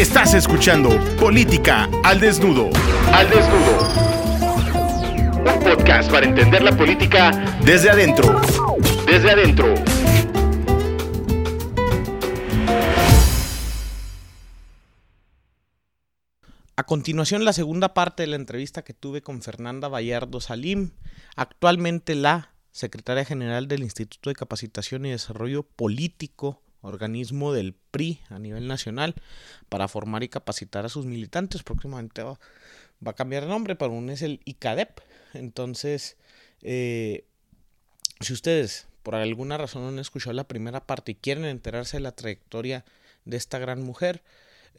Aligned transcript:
Estás 0.00 0.32
escuchando 0.32 0.98
Política 1.18 1.86
al 2.02 2.20
Desnudo. 2.20 2.70
Al 3.12 3.28
Desnudo. 3.28 3.86
Un 5.40 5.62
podcast 5.62 6.10
para 6.10 6.24
entender 6.24 6.62
la 6.62 6.74
política 6.74 7.58
desde 7.62 7.90
adentro. 7.90 8.40
Desde 9.04 9.30
adentro. 9.30 9.74
A 16.76 16.84
continuación, 16.84 17.44
la 17.44 17.52
segunda 17.52 17.92
parte 17.92 18.22
de 18.22 18.28
la 18.28 18.36
entrevista 18.36 18.80
que 18.80 18.94
tuve 18.94 19.20
con 19.20 19.42
Fernanda 19.42 19.88
Vallardo 19.88 20.40
Salim, 20.40 20.92
actualmente 21.36 22.14
la 22.14 22.54
secretaria 22.70 23.26
general 23.26 23.68
del 23.68 23.82
Instituto 23.82 24.30
de 24.30 24.34
Capacitación 24.34 25.04
y 25.04 25.10
Desarrollo 25.10 25.62
Político, 25.62 26.62
organismo 26.82 27.52
del 27.52 27.74
PRI 27.90 28.20
a 28.28 28.38
nivel 28.38 28.66
nacional, 28.66 29.14
para 29.68 29.88
formar 29.88 30.22
y 30.22 30.28
capacitar 30.28 30.84
a 30.84 30.88
sus 30.88 31.06
militantes. 31.06 31.62
Próximamente 31.62 32.22
va, 32.22 32.38
va 33.06 33.12
a 33.12 33.14
cambiar 33.14 33.44
de 33.44 33.48
nombre, 33.48 33.76
pero 33.76 33.92
aún 33.92 34.10
es 34.10 34.22
el 34.22 34.40
ICADEP. 34.44 35.00
Entonces, 35.34 36.16
eh, 36.62 37.24
si 38.20 38.32
ustedes 38.32 38.86
por 39.02 39.14
alguna 39.14 39.56
razón 39.56 39.82
no 39.82 39.88
han 39.88 39.98
escuchado 39.98 40.34
la 40.34 40.46
primera 40.46 40.86
parte 40.86 41.12
y 41.12 41.14
quieren 41.14 41.44
enterarse 41.44 41.96
de 41.96 42.02
la 42.02 42.12
trayectoria 42.12 42.84
de 43.24 43.36
esta 43.36 43.58
gran 43.58 43.82
mujer, 43.82 44.22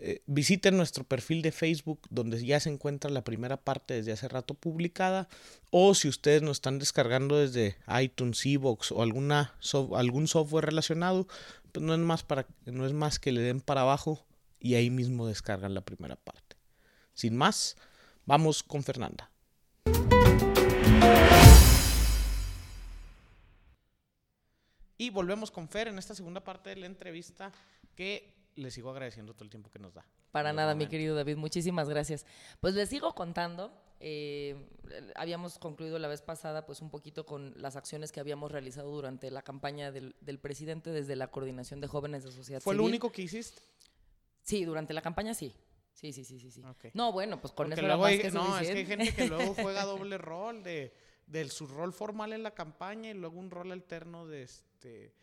eh, 0.04 0.22
visiten 0.26 0.78
nuestro 0.78 1.04
perfil 1.04 1.42
de 1.42 1.52
Facebook 1.52 2.00
donde 2.10 2.44
ya 2.44 2.60
se 2.60 2.70
encuentra 2.70 3.12
la 3.12 3.24
primera 3.24 3.58
parte 3.58 3.94
desde 3.94 4.12
hace 4.12 4.28
rato 4.28 4.54
publicada 4.54 5.28
o 5.70 5.94
si 5.94 6.08
ustedes 6.08 6.42
nos 6.42 6.58
están 6.58 6.80
descargando 6.80 7.38
desde 7.38 7.76
iTunes, 8.02 8.46
Evox 8.46 8.92
o 8.92 9.04
alguna 9.04 9.54
algún 9.96 10.28
software 10.28 10.66
relacionado, 10.66 11.28
pues 11.72 11.86
no 11.86 11.94
es 11.94 12.00
más 12.00 12.24
para 12.24 12.46
no 12.66 12.86
es 12.86 12.94
más 12.94 13.20
que 13.20 13.32
le 13.32 13.42
den 13.42 13.62
para 13.62 13.82
abajo 13.82 14.26
y 14.60 14.76
ahí 14.76 14.90
mismo 14.90 15.28
descargan 15.28 15.74
la 15.74 15.82
primera 15.82 16.16
parte. 16.16 16.58
Sin 17.14 17.36
más, 17.36 17.78
vamos 18.26 18.64
con 18.64 18.84
Fernanda. 18.84 19.32
Y 24.98 25.10
volvemos 25.10 25.50
con 25.50 25.68
Fer 25.68 25.88
en 25.88 25.98
esta 25.98 26.14
segunda 26.14 26.44
parte 26.44 26.70
de 26.70 26.76
la 26.76 26.86
entrevista 26.86 27.52
que 27.96 28.52
le 28.56 28.70
sigo 28.70 28.92
agradeciendo 28.92 29.34
todo 29.34 29.46
el 29.46 29.50
tiempo 29.50 29.72
que 29.72 29.80
nos 29.80 29.96
da. 29.96 30.06
Para 30.32 30.54
nada, 30.54 30.76
mi 30.76 30.88
querido 30.88 31.16
David, 31.16 31.38
muchísimas 31.38 31.90
gracias. 31.90 32.26
Pues 32.60 32.76
les 32.76 32.90
sigo 32.90 33.16
contando. 33.16 33.74
Eh, 34.04 34.56
habíamos 35.16 35.60
concluido 35.60 36.00
la 36.00 36.08
vez 36.08 36.24
pasada 36.24 36.66
pues 36.66 36.82
un 36.82 36.90
poquito 36.90 37.24
con 37.24 37.54
las 37.56 37.76
acciones 37.76 38.12
que 38.12 38.20
habíamos 38.20 38.52
realizado 38.52 38.90
durante 38.90 39.30
la 39.30 39.44
campaña 39.44 39.92
del, 39.92 40.16
presidente 40.42 40.90
desde 40.90 41.16
la 41.16 41.30
coordinación 41.30 41.82
de 41.82 41.88
jóvenes 41.88 42.24
de 42.24 42.32
sociedad 42.32 42.62
¿Fue 42.62 42.74
lo 42.74 42.84
único 42.84 43.12
que 43.12 43.22
hiciste? 43.22 43.62
Sí, 44.42 44.66
durante 44.66 44.96
la 44.96 45.02
campaña 45.04 45.36
sí. 45.36 45.54
Sí, 45.94 46.14
sí, 46.14 46.24
sí, 46.24 46.40
sí. 46.40 46.50
sí. 46.50 46.64
No, 46.96 47.12
bueno, 47.12 47.40
pues 47.40 47.54
con 47.54 47.72
eso 47.72 47.82
luego 47.84 48.06
hay, 48.06 48.18
No, 48.32 48.58
es 48.58 48.70
que 48.70 48.78
hay 48.78 48.86
gente 48.88 49.14
que 49.14 49.28
luego 49.28 49.54
juega 49.62 49.86
doble 49.86 50.18
rol 50.18 50.64
de, 50.64 50.94
de 51.28 51.48
su 51.50 51.68
rol 51.68 51.94
formal 51.94 52.34
en 52.34 52.42
la 52.42 52.56
campaña 52.56 53.12
y 53.12 53.14
luego 53.14 53.38
un 53.38 53.52
rol 53.52 53.72
alterno 53.72 54.26
de 54.26 54.44
este 54.44 55.14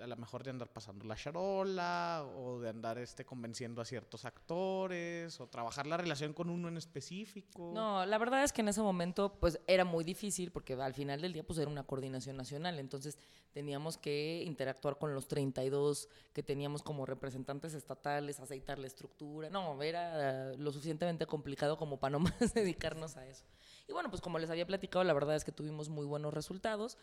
a 0.00 0.06
lo 0.06 0.16
mejor 0.16 0.44
de 0.44 0.50
andar 0.50 0.68
pasando 0.68 1.04
la 1.04 1.16
charola 1.16 2.24
o 2.36 2.60
de 2.60 2.68
andar 2.68 2.98
este 2.98 3.24
convenciendo 3.24 3.80
a 3.80 3.84
ciertos 3.84 4.24
actores 4.24 5.40
o 5.40 5.48
trabajar 5.48 5.86
la 5.86 5.96
relación 5.96 6.32
con 6.32 6.50
uno 6.50 6.68
en 6.68 6.76
específico. 6.76 7.72
No, 7.74 8.06
la 8.06 8.18
verdad 8.18 8.44
es 8.44 8.52
que 8.52 8.60
en 8.60 8.68
ese 8.68 8.82
momento 8.82 9.34
pues 9.40 9.60
era 9.66 9.84
muy 9.84 10.04
difícil 10.04 10.52
porque 10.52 10.74
al 10.74 10.94
final 10.94 11.20
del 11.20 11.32
día 11.32 11.42
pues 11.42 11.58
era 11.58 11.70
una 11.70 11.84
coordinación 11.84 12.36
nacional, 12.36 12.78
entonces 12.78 13.18
teníamos 13.52 13.98
que 13.98 14.42
interactuar 14.46 14.98
con 14.98 15.14
los 15.14 15.28
32 15.28 16.08
que 16.32 16.42
teníamos 16.42 16.82
como 16.82 17.06
representantes 17.06 17.74
estatales, 17.74 18.40
aceitar 18.40 18.78
la 18.78 18.86
estructura. 18.86 19.50
No, 19.50 19.82
era 19.82 20.54
lo 20.54 20.72
suficientemente 20.72 21.26
complicado 21.26 21.76
como 21.76 21.98
para 21.98 22.10
no 22.18 22.20
más 22.20 22.54
dedicarnos 22.54 23.16
a 23.16 23.26
eso. 23.26 23.44
Y 23.88 23.92
bueno, 23.92 24.08
pues 24.08 24.22
como 24.22 24.38
les 24.38 24.50
había 24.50 24.66
platicado, 24.66 25.04
la 25.04 25.12
verdad 25.12 25.36
es 25.36 25.44
que 25.44 25.52
tuvimos 25.52 25.88
muy 25.88 26.06
buenos 26.06 26.32
resultados 26.32 26.96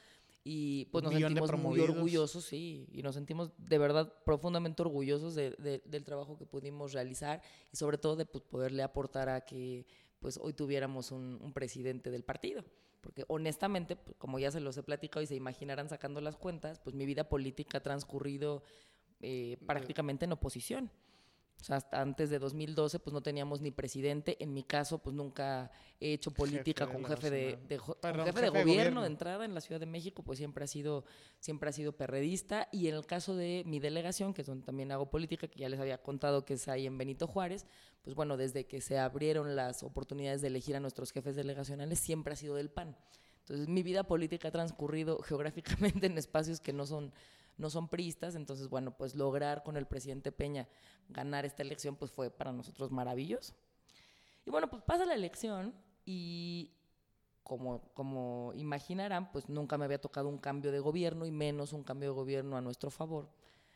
y 0.49 0.85
pues 0.85 1.03
nos 1.03 1.13
sentimos 1.13 1.51
muy 1.57 1.81
orgullosos, 1.81 2.45
sí, 2.45 2.87
y 2.93 3.03
nos 3.03 3.15
sentimos 3.15 3.51
de 3.57 3.77
verdad 3.77 4.13
profundamente 4.23 4.81
orgullosos 4.81 5.35
de, 5.35 5.81
del 5.83 6.03
trabajo 6.05 6.37
que 6.37 6.45
pudimos 6.45 6.93
realizar 6.93 7.41
y 7.69 7.75
sobre 7.75 7.97
todo 7.97 8.15
de 8.15 8.25
pues, 8.25 8.45
poderle 8.45 8.81
aportar 8.81 9.27
a 9.27 9.41
que 9.41 9.85
pues 10.19 10.39
hoy 10.41 10.53
tuviéramos 10.53 11.11
un, 11.11 11.51
presidente 11.53 12.11
del 12.11 12.23
partido. 12.23 12.63
Porque 13.01 13.25
honestamente, 13.27 13.97
pues, 13.97 14.15
como 14.17 14.39
ya 14.39 14.49
se 14.49 14.61
los 14.61 14.77
he 14.77 14.83
platicado 14.83 15.21
y 15.21 15.27
se 15.27 15.35
imaginarán 15.35 15.89
sacando 15.89 16.21
las 16.21 16.37
cuentas, 16.37 16.79
pues 16.79 16.95
mi 16.95 17.05
vida 17.05 17.27
política 17.27 17.79
ha 17.79 17.83
transcurrido 17.83 18.63
eh, 19.19 19.57
prácticamente 19.67 20.23
en 20.23 20.31
oposición. 20.31 20.89
O 21.59 21.63
sea, 21.63 21.77
hasta 21.77 22.01
antes 22.01 22.29
de 22.29 22.39
2012 22.39 22.99
pues 22.99 23.13
no 23.13 23.21
teníamos 23.21 23.61
ni 23.61 23.71
presidente. 23.71 24.37
En 24.39 24.53
mi 24.53 24.63
caso 24.63 24.99
pues 24.99 25.15
nunca 25.15 25.71
he 25.99 26.13
hecho 26.13 26.31
política 26.31 26.87
con 26.87 27.03
jefe 27.03 27.29
de, 27.29 27.57
jefe, 27.67 28.41
de, 28.41 28.49
gobierno, 28.49 29.01
de 29.01 29.07
entrada 29.07 29.43
en 29.43 29.53
la 29.53 29.61
Ciudad 29.61 29.79
de 29.79 29.87
México, 29.87 30.23
pues 30.23 30.37
siempre 30.37 30.63
ha 30.63 30.67
sido 30.67 31.03
siempre 31.39 31.69
ha 31.69 31.73
sido 31.73 31.93
perredista 31.93 32.69
y 32.71 32.87
en 32.87 32.95
el 32.95 33.05
caso 33.05 33.35
de 33.35 33.63
mi 33.65 33.79
delegación, 33.79 34.33
que 34.33 34.41
es 34.41 34.47
donde 34.47 34.65
también 34.65 34.91
hago 34.91 35.09
política, 35.09 35.47
que 35.47 35.59
ya 35.59 35.69
les 35.69 35.79
había 35.79 36.01
contado 36.01 36.45
que 36.45 36.53
es 36.53 36.67
ahí 36.67 36.85
en 36.85 36.97
Benito 36.97 37.27
Juárez, 37.27 37.65
pues 38.03 38.15
bueno, 38.15 38.37
desde 38.37 38.65
que 38.67 38.79
se 38.81 38.99
abrieron 38.99 39.55
las 39.55 39.83
oportunidades 39.83 40.41
de 40.41 40.47
elegir 40.47 40.75
a 40.75 40.79
nuestros 40.79 41.11
jefes 41.11 41.35
delegacionales 41.35 41.99
siempre 41.99 42.33
ha 42.33 42.35
sido 42.35 42.55
del 42.55 42.69
PAN. 42.69 42.95
Entonces, 43.47 43.69
mi 43.69 43.81
vida 43.81 44.03
política 44.03 44.49
ha 44.49 44.51
transcurrido 44.51 45.19
geográficamente 45.23 46.07
en 46.07 46.17
espacios 46.17 46.59
que 46.59 46.73
no 46.73 46.85
son 46.85 47.13
no 47.57 47.69
son 47.69 47.87
priistas, 47.87 48.35
entonces 48.35 48.69
bueno, 48.69 48.95
pues 48.95 49.15
lograr 49.15 49.63
con 49.63 49.77
el 49.77 49.87
presidente 49.87 50.31
Peña 50.31 50.67
ganar 51.09 51.45
esta 51.45 51.63
elección 51.63 51.95
pues 51.95 52.11
fue 52.11 52.29
para 52.29 52.51
nosotros 52.51 52.91
maravilloso. 52.91 53.53
Y 54.45 54.49
bueno, 54.49 54.69
pues 54.69 54.81
pasa 54.83 55.05
la 55.05 55.13
elección 55.13 55.73
y 56.05 56.71
como, 57.43 57.81
como 57.93 58.53
imaginarán, 58.55 59.31
pues 59.31 59.49
nunca 59.49 59.77
me 59.77 59.85
había 59.85 59.99
tocado 59.99 60.29
un 60.29 60.37
cambio 60.37 60.71
de 60.71 60.79
gobierno 60.79 61.25
y 61.25 61.31
menos 61.31 61.73
un 61.73 61.83
cambio 61.83 62.09
de 62.09 62.15
gobierno 62.15 62.57
a 62.57 62.61
nuestro 62.61 62.91
favor. 62.91 63.29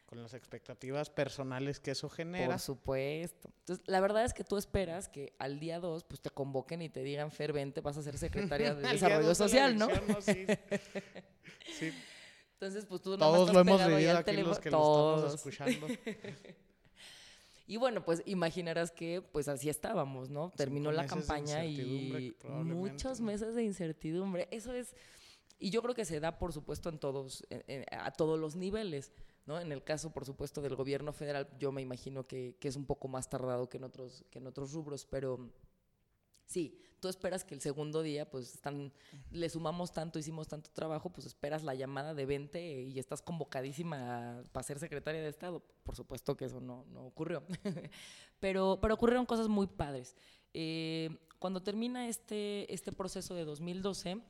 Con 0.05 0.21
las 0.21 0.33
expectativas 0.33 1.09
personales 1.09 1.79
que 1.79 1.91
eso 1.91 2.09
genera. 2.09 2.47
Por 2.47 2.59
supuesto. 2.59 3.49
Entonces, 3.59 3.87
la 3.87 4.01
verdad 4.01 4.25
es 4.25 4.33
que 4.33 4.43
tú 4.43 4.57
esperas 4.57 5.07
que 5.07 5.33
al 5.39 5.61
día 5.61 5.79
2 5.79 6.03
pues 6.03 6.19
te 6.19 6.29
convoquen 6.29 6.81
y 6.81 6.89
te 6.89 7.01
digan, 7.01 7.31
Fer, 7.31 7.53
vente, 7.53 7.79
vas 7.79 7.95
a 7.95 8.01
ser 8.01 8.17
secretaria 8.17 8.75
de 8.75 8.81
Desarrollo 8.89 9.33
Social, 9.33 9.77
¿no? 9.77 9.87
sí. 10.19 10.45
sí. 11.79 11.93
Entonces, 12.61 12.85
pues 12.85 13.01
tú 13.01 13.17
Todos 13.17 13.51
lo 13.51 13.59
hemos 13.61 13.83
vivido 13.87 14.15
aquí 14.15 14.37
los 14.37 14.59
que 14.59 14.69
lo 14.69 15.15
estamos 15.15 15.33
escuchando. 15.33 15.87
y 17.67 17.77
bueno, 17.77 18.05
pues 18.05 18.21
imaginarás 18.27 18.91
que 18.91 19.23
pues 19.23 19.47
así 19.47 19.67
estábamos, 19.67 20.29
¿no? 20.29 20.51
Terminó 20.55 20.91
la 20.91 21.07
campaña 21.07 21.65
y 21.65 22.35
muchos 22.43 23.19
meses 23.19 23.55
de 23.55 23.63
incertidumbre. 23.63 24.47
Eso 24.51 24.73
es 24.73 24.93
y 25.57 25.71
yo 25.71 25.81
creo 25.81 25.95
que 25.95 26.05
se 26.05 26.19
da 26.19 26.37
por 26.37 26.53
supuesto 26.53 26.89
en 26.89 26.99
todos 26.99 27.47
a 27.91 28.11
todos 28.11 28.39
los 28.39 28.55
niveles, 28.55 29.11
¿no? 29.47 29.59
En 29.59 29.71
el 29.71 29.83
caso 29.83 30.11
por 30.11 30.25
supuesto 30.25 30.61
del 30.61 30.75
gobierno 30.75 31.13
federal, 31.13 31.49
yo 31.57 31.71
me 31.71 31.81
imagino 31.81 32.27
que, 32.27 32.57
que 32.59 32.67
es 32.67 32.75
un 32.75 32.85
poco 32.85 33.07
más 33.07 33.27
tardado 33.27 33.69
que 33.69 33.77
en 33.77 33.85
otros 33.85 34.23
que 34.29 34.37
en 34.37 34.45
otros 34.45 34.71
rubros, 34.71 35.07
pero 35.07 35.49
Sí, 36.51 36.77
tú 36.99 37.07
esperas 37.07 37.45
que 37.45 37.55
el 37.55 37.61
segundo 37.61 38.01
día, 38.01 38.29
pues 38.29 38.55
están, 38.55 38.91
le 39.31 39.49
sumamos 39.49 39.93
tanto, 39.93 40.19
hicimos 40.19 40.49
tanto 40.49 40.69
trabajo, 40.69 41.09
pues 41.09 41.25
esperas 41.25 41.63
la 41.63 41.73
llamada 41.75 42.13
de 42.13 42.25
20 42.25 42.81
y 42.81 42.99
estás 42.99 43.21
convocadísima 43.21 44.43
para 44.51 44.63
ser 44.63 44.77
secretaria 44.77 45.21
de 45.21 45.29
Estado. 45.29 45.63
Por 45.83 45.95
supuesto 45.95 46.35
que 46.35 46.43
eso 46.43 46.59
no, 46.59 46.83
no 46.89 47.05
ocurrió. 47.05 47.41
pero, 48.41 48.79
pero 48.81 48.95
ocurrieron 48.95 49.25
cosas 49.25 49.47
muy 49.47 49.65
padres. 49.65 50.17
Eh, 50.53 51.09
cuando 51.39 51.63
termina 51.63 52.09
este, 52.09 52.71
este 52.73 52.91
proceso 52.91 53.33
de 53.33 53.45
2012... 53.45 54.21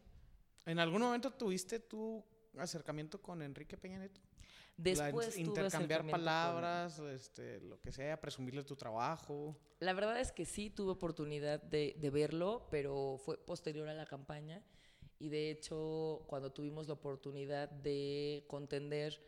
¿En 0.68 0.78
algún 0.78 1.02
momento 1.02 1.32
tuviste 1.32 1.80
tu 1.80 2.24
acercamiento 2.56 3.20
con 3.20 3.42
Enrique 3.42 3.78
Peña 3.78 3.98
Nieto? 3.98 4.22
Después 4.82 5.38
intercambiar 5.38 6.10
palabras, 6.10 7.00
este, 7.00 7.60
lo 7.62 7.80
que 7.80 7.92
sea, 7.92 8.20
presumirle 8.20 8.64
tu 8.64 8.76
trabajo. 8.76 9.56
La 9.80 9.94
verdad 9.94 10.20
es 10.20 10.32
que 10.32 10.46
sí 10.46 10.70
tuve 10.70 10.92
oportunidad 10.92 11.62
de, 11.62 11.96
de 12.00 12.10
verlo, 12.10 12.68
pero 12.70 13.18
fue 13.24 13.38
posterior 13.38 13.88
a 13.88 13.94
la 13.94 14.06
campaña. 14.06 14.64
Y 15.20 15.30
de 15.30 15.52
hecho, 15.52 16.24
cuando 16.28 16.52
tuvimos 16.52 16.88
la 16.88 16.94
oportunidad 16.94 17.70
de 17.70 18.44
contender 18.48 19.22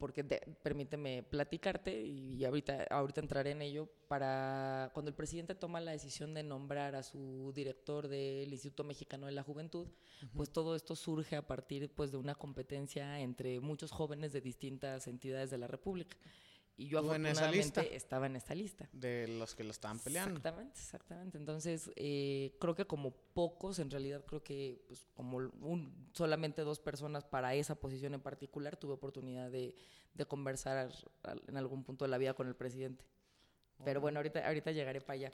porque 0.00 0.24
permíteme 0.62 1.22
platicarte 1.22 1.94
y 2.00 2.42
ahorita, 2.46 2.86
ahorita 2.90 3.20
entraré 3.20 3.50
en 3.50 3.60
ello, 3.60 3.86
para 4.08 4.90
cuando 4.94 5.10
el 5.10 5.14
presidente 5.14 5.54
toma 5.54 5.78
la 5.78 5.92
decisión 5.92 6.32
de 6.32 6.42
nombrar 6.42 6.94
a 6.94 7.02
su 7.02 7.52
director 7.54 8.08
del 8.08 8.50
Instituto 8.50 8.82
Mexicano 8.82 9.26
de 9.26 9.32
la 9.32 9.42
Juventud, 9.42 9.88
pues 10.34 10.50
todo 10.50 10.74
esto 10.74 10.96
surge 10.96 11.36
a 11.36 11.46
partir 11.46 11.90
pues, 11.94 12.10
de 12.10 12.16
una 12.16 12.34
competencia 12.34 13.20
entre 13.20 13.60
muchos 13.60 13.92
jóvenes 13.92 14.32
de 14.32 14.40
distintas 14.40 15.06
entidades 15.06 15.50
de 15.50 15.58
la 15.58 15.66
República. 15.66 16.16
Y 16.80 16.88
yo 16.88 17.00
afortunadamente 17.00 17.94
estaba 17.94 18.24
en 18.24 18.36
esta 18.36 18.54
lista. 18.54 18.88
De 18.94 19.28
los 19.28 19.54
que 19.54 19.64
lo 19.64 19.70
estaban 19.70 19.98
peleando. 19.98 20.38
Exactamente, 20.38 20.80
exactamente. 20.80 21.36
Entonces, 21.36 21.90
eh, 21.94 22.56
creo 22.58 22.74
que 22.74 22.86
como 22.86 23.10
pocos, 23.10 23.78
en 23.80 23.90
realidad 23.90 24.24
creo 24.24 24.42
que 24.42 24.82
pues, 24.88 25.06
como 25.12 25.36
un, 25.36 26.08
solamente 26.14 26.62
dos 26.62 26.80
personas 26.80 27.26
para 27.26 27.54
esa 27.54 27.74
posición 27.74 28.14
en 28.14 28.22
particular, 28.22 28.78
tuve 28.78 28.94
oportunidad 28.94 29.50
de, 29.50 29.74
de 30.14 30.24
conversar 30.24 30.90
en 31.48 31.56
algún 31.58 31.84
punto 31.84 32.06
de 32.06 32.10
la 32.10 32.16
vida 32.16 32.32
con 32.32 32.48
el 32.48 32.56
presidente. 32.56 33.04
Pero 33.84 34.00
bueno, 34.00 34.18
ahorita, 34.18 34.46
ahorita 34.46 34.72
llegaré 34.72 35.02
para 35.02 35.14
allá. 35.14 35.32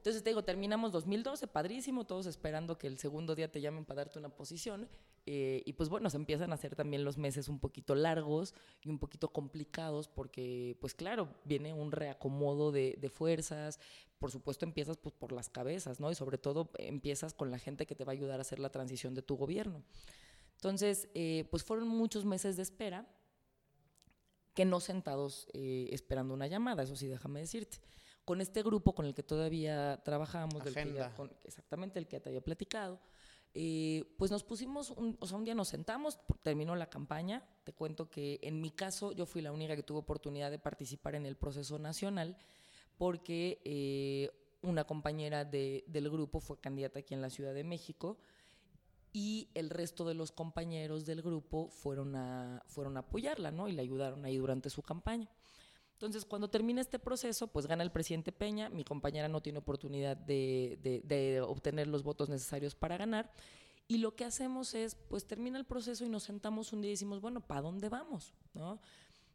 Entonces 0.00 0.22
te 0.22 0.30
digo, 0.30 0.42
terminamos 0.42 0.92
2012, 0.92 1.46
padrísimo, 1.46 2.06
todos 2.06 2.24
esperando 2.24 2.78
que 2.78 2.86
el 2.86 2.96
segundo 2.96 3.34
día 3.34 3.52
te 3.52 3.60
llamen 3.60 3.84
para 3.84 3.98
darte 3.98 4.18
una 4.18 4.30
posición. 4.30 4.88
Eh, 5.26 5.62
y 5.66 5.74
pues 5.74 5.90
bueno, 5.90 6.08
se 6.08 6.16
empiezan 6.16 6.52
a 6.52 6.54
hacer 6.54 6.74
también 6.74 7.04
los 7.04 7.18
meses 7.18 7.50
un 7.50 7.60
poquito 7.60 7.94
largos 7.94 8.54
y 8.82 8.88
un 8.88 8.98
poquito 8.98 9.30
complicados 9.30 10.08
porque, 10.08 10.78
pues 10.80 10.94
claro, 10.94 11.28
viene 11.44 11.74
un 11.74 11.92
reacomodo 11.92 12.72
de, 12.72 12.96
de 12.98 13.10
fuerzas. 13.10 13.78
Por 14.18 14.30
supuesto, 14.30 14.64
empiezas 14.64 14.96
pues, 14.96 15.14
por 15.14 15.32
las 15.32 15.50
cabezas, 15.50 16.00
¿no? 16.00 16.10
Y 16.10 16.14
sobre 16.14 16.38
todo 16.38 16.70
empiezas 16.78 17.34
con 17.34 17.50
la 17.50 17.58
gente 17.58 17.84
que 17.84 17.94
te 17.94 18.06
va 18.06 18.12
a 18.12 18.14
ayudar 18.14 18.38
a 18.38 18.40
hacer 18.40 18.58
la 18.58 18.70
transición 18.70 19.14
de 19.14 19.20
tu 19.20 19.36
gobierno. 19.36 19.84
Entonces, 20.54 21.10
eh, 21.12 21.46
pues 21.50 21.62
fueron 21.62 21.88
muchos 21.88 22.24
meses 22.24 22.56
de 22.56 22.62
espera 22.62 23.06
que 24.54 24.64
no 24.64 24.80
sentados 24.80 25.46
eh, 25.52 25.90
esperando 25.92 26.32
una 26.32 26.46
llamada, 26.46 26.84
eso 26.84 26.96
sí, 26.96 27.06
déjame 27.06 27.40
decirte. 27.40 27.78
Con 28.30 28.40
este 28.40 28.62
grupo 28.62 28.94
con 28.94 29.06
el 29.06 29.12
que 29.12 29.24
todavía 29.24 30.00
trabajamos, 30.04 30.62
del 30.62 30.72
que 30.72 30.92
ya, 30.92 31.12
con, 31.16 31.32
exactamente 31.42 31.98
el 31.98 32.06
que 32.06 32.20
te 32.20 32.28
había 32.28 32.40
platicado, 32.40 33.00
eh, 33.54 34.04
pues 34.18 34.30
nos 34.30 34.44
pusimos, 34.44 34.90
un, 34.90 35.16
o 35.18 35.26
sea, 35.26 35.36
un 35.36 35.42
día 35.42 35.56
nos 35.56 35.66
sentamos, 35.66 36.20
terminó 36.40 36.76
la 36.76 36.88
campaña, 36.88 37.44
te 37.64 37.72
cuento 37.72 38.08
que 38.08 38.38
en 38.42 38.60
mi 38.60 38.70
caso 38.70 39.10
yo 39.10 39.26
fui 39.26 39.42
la 39.42 39.50
única 39.50 39.74
que 39.74 39.82
tuvo 39.82 39.98
oportunidad 39.98 40.52
de 40.52 40.60
participar 40.60 41.16
en 41.16 41.26
el 41.26 41.34
proceso 41.34 41.80
nacional 41.80 42.38
porque 42.96 43.60
eh, 43.64 44.30
una 44.62 44.84
compañera 44.84 45.44
de, 45.44 45.82
del 45.88 46.08
grupo 46.08 46.38
fue 46.38 46.60
candidata 46.60 47.00
aquí 47.00 47.14
en 47.14 47.22
la 47.22 47.30
Ciudad 47.30 47.52
de 47.52 47.64
México 47.64 48.16
y 49.12 49.50
el 49.54 49.70
resto 49.70 50.04
de 50.04 50.14
los 50.14 50.30
compañeros 50.30 51.04
del 51.04 51.20
grupo 51.20 51.68
fueron 51.68 52.14
a, 52.14 52.62
fueron 52.68 52.96
a 52.96 53.00
apoyarla, 53.00 53.50
¿no? 53.50 53.66
Y 53.66 53.72
le 53.72 53.82
ayudaron 53.82 54.24
ahí 54.24 54.36
durante 54.36 54.70
su 54.70 54.82
campaña. 54.82 55.28
Entonces, 56.00 56.24
cuando 56.24 56.48
termina 56.48 56.80
este 56.80 56.98
proceso, 56.98 57.48
pues 57.48 57.66
gana 57.66 57.82
el 57.82 57.92
presidente 57.92 58.32
Peña, 58.32 58.70
mi 58.70 58.84
compañera 58.84 59.28
no 59.28 59.42
tiene 59.42 59.58
oportunidad 59.58 60.16
de, 60.16 60.78
de, 60.82 61.02
de, 61.04 61.42
obtener 61.42 61.88
los 61.88 62.02
votos 62.02 62.30
necesarios 62.30 62.74
para 62.74 62.96
ganar, 62.96 63.30
y 63.86 63.98
lo 63.98 64.16
que 64.16 64.24
hacemos 64.24 64.72
es, 64.72 64.94
pues 64.94 65.26
termina 65.26 65.58
el 65.58 65.66
proceso 65.66 66.06
y 66.06 66.08
nos 66.08 66.22
sentamos 66.22 66.72
un 66.72 66.80
día 66.80 66.88
y 66.88 66.94
decimos, 66.94 67.20
bueno, 67.20 67.42
¿para 67.42 67.60
dónde 67.60 67.90
vamos? 67.90 68.32
¿No? 68.54 68.80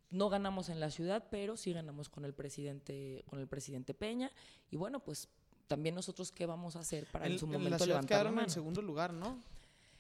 No 0.09 0.29
ganamos 0.29 0.69
en 0.69 0.79
la 0.79 0.89
ciudad, 0.89 1.27
pero 1.29 1.55
sí 1.55 1.71
ganamos 1.71 2.09
con 2.09 2.25
el 2.25 2.33
presidente, 2.33 3.23
con 3.27 3.37
el 3.37 3.47
presidente 3.47 3.93
Peña, 3.93 4.31
y 4.71 4.77
bueno, 4.77 5.01
pues 5.01 5.29
también 5.67 5.93
nosotros 5.93 6.31
qué 6.31 6.47
vamos 6.47 6.75
a 6.75 6.79
hacer 6.79 7.05
para 7.11 7.27
en, 7.27 7.33
en 7.33 7.37
su 7.37 7.45
en 7.45 7.51
momento 7.51 7.69
la 7.69 7.77
ciudad 7.77 7.89
levantar 7.89 8.09
la 8.09 8.17
quedaron 8.17 8.35
mano. 8.37 8.47
en 8.47 8.51
segundo 8.51 8.81
lugar, 8.81 9.13
¿no? 9.13 9.39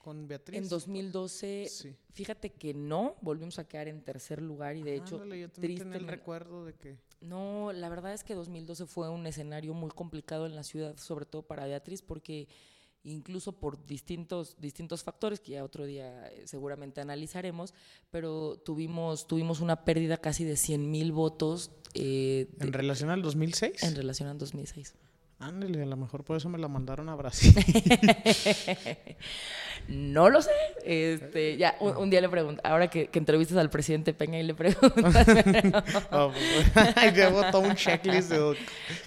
Con 0.05 0.27
Beatriz. 0.27 0.61
En 0.61 0.69
2012, 0.69 1.65
Sí. 1.67 1.95
fíjate 2.13 2.51
que 2.51 2.75
no, 2.75 3.15
volvimos 3.21 3.57
a 3.57 3.67
quedar 3.67 3.87
en 3.87 4.03
tercer 4.03 4.39
lugar 4.39 4.75
y 4.75 4.83
de 4.83 4.97
hecho, 4.97 5.25
yo 5.25 5.49
también 5.49 5.79
tenía 5.79 5.97
el 5.97 6.07
recuerdo 6.07 6.63
de 6.63 6.75
que... 6.75 6.99
no, 7.21 7.73
la 7.73 7.89
verdad 7.89 8.13
es 8.13 8.23
que 8.23 8.35
2012 8.35 8.85
fue 8.85 9.09
un 9.09 9.25
escenario 9.25 9.73
muy 9.73 9.89
complicado 9.89 10.45
en 10.45 10.53
la 10.55 10.61
ciudad, 10.61 10.95
sobre 10.97 11.25
todo 11.25 11.41
para 11.41 11.65
Beatriz, 11.65 12.03
porque 12.03 12.47
incluso 13.03 13.53
por 13.59 13.83
distintos, 13.87 14.55
distintos 14.59 15.01
factores 15.03 15.39
que 15.39 15.53
ya 15.53 15.63
otro 15.63 15.87
día 15.87 16.27
eh, 16.31 16.43
seguramente 16.45 17.01
analizaremos, 17.01 17.73
pero 18.11 18.57
tuvimos, 18.63 19.25
tuvimos 19.25 19.59
una 19.59 19.85
pérdida 19.85 20.17
casi 20.17 20.43
de 20.43 20.55
100 20.55 20.91
mil 20.91 21.11
votos 21.13 21.71
eh, 21.95 22.47
de- 22.57 22.67
¿En 22.67 22.73
relación 22.73 23.09
al 23.09 23.23
2006? 23.23 23.81
en 23.81 23.95
relación 23.95 24.29
al 24.29 24.37
2006. 24.37 24.93
Ándale, 25.37 25.83
a 25.83 25.85
lo 25.85 25.97
mejor 25.97 26.23
por 26.23 26.37
eso 26.37 26.47
me 26.49 26.57
la 26.57 26.67
mandaron 26.69 27.09
a 27.09 27.15
Brasil. 27.15 27.53
No 29.87 30.29
lo 30.29 30.41
sé. 30.41 30.49
Este, 30.83 31.57
ya, 31.57 31.75
un, 31.79 31.95
un 31.97 32.09
día 32.09 32.19
le 32.19 32.27
pregunto, 32.29 32.59
ahora 32.63 32.87
que, 32.89 33.07
que 33.07 33.19
entrevistas 33.19 33.57
al 33.57 33.69
presidente 33.69 34.13
Peña 34.13 34.39
y 34.39 34.43
le 34.43 34.55
preguntas, 34.55 35.27
Oh, 36.11 36.31
pues, 36.31 37.13
Llevo 37.13 37.43
todo 37.51 37.61
un 37.61 37.75
checklist 37.75 38.31
de 38.31 38.55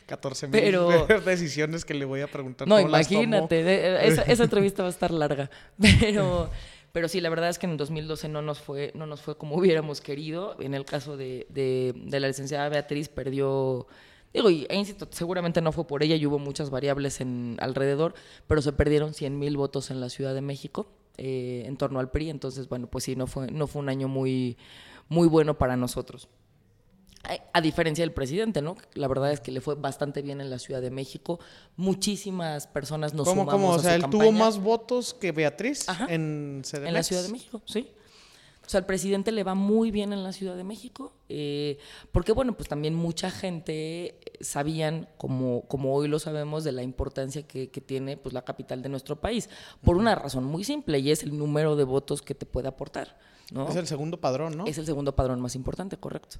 14 0.06 0.46
mil 0.46 0.52
Pero- 0.60 1.06
decisiones 1.24 1.84
que 1.84 1.94
le 1.94 2.04
voy 2.04 2.20
a 2.20 2.28
preguntar. 2.28 2.68
No, 2.68 2.76
cómo 2.76 2.88
las 2.88 3.08
tomó. 3.08 3.22
imagínate, 3.22 4.06
esa, 4.06 4.22
esa 4.22 4.44
entrevista 4.44 4.82
va 4.84 4.88
a 4.88 4.92
estar 4.92 5.10
larga. 5.10 5.50
Pero, 5.80 6.48
pero 6.92 7.08
sí, 7.08 7.20
la 7.20 7.30
verdad 7.30 7.48
es 7.48 7.58
que 7.58 7.66
en 7.66 7.76
2012 7.76 8.28
no 8.28 8.40
nos 8.42 8.60
fue, 8.60 8.92
no 8.94 9.06
nos 9.06 9.20
fue 9.20 9.36
como 9.36 9.56
hubiéramos 9.56 10.00
querido. 10.00 10.56
En 10.60 10.74
el 10.74 10.84
caso 10.84 11.16
de, 11.16 11.46
de- 11.48 11.92
de 11.96 12.20
la 12.20 12.28
licenciada 12.28 12.68
Beatriz, 12.68 13.08
perdió. 13.08 13.88
Digo, 14.32 14.50
y, 14.50 14.66
e 14.68 14.76
insisto, 14.76 15.08
seguramente 15.10 15.60
no 15.60 15.72
fue 15.72 15.86
por 15.86 16.02
ella 16.02 16.16
y 16.16 16.26
hubo 16.26 16.38
muchas 16.38 16.70
variables 16.70 17.20
en, 17.20 17.56
alrededor, 17.60 18.14
pero 18.46 18.60
se 18.62 18.72
perdieron 18.72 19.14
100 19.14 19.38
mil 19.38 19.56
votos 19.56 19.90
en 19.90 20.00
la 20.00 20.10
Ciudad 20.10 20.34
de 20.34 20.42
México 20.42 20.86
eh, 21.16 21.64
en 21.66 21.76
torno 21.76 21.98
al 21.98 22.10
PRI. 22.10 22.30
Entonces, 22.30 22.68
bueno, 22.68 22.86
pues 22.88 23.04
sí, 23.04 23.16
no 23.16 23.26
fue, 23.26 23.50
no 23.50 23.66
fue 23.66 23.80
un 23.80 23.88
año 23.88 24.06
muy, 24.08 24.56
muy 25.08 25.28
bueno 25.28 25.56
para 25.56 25.76
nosotros. 25.76 26.28
A- 27.52 27.60
diferencia 27.60 28.02
del 28.02 28.12
presidente, 28.12 28.62
¿no? 28.62 28.76
La 28.94 29.08
verdad 29.08 29.32
es 29.32 29.40
que 29.40 29.50
le 29.50 29.60
fue 29.60 29.74
bastante 29.74 30.22
bien 30.22 30.40
en 30.40 30.48
la 30.50 30.58
Ciudad 30.58 30.80
de 30.80 30.90
México. 30.90 31.40
Muchísimas 31.76 32.66
personas 32.66 33.12
nos 33.14 33.26
¿Cómo, 33.28 33.42
sumamos 33.42 33.60
cómo? 33.60 33.74
O 33.74 33.78
sea, 33.80 33.98
su 33.98 34.04
él 34.04 34.10
tuvo 34.10 34.30
más 34.32 34.58
votos 34.60 35.12
que 35.14 35.32
Beatriz 35.32 35.88
Ajá. 35.88 36.06
en 36.08 36.62
CDMX. 36.62 36.86
en 36.86 36.94
la 36.94 37.02
Ciudad 37.02 37.22
de 37.24 37.28
México, 37.30 37.60
sí. 37.64 37.88
O 38.68 38.70
sea, 38.70 38.80
al 38.80 38.86
presidente 38.86 39.32
le 39.32 39.44
va 39.44 39.54
muy 39.54 39.90
bien 39.90 40.12
en 40.12 40.22
la 40.22 40.30
Ciudad 40.30 40.54
de 40.54 40.62
México, 40.62 41.14
eh, 41.30 41.78
porque 42.12 42.32
bueno, 42.32 42.52
pues 42.54 42.68
también 42.68 42.94
mucha 42.94 43.30
gente 43.30 44.20
sabían, 44.42 45.08
como, 45.16 45.62
como 45.62 45.94
hoy 45.94 46.06
lo 46.06 46.18
sabemos, 46.18 46.64
de 46.64 46.72
la 46.72 46.82
importancia 46.82 47.48
que, 47.48 47.70
que 47.70 47.80
tiene 47.80 48.18
pues, 48.18 48.34
la 48.34 48.42
capital 48.42 48.82
de 48.82 48.90
nuestro 48.90 49.22
país, 49.22 49.48
por 49.82 49.96
una 49.96 50.14
razón 50.14 50.44
muy 50.44 50.64
simple, 50.64 50.98
y 50.98 51.10
es 51.10 51.22
el 51.22 51.38
número 51.38 51.76
de 51.76 51.84
votos 51.84 52.20
que 52.20 52.34
te 52.34 52.44
puede 52.44 52.68
aportar. 52.68 53.16
¿no? 53.52 53.66
Es 53.70 53.76
el 53.76 53.86
segundo 53.86 54.20
padrón, 54.20 54.58
¿no? 54.58 54.66
Es 54.66 54.76
el 54.76 54.84
segundo 54.84 55.16
padrón 55.16 55.40
más 55.40 55.54
importante, 55.54 55.96
correcto. 55.96 56.36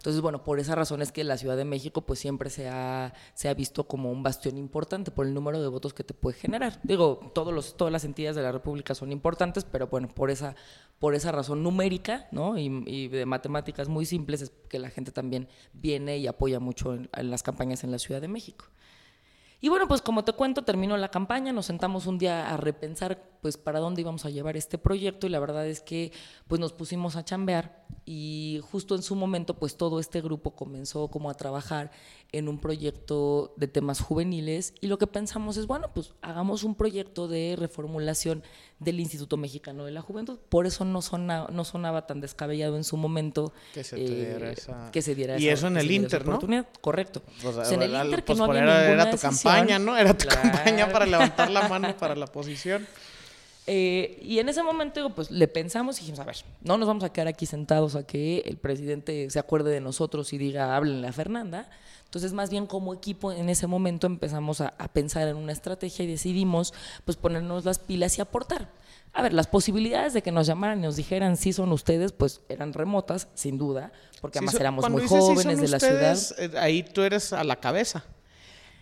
Entonces, 0.00 0.22
bueno, 0.22 0.42
por 0.44 0.58
esa 0.58 0.74
razón 0.74 1.02
es 1.02 1.12
que 1.12 1.24
la 1.24 1.36
Ciudad 1.36 1.58
de 1.58 1.66
México 1.66 2.00
pues 2.00 2.18
siempre 2.18 2.48
se 2.48 2.70
ha, 2.70 3.12
se 3.34 3.50
ha 3.50 3.54
visto 3.54 3.86
como 3.86 4.10
un 4.10 4.22
bastión 4.22 4.56
importante 4.56 5.10
por 5.10 5.26
el 5.26 5.34
número 5.34 5.60
de 5.60 5.68
votos 5.68 5.92
que 5.92 6.04
te 6.04 6.14
puede 6.14 6.38
generar. 6.38 6.80
Digo, 6.82 7.30
todos 7.34 7.52
los, 7.52 7.76
todas 7.76 7.92
las 7.92 8.06
entidades 8.06 8.34
de 8.34 8.40
la 8.40 8.50
República 8.50 8.94
son 8.94 9.12
importantes, 9.12 9.64
pero 9.64 9.88
bueno, 9.88 10.08
por 10.08 10.30
esa, 10.30 10.56
por 10.98 11.14
esa 11.14 11.32
razón 11.32 11.62
numérica 11.62 12.28
¿no? 12.32 12.56
y, 12.56 13.08
de 13.08 13.26
matemáticas 13.26 13.90
muy 13.90 14.06
simples 14.06 14.40
es 14.40 14.52
que 14.70 14.78
la 14.78 14.88
gente 14.88 15.12
también 15.12 15.48
viene 15.74 16.16
y 16.16 16.26
apoya 16.26 16.60
mucho 16.60 16.94
en, 16.94 17.10
en 17.14 17.30
las 17.30 17.42
campañas 17.42 17.84
en 17.84 17.90
la 17.90 17.98
Ciudad 17.98 18.22
de 18.22 18.28
México. 18.28 18.64
Y 19.60 19.68
bueno, 19.68 19.86
pues 19.86 20.00
como 20.00 20.24
te 20.24 20.32
cuento, 20.32 20.64
terminó 20.64 20.96
la 20.96 21.10
campaña, 21.10 21.52
nos 21.52 21.66
sentamos 21.66 22.06
un 22.06 22.16
día 22.16 22.50
a 22.50 22.56
repensar 22.56 23.22
pues 23.40 23.56
para 23.56 23.78
dónde 23.80 24.00
íbamos 24.02 24.24
a 24.24 24.30
llevar 24.30 24.56
este 24.56 24.78
proyecto 24.78 25.26
y 25.26 25.30
la 25.30 25.38
verdad 25.40 25.66
es 25.66 25.80
que 25.80 26.12
pues 26.48 26.60
nos 26.60 26.72
pusimos 26.72 27.16
a 27.16 27.24
chambear 27.24 27.84
y 28.04 28.60
justo 28.70 28.94
en 28.94 29.02
su 29.02 29.14
momento 29.14 29.54
pues 29.58 29.76
todo 29.76 30.00
este 30.00 30.20
grupo 30.20 30.54
comenzó 30.54 31.08
como 31.08 31.30
a 31.30 31.34
trabajar 31.34 31.90
en 32.32 32.48
un 32.48 32.58
proyecto 32.60 33.54
de 33.56 33.66
temas 33.66 34.00
juveniles 34.00 34.74
y 34.80 34.86
lo 34.86 34.98
que 34.98 35.06
pensamos 35.06 35.56
es 35.56 35.66
bueno, 35.66 35.90
pues 35.94 36.12
hagamos 36.22 36.62
un 36.64 36.74
proyecto 36.74 37.28
de 37.28 37.56
reformulación 37.58 38.42
del 38.78 39.00
Instituto 39.00 39.36
Mexicano 39.36 39.84
de 39.84 39.90
la 39.90 40.00
Juventud. 40.00 40.38
Por 40.48 40.66
eso 40.66 40.84
no, 40.84 41.02
sona- 41.02 41.48
no 41.52 41.64
sonaba 41.64 42.06
tan 42.06 42.20
descabellado 42.20 42.76
en 42.76 42.84
su 42.84 42.96
momento 42.96 43.52
Que 43.74 43.84
se 43.84 43.96
diera 43.96 44.50
esa- 44.52 44.90
que 44.90 45.02
se 45.02 45.14
diera 45.14 45.38
Y 45.38 45.48
esa- 45.48 45.54
eso 45.54 45.66
en 45.66 45.76
el 45.76 45.90
Inter, 45.90 46.26
¿no? 46.26 46.38
Correcto. 46.80 47.22
O 47.44 47.52
sea, 47.52 47.68
en 47.74 47.82
el 47.82 47.90
era- 47.90 48.04
Inter 48.04 48.20
que 48.20 48.26
pues 48.26 48.38
no 48.38 48.44
había 48.44 48.62
era, 48.62 48.80
ninguna 48.82 49.02
era 49.02 49.04
tu 49.10 49.16
decisión. 49.16 49.52
campaña, 49.52 49.78
¿no? 49.78 49.96
Era 49.98 50.16
tu 50.16 50.26
Claro. 50.26 50.42
campaña 50.42 50.92
para 50.92 51.06
levantar 51.06 51.50
la 51.50 51.68
mano 51.68 51.96
para 51.96 52.14
la 52.16 52.26
posición. 52.26 52.86
Eh, 53.72 54.18
y 54.22 54.40
en 54.40 54.48
ese 54.48 54.64
momento 54.64 54.98
digo, 54.98 55.14
pues 55.14 55.30
le 55.30 55.46
pensamos 55.46 55.96
y 55.98 56.00
dijimos, 56.00 56.18
a 56.18 56.24
ver, 56.24 56.34
no 56.60 56.76
nos 56.76 56.88
vamos 56.88 57.04
a 57.04 57.12
quedar 57.12 57.28
aquí 57.28 57.46
sentados 57.46 57.94
a 57.94 58.04
que 58.04 58.38
el 58.44 58.56
presidente 58.56 59.30
se 59.30 59.38
acuerde 59.38 59.70
de 59.70 59.80
nosotros 59.80 60.32
y 60.32 60.38
diga, 60.38 60.74
háblenle 60.76 61.06
a 61.06 61.12
Fernanda. 61.12 61.70
Entonces, 62.04 62.32
más 62.32 62.50
bien 62.50 62.66
como 62.66 62.92
equipo 62.92 63.30
en 63.30 63.48
ese 63.48 63.68
momento 63.68 64.08
empezamos 64.08 64.60
a, 64.60 64.74
a 64.76 64.88
pensar 64.88 65.28
en 65.28 65.36
una 65.36 65.52
estrategia 65.52 66.04
y 66.04 66.08
decidimos 66.08 66.74
pues 67.04 67.16
ponernos 67.16 67.64
las 67.64 67.78
pilas 67.78 68.18
y 68.18 68.20
aportar. 68.20 68.68
A 69.12 69.22
ver, 69.22 69.32
las 69.32 69.46
posibilidades 69.46 70.14
de 70.14 70.22
que 70.22 70.32
nos 70.32 70.48
llamaran 70.48 70.80
y 70.80 70.82
nos 70.82 70.96
dijeran 70.96 71.36
sí 71.36 71.52
son 71.52 71.70
ustedes, 71.70 72.10
pues 72.10 72.40
eran 72.48 72.72
remotas, 72.72 73.28
sin 73.34 73.56
duda, 73.56 73.92
porque 74.20 74.38
Sí, 74.40 74.44
además 74.44 74.52
son- 74.54 74.60
éramos 74.62 74.90
muy 74.90 75.02
sí 75.02 75.08
jóvenes 75.08 75.60
de 75.60 75.68
la 75.68 75.78
ciudad. 75.78 76.18
eh, 76.38 76.50
ahí 76.58 76.82
tú 76.82 77.02
eres 77.02 77.32
a 77.32 77.44
la 77.44 77.54
cabeza. 77.54 78.02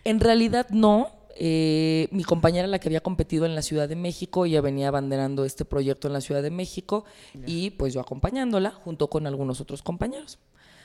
En 0.05 0.19
realidad 0.21 0.67
no. 0.71 1.11
Eh, 1.41 2.09
mi 2.11 2.25
compañera, 2.25 2.67
la 2.67 2.81
que 2.81 2.89
había 2.89 3.01
competido 3.01 3.47
en 3.47 3.55
la 3.55 3.63
Ciudad 3.63 3.89
de 3.89 3.95
México, 3.95 4.45
ella 4.45 4.61
venía 4.61 4.89
abanderando 4.89 5.45
este 5.45 5.65
proyecto 5.65 6.09
en 6.09 6.13
la 6.13 6.21
Ciudad 6.21 6.43
de 6.43 6.51
México 6.51 7.05
y 7.47 7.71
pues 7.71 7.95
yo 7.95 8.01
acompañándola 8.01 8.73
junto 8.73 9.09
con 9.09 9.25
algunos 9.25 9.61
otros 9.61 9.81
compañeros. 9.81 10.41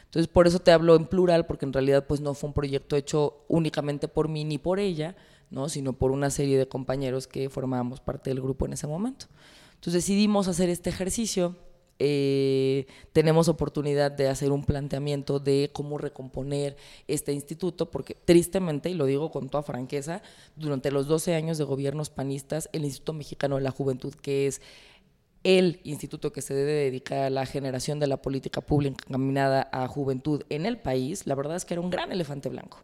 Entonces 0.06 0.28
por 0.28 0.46
eso 0.46 0.60
te 0.60 0.72
hablo 0.72 0.96
en 0.96 1.08
plural 1.08 1.48
porque 1.48 1.66
en 1.66 1.74
realidad 1.74 2.06
pues 2.06 2.22
no 2.22 2.36
fue 2.36 2.50
un 2.50 2.54
proyecto 2.54 2.96
hecho 2.96 3.46
únicamente 3.48 4.08
por 4.08 4.30
mí 4.30 4.46
ni 4.46 4.60
por 4.60 4.80
ella, 4.80 5.16
¿no? 5.50 5.70
sino 5.70 5.94
por 5.94 6.12
una 6.12 6.30
serie 6.30 6.60
de 6.60 6.68
compañeros 6.68 7.26
que 7.26 7.50
formábamos 7.50 8.00
parte 8.00 8.30
del 8.30 8.40
grupo 8.40 8.68
en 8.68 8.74
ese 8.74 8.86
momento. 8.86 9.26
Entonces 9.74 10.04
decidimos 10.04 10.48
hacer 10.48 10.70
este 10.70 10.92
ejercicio 10.92 11.56
eh, 12.00 12.88
tenemos 13.12 13.48
oportunidad 13.48 14.12
de 14.12 14.28
hacer 14.28 14.52
un 14.52 14.64
planteamiento 14.64 15.40
de 15.40 15.70
cómo 15.72 15.98
recomponer 15.98 16.76
este 17.08 17.34
instituto, 17.34 17.90
porque 17.92 18.16
tristemente, 18.16 18.90
y 18.90 18.94
lo 18.94 19.06
digo 19.06 19.32
con 19.32 19.50
toda 19.50 19.64
franqueza, 19.64 20.22
durante 20.56 20.92
los 20.92 21.08
12 21.08 21.36
años 21.36 21.58
de 21.58 21.64
gobiernos 21.64 22.10
panistas, 22.10 22.70
el 22.74 22.86
Instituto 22.86 23.14
Mexicano 23.14 23.56
de 23.56 23.62
la 23.62 23.72
Juventud, 23.72 24.14
que 24.16 24.48
es 24.48 24.62
el 25.44 25.82
instituto 25.84 26.32
que 26.32 26.42
se 26.42 26.54
debe 26.54 26.72
dedicar 26.72 27.20
a 27.20 27.30
la 27.30 27.46
generación 27.46 28.00
de 28.00 28.08
la 28.08 28.22
política 28.22 28.62
pública 28.62 29.04
encaminada 29.08 29.70
a 29.72 29.88
juventud 29.88 30.44
en 30.50 30.66
el 30.66 30.78
país, 30.78 31.28
la 31.28 31.36
verdad 31.36 31.58
es 31.58 31.66
que 31.66 31.74
era 31.74 31.82
un 31.82 31.90
gran 31.90 32.12
elefante 32.12 32.50
blanco. 32.50 32.78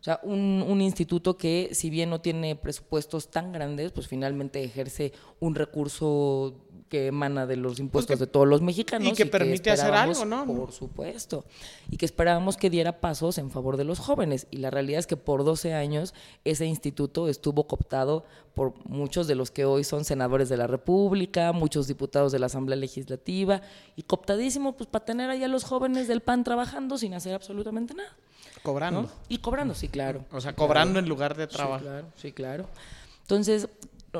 O 0.00 0.04
sea, 0.04 0.20
un, 0.22 0.64
un, 0.68 0.82
instituto 0.82 1.38
que, 1.38 1.70
si 1.72 1.88
bien 1.88 2.10
no 2.10 2.20
tiene 2.20 2.56
presupuestos 2.56 3.30
tan 3.30 3.52
grandes, 3.52 3.90
pues 3.90 4.06
finalmente 4.06 4.62
ejerce 4.62 5.12
un 5.40 5.54
recurso 5.54 6.54
que 6.94 7.08
emana 7.08 7.44
de 7.44 7.56
los 7.56 7.80
impuestos 7.80 8.20
de 8.20 8.28
todos 8.28 8.46
los 8.46 8.62
mexicanos. 8.62 9.08
Y 9.08 9.12
que 9.14 9.26
permite 9.26 9.72
hacer 9.72 9.92
algo, 9.92 10.24
¿no? 10.24 10.46
Por 10.46 10.70
supuesto. 10.70 11.44
Y 11.90 11.96
que 11.96 12.06
esperábamos 12.06 12.56
que 12.56 12.70
diera 12.70 13.00
pasos 13.00 13.36
en 13.38 13.50
favor 13.50 13.76
de 13.76 13.82
los 13.82 13.98
jóvenes. 13.98 14.46
Y 14.52 14.58
la 14.58 14.70
realidad 14.70 15.00
es 15.00 15.08
que 15.08 15.16
por 15.16 15.42
12 15.42 15.74
años 15.74 16.14
ese 16.44 16.66
instituto 16.66 17.28
estuvo 17.28 17.66
cooptado 17.66 18.24
por 18.54 18.74
muchos 18.86 19.26
de 19.26 19.34
los 19.34 19.50
que 19.50 19.64
hoy 19.64 19.82
son 19.82 20.04
senadores 20.04 20.48
de 20.48 20.56
la 20.56 20.68
República, 20.68 21.50
muchos 21.50 21.88
diputados 21.88 22.30
de 22.30 22.38
la 22.38 22.46
Asamblea 22.46 22.76
Legislativa, 22.76 23.60
y 23.96 24.04
cooptadísimo 24.04 24.76
pues 24.76 24.88
para 24.88 25.04
tener 25.04 25.30
ahí 25.30 25.42
a 25.42 25.48
los 25.48 25.64
jóvenes 25.64 26.06
del 26.06 26.20
PAN 26.20 26.44
trabajando 26.44 26.96
sin 26.96 27.14
hacer 27.14 27.34
absolutamente 27.34 27.94
nada. 27.94 28.14
Cobrando. 28.62 29.10
Y 29.28 29.38
cobrando, 29.38 29.74
sí, 29.74 29.88
claro. 29.88 30.24
O 30.30 30.40
sea, 30.40 30.54
cobrando 30.54 31.00
en 31.00 31.08
lugar 31.08 31.36
de 31.36 31.48
trabajo. 31.48 31.80
Sí, 31.80 31.84
claro, 31.86 32.06
sí, 32.14 32.32
claro. 32.32 32.66
Entonces, 33.22 33.68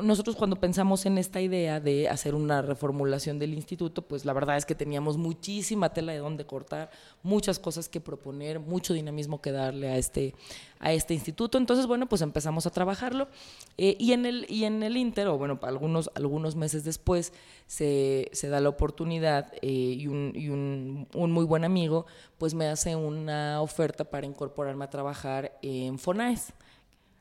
nosotros 0.02 0.36
cuando 0.36 0.56
pensamos 0.56 1.06
en 1.06 1.18
esta 1.18 1.40
idea 1.40 1.80
de 1.80 2.08
hacer 2.08 2.34
una 2.34 2.62
reformulación 2.62 3.38
del 3.38 3.54
instituto, 3.54 4.02
pues 4.02 4.24
la 4.24 4.32
verdad 4.32 4.56
es 4.56 4.66
que 4.66 4.74
teníamos 4.74 5.16
muchísima 5.16 5.92
tela 5.92 6.12
de 6.12 6.18
dónde 6.18 6.46
cortar, 6.46 6.90
muchas 7.22 7.58
cosas 7.58 7.88
que 7.88 8.00
proponer, 8.00 8.60
mucho 8.60 8.94
dinamismo 8.94 9.40
que 9.40 9.52
darle 9.52 9.88
a 9.88 9.96
este, 9.96 10.34
a 10.80 10.92
este 10.92 11.14
instituto. 11.14 11.58
Entonces, 11.58 11.86
bueno, 11.86 12.08
pues 12.08 12.22
empezamos 12.22 12.66
a 12.66 12.70
trabajarlo. 12.70 13.28
Eh, 13.78 13.96
y, 13.98 14.12
en 14.12 14.26
el, 14.26 14.46
y 14.48 14.64
en 14.64 14.82
el 14.82 14.96
Inter, 14.96 15.28
o 15.28 15.38
bueno, 15.38 15.58
algunos, 15.62 16.10
algunos 16.14 16.56
meses 16.56 16.84
después, 16.84 17.32
se, 17.66 18.30
da 18.42 18.60
la 18.60 18.68
oportunidad 18.68 19.52
eh, 19.62 19.68
y, 19.98 20.06
un, 20.06 20.32
y 20.34 20.48
un, 20.48 21.08
un, 21.14 21.32
muy 21.32 21.44
buen 21.44 21.64
amigo, 21.64 22.06
pues 22.38 22.54
me 22.54 22.66
hace 22.66 22.96
una 22.96 23.60
oferta 23.60 24.04
para 24.04 24.26
incorporarme 24.26 24.84
a 24.84 24.90
trabajar 24.90 25.58
en 25.62 25.98
FONAES. 25.98 26.52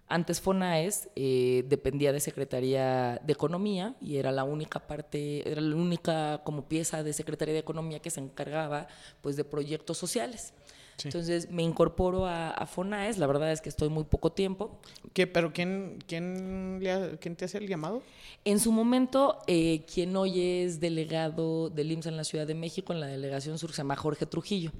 Antes 0.08 0.42
FONAES 0.42 1.10
eh, 1.16 1.64
dependía 1.68 2.12
de 2.12 2.20
Secretaría 2.20 3.22
de 3.24 3.34
Economía 3.34 3.96
y 4.02 4.18
era 4.18 4.32
la 4.32 4.44
única 4.44 4.86
parte, 4.86 5.50
era 5.50 5.62
la 5.62 5.76
única 5.76 6.42
como 6.44 6.68
pieza 6.68 7.04
de 7.04 7.14
Secretaría 7.14 7.54
de 7.54 7.62
Economía 7.62 8.00
que 8.00 8.10
se 8.10 8.20
encargaba 8.20 8.88
pues 9.22 9.36
de 9.36 9.44
proyectos 9.44 9.98
sociales. 9.98 10.54
Sí. 10.98 11.08
Entonces 11.08 11.50
me 11.50 11.64
incorporo 11.64 12.28
a, 12.28 12.52
a, 12.52 12.68
FONAES, 12.68 13.18
la 13.18 13.26
verdad 13.26 13.52
es 13.52 13.62
que 13.62 13.70
estoy 13.70 13.90
muy 13.90 14.04
poco 14.04 14.32
tiempo. 14.32 14.80
¿Qué, 15.14 15.26
¿Pero 15.26 15.52
quién, 15.52 15.98
quién, 16.06 16.80
le, 16.84 17.18
quién 17.18 17.36
te 17.36 17.46
hace 17.46 17.58
el 17.58 17.68
llamado? 17.68 18.04
En 18.46 18.60
su 18.60 18.72
momento, 18.72 19.40
eh, 19.48 19.86
quien 19.92 20.16
hoy 20.16 20.40
es 20.40 20.80
delegado 20.80 21.70
del 21.70 21.92
IMSS 21.92 22.08
en 22.08 22.18
la 22.18 22.24
Ciudad 22.24 22.46
de 22.46 22.54
México, 22.54 22.94
en 22.94 23.00
la 23.00 23.08
delegación 23.08 23.58
sur, 23.58 23.72
se 23.72 23.78
llama 23.78 23.96
Jorge 23.96 24.28
Trujillo. 24.28 24.72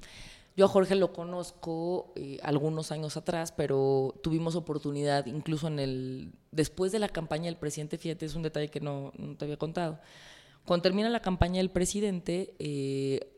Yo 0.56 0.66
a 0.66 0.68
Jorge 0.68 0.94
lo 0.94 1.12
conozco 1.12 2.12
eh, 2.14 2.38
algunos 2.42 2.92
años 2.92 3.16
atrás, 3.16 3.50
pero 3.50 4.14
tuvimos 4.22 4.54
oportunidad, 4.54 5.26
incluso 5.26 5.66
en 5.66 5.80
el 5.80 6.32
después 6.52 6.92
de 6.92 7.00
la 7.00 7.08
campaña 7.08 7.46
del 7.46 7.56
presidente, 7.56 7.98
fíjate, 7.98 8.26
es 8.26 8.36
un 8.36 8.42
detalle 8.42 8.68
que 8.68 8.80
no, 8.80 9.12
te 9.36 9.44
había 9.44 9.56
contado. 9.56 9.98
Cuando 10.64 10.82
termina 10.82 11.08
la 11.08 11.20
campaña 11.20 11.56
del 11.56 11.70
presidente, 11.70 12.54
eh, 12.60 13.32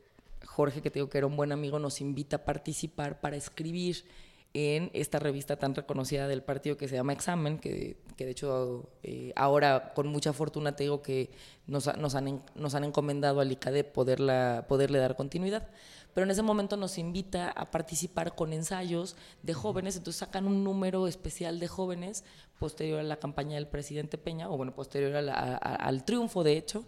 Jorge, 0.44 0.82
que 0.82 0.90
te 0.90 0.98
digo 0.98 1.08
que 1.08 1.16
era 1.16 1.26
un 1.26 1.36
buen 1.36 1.52
amigo, 1.52 1.78
nos 1.78 2.02
invita 2.02 2.36
a 2.36 2.44
participar 2.44 3.20
para 3.20 3.36
escribir 3.36 4.04
en 4.52 4.90
esta 4.94 5.18
revista 5.18 5.56
tan 5.56 5.74
reconocida 5.74 6.28
del 6.28 6.42
partido 6.42 6.76
que 6.76 6.88
se 6.88 6.96
llama 6.96 7.12
Examen, 7.14 7.58
que, 7.58 7.96
que 8.16 8.24
de 8.24 8.30
hecho 8.30 8.90
eh, 9.02 9.32
ahora 9.36 9.92
con 9.94 10.06
mucha 10.06 10.32
fortuna 10.32 10.76
te 10.76 10.84
digo 10.84 11.02
que 11.02 11.30
nos, 11.66 11.94
nos, 11.98 12.14
han, 12.14 12.42
nos 12.54 12.74
han 12.74 12.84
encomendado 12.84 13.40
al 13.40 13.52
ICADE 13.52 13.84
poderla, 13.84 14.64
poderle 14.68 14.98
dar 14.98 15.16
continuidad 15.16 15.68
pero 16.16 16.24
en 16.24 16.30
ese 16.30 16.40
momento 16.40 16.78
nos 16.78 16.96
invita 16.96 17.50
a 17.50 17.70
participar 17.70 18.34
con 18.34 18.54
ensayos 18.54 19.16
de 19.42 19.52
jóvenes, 19.52 19.98
entonces 19.98 20.18
sacan 20.18 20.46
un 20.46 20.64
número 20.64 21.08
especial 21.08 21.60
de 21.60 21.68
jóvenes 21.68 22.24
posterior 22.58 23.00
a 23.00 23.02
la 23.02 23.18
campaña 23.18 23.56
del 23.56 23.66
presidente 23.66 24.16
Peña, 24.16 24.48
o 24.48 24.56
bueno, 24.56 24.74
posterior 24.74 25.14
a 25.14 25.20
la, 25.20 25.34
a, 25.34 25.74
al 25.74 26.06
triunfo 26.06 26.42
de 26.42 26.56
hecho, 26.56 26.86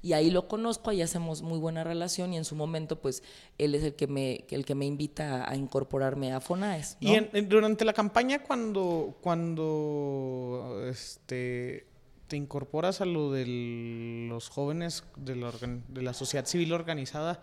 y 0.00 0.12
ahí 0.12 0.30
lo 0.30 0.46
conozco, 0.46 0.90
ahí 0.90 1.02
hacemos 1.02 1.42
muy 1.42 1.58
buena 1.58 1.82
relación 1.82 2.32
y 2.32 2.36
en 2.36 2.44
su 2.44 2.54
momento 2.54 3.00
pues 3.00 3.24
él 3.58 3.74
es 3.74 3.82
el 3.82 3.96
que 3.96 4.06
me, 4.06 4.44
el 4.48 4.64
que 4.64 4.76
me 4.76 4.86
invita 4.86 5.50
a 5.50 5.56
incorporarme 5.56 6.32
a 6.32 6.40
FONAES. 6.40 6.98
¿no? 7.00 7.10
Y 7.10 7.14
en, 7.16 7.48
durante 7.48 7.84
la 7.84 7.92
campaña 7.92 8.44
cuando, 8.44 9.16
cuando 9.20 10.84
este 10.88 11.88
te 12.28 12.36
incorporas 12.36 13.00
a 13.00 13.06
lo 13.06 13.32
de 13.32 13.46
los 14.28 14.50
jóvenes 14.50 15.02
de 15.16 15.34
la, 15.34 15.50
de 15.88 16.02
la 16.02 16.12
sociedad 16.12 16.46
civil 16.46 16.72
organizada, 16.72 17.40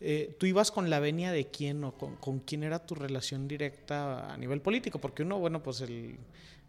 eh, 0.00 0.34
¿tú 0.38 0.46
ibas 0.46 0.70
con 0.70 0.90
la 0.90 1.00
venia 1.00 1.32
de 1.32 1.46
quién 1.46 1.84
o 1.84 1.92
con, 1.92 2.40
quién 2.40 2.62
era 2.62 2.84
tu 2.84 2.94
relación 2.94 3.48
directa 3.48 4.32
a 4.32 4.36
nivel 4.36 4.60
político? 4.60 5.00
Porque 5.00 5.22
uno, 5.22 5.38
bueno, 5.38 5.62
pues 5.62 5.80
el, 5.80 6.18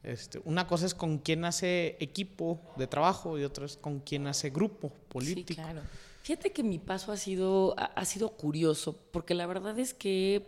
este, 0.04 0.40
una 0.46 0.68
cosa 0.68 0.86
es 0.86 0.94
con 0.94 1.18
quién 1.20 1.46
hace 1.46 1.98
equipo 2.00 2.62
de 2.78 2.88
trabajo 2.88 3.38
y 3.38 3.44
otra 3.44 3.66
es 3.66 3.78
con 3.78 4.00
quién 4.00 4.28
hace 4.28 4.50
grupo 4.50 4.90
político. 5.10 5.48
Sí, 5.48 5.56
claro. 5.56 5.82
Fíjate 6.22 6.52
que 6.52 6.64
mi 6.64 6.80
paso 6.80 7.12
ha 7.12 7.18
sido, 7.18 7.76
ha 7.78 8.06
sido 8.06 8.30
curioso, 8.30 8.98
porque 9.12 9.36
la 9.36 9.46
verdad 9.46 9.78
es 9.78 9.94
que 9.94 10.44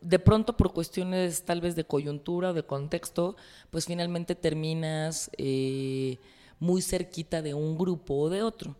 de 0.00 0.18
pronto 0.18 0.56
por 0.56 0.72
cuestiones 0.72 1.44
tal 1.44 1.60
vez 1.60 1.76
de 1.76 1.84
coyuntura 1.84 2.50
o 2.50 2.54
de 2.54 2.62
contexto, 2.62 3.36
pues 3.70 3.86
finalmente 3.86 4.34
terminas 4.34 5.30
eh, 5.36 6.18
muy 6.58 6.82
cerquita 6.82 7.42
de 7.42 7.54
un 7.54 7.76
grupo 7.76 8.14
o 8.14 8.30
de 8.30 8.42
otro. 8.42 8.76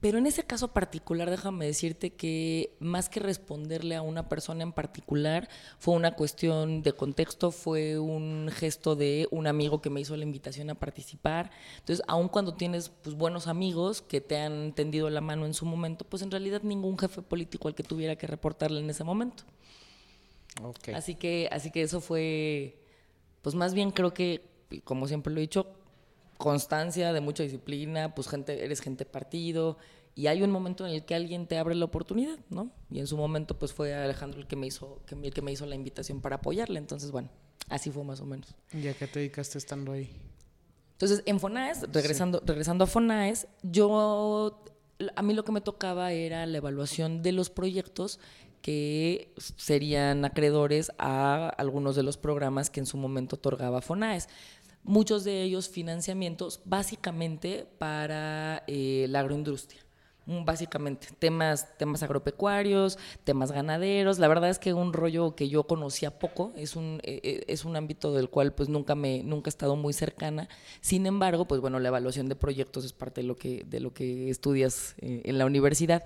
Pero 0.00 0.18
en 0.18 0.26
ese 0.26 0.42
caso 0.44 0.68
particular, 0.68 1.30
déjame 1.30 1.66
decirte 1.66 2.10
que 2.10 2.76
más 2.80 3.08
que 3.08 3.20
responderle 3.20 3.96
a 3.96 4.02
una 4.02 4.28
persona 4.28 4.62
en 4.62 4.72
particular, 4.72 5.48
fue 5.78 5.94
una 5.94 6.14
cuestión 6.14 6.82
de 6.82 6.92
contexto, 6.92 7.50
fue 7.50 7.98
un 7.98 8.50
gesto 8.52 8.94
de 8.94 9.26
un 9.30 9.46
amigo 9.46 9.80
que 9.80 9.90
me 9.90 10.00
hizo 10.00 10.16
la 10.16 10.24
invitación 10.24 10.68
a 10.70 10.74
participar. 10.74 11.50
Entonces, 11.78 12.04
aun 12.08 12.28
cuando 12.28 12.54
tienes 12.54 12.90
pues, 12.90 13.16
buenos 13.16 13.46
amigos 13.46 14.02
que 14.02 14.20
te 14.20 14.38
han 14.38 14.72
tendido 14.74 15.08
la 15.08 15.20
mano 15.20 15.46
en 15.46 15.54
su 15.54 15.64
momento, 15.64 16.04
pues 16.04 16.22
en 16.22 16.30
realidad 16.30 16.62
ningún 16.62 16.98
jefe 16.98 17.22
político 17.22 17.68
al 17.68 17.74
que 17.74 17.82
tuviera 17.82 18.16
que 18.16 18.26
reportarle 18.26 18.80
en 18.80 18.90
ese 18.90 19.04
momento. 19.04 19.44
Okay. 20.62 20.94
Así 20.94 21.14
que, 21.14 21.48
así 21.52 21.70
que 21.70 21.82
eso 21.82 22.00
fue, 22.00 22.78
pues 23.42 23.54
más 23.54 23.74
bien 23.74 23.90
creo 23.90 24.12
que, 24.12 24.42
como 24.84 25.06
siempre 25.06 25.32
lo 25.32 25.38
he 25.38 25.42
dicho, 25.42 25.66
constancia 26.38 27.12
de 27.12 27.20
mucha 27.20 27.42
disciplina, 27.42 28.14
pues 28.14 28.28
gente, 28.28 28.64
eres 28.64 28.80
gente 28.80 29.04
partido, 29.04 29.78
y 30.16 30.28
hay 30.28 30.42
un 30.42 30.50
momento 30.50 30.86
en 30.86 30.94
el 30.94 31.04
que 31.04 31.14
alguien 31.14 31.46
te 31.46 31.58
abre 31.58 31.74
la 31.74 31.84
oportunidad, 31.84 32.38
¿no? 32.48 32.70
Y 32.90 33.00
en 33.00 33.06
su 33.06 33.18
momento, 33.18 33.58
pues 33.58 33.74
fue 33.74 33.94
Alejandro 33.94 34.40
el 34.40 34.46
que 34.46 34.56
me 34.56 34.66
hizo, 34.66 35.02
que, 35.04 35.14
el 35.14 35.34
que 35.34 35.42
me 35.42 35.52
hizo 35.52 35.66
la 35.66 35.74
invitación 35.74 36.22
para 36.22 36.36
apoyarle. 36.36 36.78
Entonces, 36.78 37.10
bueno, 37.10 37.28
así 37.68 37.90
fue 37.90 38.02
más 38.02 38.22
o 38.22 38.24
menos. 38.24 38.54
¿Y 38.72 38.88
a 38.88 38.94
qué 38.94 39.06
te 39.06 39.18
dedicaste 39.18 39.58
estando 39.58 39.92
ahí? 39.92 40.10
Entonces, 40.92 41.22
en 41.26 41.38
FONAES, 41.38 41.92
regresando, 41.92 42.38
sí. 42.38 42.44
regresando 42.46 42.84
a 42.84 42.86
FONAES, 42.86 43.46
yo, 43.62 44.64
a 45.14 45.20
mí 45.20 45.34
lo 45.34 45.44
que 45.44 45.52
me 45.52 45.60
tocaba 45.60 46.12
era 46.12 46.46
la 46.46 46.56
evaluación 46.56 47.22
de 47.22 47.32
los 47.32 47.50
proyectos 47.50 48.18
que 48.62 49.34
serían 49.36 50.24
acreedores 50.24 50.92
a 50.96 51.50
algunos 51.50 51.94
de 51.94 52.02
los 52.02 52.16
programas 52.16 52.70
que 52.70 52.80
en 52.80 52.86
su 52.86 52.96
momento 52.96 53.36
otorgaba 53.36 53.82
FONAES. 53.82 54.30
Muchos 54.88 55.24
de 55.24 55.42
ellos 55.42 55.68
financiamientos 55.68 56.60
básicamente 56.64 57.66
para 57.78 58.62
eh, 58.68 59.06
la 59.08 59.18
agroindustria 59.18 59.80
básicamente 60.44 61.08
temas 61.18 61.76
temas 61.78 62.02
agropecuarios 62.02 62.98
temas 63.24 63.52
ganaderos. 63.52 64.18
La 64.18 64.28
verdad 64.28 64.50
es 64.50 64.58
que 64.58 64.74
un 64.74 64.92
rollo 64.92 65.36
que 65.36 65.48
yo 65.48 65.64
conocía 65.64 66.18
poco 66.18 66.52
es 66.56 66.76
un 66.76 67.00
eh, 67.04 67.44
es 67.46 67.64
un 67.64 67.76
ámbito 67.76 68.12
del 68.12 68.28
cual 68.28 68.52
pues 68.52 68.68
nunca 68.68 68.94
me 68.94 69.22
nunca 69.22 69.48
he 69.48 69.50
estado 69.50 69.76
muy 69.76 69.92
cercana. 69.92 70.48
Sin 70.80 71.06
embargo 71.06 71.46
pues 71.46 71.60
bueno 71.60 71.78
la 71.78 71.88
evaluación 71.88 72.28
de 72.28 72.36
proyectos 72.36 72.84
es 72.84 72.92
parte 72.92 73.20
de 73.20 73.26
lo 73.26 73.36
que 73.36 73.64
de 73.64 73.80
lo 73.80 73.92
que 73.92 74.30
estudias 74.30 74.94
eh, 74.98 75.22
en 75.24 75.38
la 75.38 75.46
universidad 75.46 76.04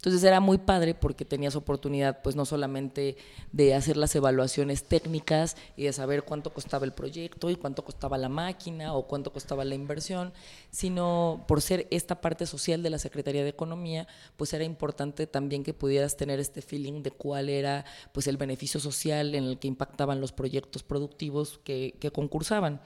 entonces 0.00 0.24
era 0.24 0.40
muy 0.40 0.56
padre 0.56 0.94
porque 0.94 1.26
tenías 1.26 1.56
oportunidad 1.56 2.22
pues 2.22 2.34
no 2.34 2.46
solamente 2.46 3.18
de 3.52 3.74
hacer 3.74 3.98
las 3.98 4.14
evaluaciones 4.14 4.84
técnicas 4.84 5.58
y 5.76 5.84
de 5.84 5.92
saber 5.92 6.22
cuánto 6.22 6.54
costaba 6.54 6.86
el 6.86 6.94
proyecto 6.94 7.50
y 7.50 7.56
cuánto 7.56 7.84
costaba 7.84 8.16
la 8.16 8.30
máquina 8.30 8.94
o 8.94 9.06
cuánto 9.06 9.30
costaba 9.30 9.62
la 9.62 9.74
inversión, 9.74 10.32
sino 10.70 11.44
por 11.46 11.60
ser 11.60 11.86
esta 11.90 12.22
parte 12.22 12.46
social 12.46 12.82
de 12.82 12.88
la 12.88 12.98
Secretaría 12.98 13.42
de 13.42 13.50
Economía, 13.50 14.08
pues 14.38 14.54
era 14.54 14.64
importante 14.64 15.26
también 15.26 15.64
que 15.64 15.74
pudieras 15.74 16.16
tener 16.16 16.40
este 16.40 16.62
feeling 16.62 17.02
de 17.02 17.10
cuál 17.10 17.50
era 17.50 17.84
pues 18.12 18.26
el 18.26 18.38
beneficio 18.38 18.80
social 18.80 19.34
en 19.34 19.44
el 19.44 19.58
que 19.58 19.68
impactaban 19.68 20.18
los 20.18 20.32
proyectos 20.32 20.82
productivos 20.82 21.60
que, 21.62 21.94
que 22.00 22.10
concursaban. 22.10 22.80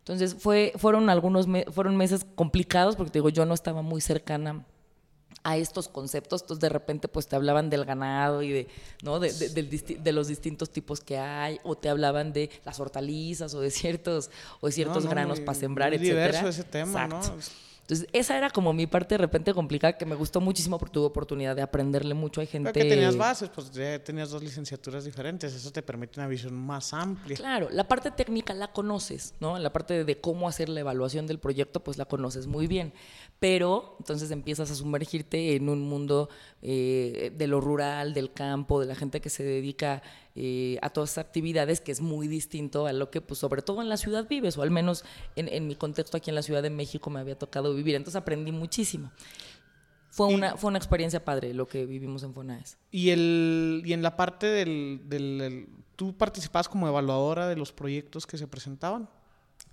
Entonces 0.00 0.34
fue, 0.34 0.74
fueron 0.76 1.08
algunos 1.08 1.46
me, 1.46 1.64
fueron 1.64 1.96
meses 1.96 2.26
complicados 2.34 2.94
porque 2.94 3.12
te 3.12 3.20
digo, 3.20 3.30
yo 3.30 3.46
no 3.46 3.54
estaba 3.54 3.80
muy 3.80 4.02
cercana 4.02 4.66
a 5.42 5.56
estos 5.56 5.88
conceptos, 5.88 6.42
entonces 6.42 6.60
de 6.60 6.68
repente 6.68 7.08
pues 7.08 7.26
te 7.26 7.36
hablaban 7.36 7.70
del 7.70 7.84
ganado 7.84 8.42
y 8.42 8.50
de, 8.50 8.68
¿no? 9.02 9.20
de, 9.20 9.32
de, 9.32 9.48
de, 9.48 9.98
de 10.02 10.12
los 10.12 10.28
distintos 10.28 10.70
tipos 10.70 11.00
que 11.00 11.18
hay, 11.18 11.58
o 11.64 11.76
te 11.76 11.88
hablaban 11.88 12.32
de 12.32 12.50
las 12.64 12.80
hortalizas 12.80 13.54
o 13.54 13.60
de 13.60 13.70
ciertos, 13.70 14.30
o 14.60 14.66
de 14.66 14.72
ciertos 14.72 15.04
no, 15.04 15.08
no, 15.08 15.10
granos 15.10 15.38
muy, 15.38 15.46
para 15.46 15.58
sembrar, 15.58 15.94
etcétera. 15.94 16.26
diverso 16.26 16.48
ese 16.48 16.64
tema, 16.64 17.04
Exacto. 17.04 17.36
¿no? 17.36 17.42
Entonces, 17.88 18.06
esa 18.12 18.36
era 18.36 18.50
como 18.50 18.74
mi 18.74 18.86
parte 18.86 19.14
de 19.14 19.18
repente 19.18 19.54
complicada, 19.54 19.96
que 19.96 20.04
me 20.04 20.14
gustó 20.14 20.42
muchísimo 20.42 20.78
porque 20.78 20.92
tuve 20.92 21.06
oportunidad 21.06 21.56
de 21.56 21.62
aprenderle 21.62 22.12
mucho. 22.12 22.42
Hay 22.42 22.46
gente... 22.46 22.70
Pero 22.70 22.84
que 22.84 22.90
tenías 22.90 23.16
bases, 23.16 23.48
pues 23.48 23.70
ya 23.70 23.98
tenías 24.04 24.28
dos 24.28 24.42
licenciaturas 24.42 25.06
diferentes, 25.06 25.54
eso 25.54 25.72
te 25.72 25.80
permite 25.80 26.20
una 26.20 26.28
visión 26.28 26.52
más 26.52 26.92
amplia. 26.92 27.34
Claro, 27.34 27.70
la 27.70 27.88
parte 27.88 28.10
técnica 28.10 28.52
la 28.52 28.72
conoces, 28.72 29.32
¿no? 29.40 29.58
La 29.58 29.72
parte 29.72 30.04
de 30.04 30.20
cómo 30.20 30.46
hacer 30.48 30.68
la 30.68 30.80
evaluación 30.80 31.26
del 31.26 31.38
proyecto, 31.38 31.82
pues 31.82 31.96
la 31.96 32.04
conoces 32.04 32.46
muy 32.46 32.66
bien. 32.66 32.92
Pero 33.40 33.96
entonces 34.00 34.30
empiezas 34.32 34.70
a 34.70 34.74
sumergirte 34.74 35.54
en 35.54 35.68
un 35.68 35.82
mundo 35.82 36.28
eh, 36.60 37.32
de 37.36 37.46
lo 37.46 37.60
rural, 37.60 38.12
del 38.12 38.32
campo, 38.32 38.80
de 38.80 38.86
la 38.86 38.96
gente 38.96 39.20
que 39.20 39.30
se 39.30 39.44
dedica 39.44 40.02
eh, 40.34 40.78
a 40.82 40.90
todas 40.90 41.12
esas 41.12 41.26
actividades, 41.26 41.80
que 41.80 41.92
es 41.92 42.00
muy 42.00 42.26
distinto 42.26 42.86
a 42.86 42.92
lo 42.92 43.10
que, 43.10 43.20
pues, 43.20 43.38
sobre 43.38 43.62
todo 43.62 43.80
en 43.80 43.88
la 43.88 43.96
ciudad 43.96 44.26
vives, 44.28 44.58
o 44.58 44.62
al 44.62 44.72
menos 44.72 45.04
en, 45.36 45.68
mi 45.68 45.76
contexto 45.76 46.16
aquí 46.16 46.30
en 46.30 46.34
la 46.34 46.42
Ciudad 46.42 46.62
de 46.62 46.70
México 46.70 47.10
me 47.10 47.20
había 47.20 47.38
tocado 47.38 47.74
vivir. 47.74 47.94
Entonces 47.94 48.20
aprendí 48.20 48.50
muchísimo. 48.50 49.12
Fue 50.10 50.26
una, 50.26 50.56
fue 50.56 50.68
una 50.68 50.78
experiencia 50.78 51.24
padre 51.24 51.54
lo 51.54 51.68
que 51.68 51.86
vivimos 51.86 52.24
en 52.24 52.34
FONAES. 52.34 52.76
Y, 52.90 53.10
el, 53.10 53.82
y 53.84 53.92
en 53.92 54.02
la 54.02 54.16
parte 54.16 54.46
del, 54.46 55.02
del, 55.04 55.68
¿Tú 55.94 56.16
participabas 56.16 56.68
como 56.68 56.86
evaluadora 56.86 57.48
de 57.48 57.56
los 57.56 57.72
proyectos 57.72 58.26
que 58.26 58.38
se 58.38 58.46
presentaban? 58.46 59.08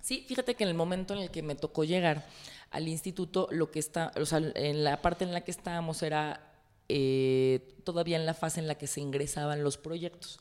Sí, 0.00 0.24
fíjate 0.26 0.56
que 0.56 0.64
en 0.64 0.70
el 0.70 0.74
momento 0.74 1.14
en 1.14 1.20
el 1.20 1.30
que 1.30 1.42
me 1.42 1.54
tocó 1.54 1.84
llegar 1.84 2.26
al 2.70 2.88
instituto, 2.88 3.48
lo 3.50 3.70
que 3.70 3.78
está, 3.78 4.12
o 4.20 4.26
sea, 4.26 4.40
en 4.54 4.84
la 4.84 5.00
parte 5.02 5.24
en 5.24 5.32
la 5.32 5.42
que 5.42 5.50
estábamos 5.50 6.02
era 6.02 6.52
eh, 6.88 7.74
todavía 7.84 8.16
en 8.16 8.26
la 8.26 8.34
fase 8.34 8.60
en 8.60 8.68
la 8.68 8.76
que 8.76 8.86
se 8.86 9.00
ingresaban 9.00 9.64
los 9.64 9.76
proyectos. 9.76 10.40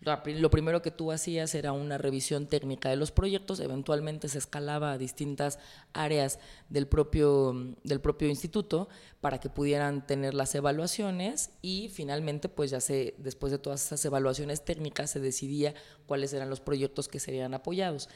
Lo 0.00 0.50
primero 0.50 0.82
que 0.82 0.90
tú 0.90 1.10
hacías 1.10 1.54
era 1.54 1.72
una 1.72 1.98
revisión 1.98 2.46
técnica 2.46 2.90
de 2.90 2.96
los 2.96 3.10
proyectos, 3.10 3.60
eventualmente 3.60 4.28
se 4.28 4.38
escalaba 4.38 4.92
a 4.92 4.98
distintas 4.98 5.58
áreas 5.94 6.38
del 6.68 6.86
propio, 6.86 7.74
del 7.82 8.00
propio 8.00 8.28
instituto 8.28 8.88
para 9.20 9.40
que 9.40 9.48
pudieran 9.48 10.06
tener 10.06 10.34
las 10.34 10.54
evaluaciones 10.54 11.50
y 11.62 11.88
finalmente 11.88 12.48
pues 12.48 12.70
ya 12.70 12.80
se, 12.80 13.14
después 13.18 13.50
de 13.50 13.58
todas 13.58 13.84
esas 13.86 14.04
evaluaciones 14.04 14.64
técnicas 14.64 15.10
se 15.10 15.18
decidía 15.18 15.74
cuáles 16.06 16.32
eran 16.34 16.50
los 16.50 16.60
proyectos 16.60 17.08
que 17.08 17.18
serían 17.18 17.54
apoyados. 17.54 18.08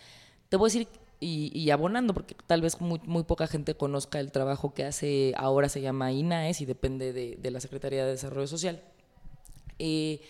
Te 0.48 0.56
voy 0.56 0.70
a 0.70 0.72
decir 0.72 0.88
y, 1.20 1.70
abonando, 1.70 2.14
porque 2.14 2.34
tal 2.46 2.62
vez 2.62 2.80
muy, 2.80 2.98
muy, 3.04 3.24
poca 3.24 3.46
gente 3.46 3.74
conozca 3.74 4.20
el 4.20 4.32
trabajo 4.32 4.72
que 4.72 4.84
hace, 4.84 5.34
ahora 5.36 5.68
se 5.68 5.82
llama 5.82 6.12
INAES 6.12 6.62
y 6.62 6.64
depende 6.64 7.12
de, 7.12 7.36
de 7.36 7.50
la 7.50 7.60
Secretaría 7.60 8.06
de 8.06 8.12
Desarrollo 8.12 8.46
Social. 8.46 8.82
Eh, 9.78 10.22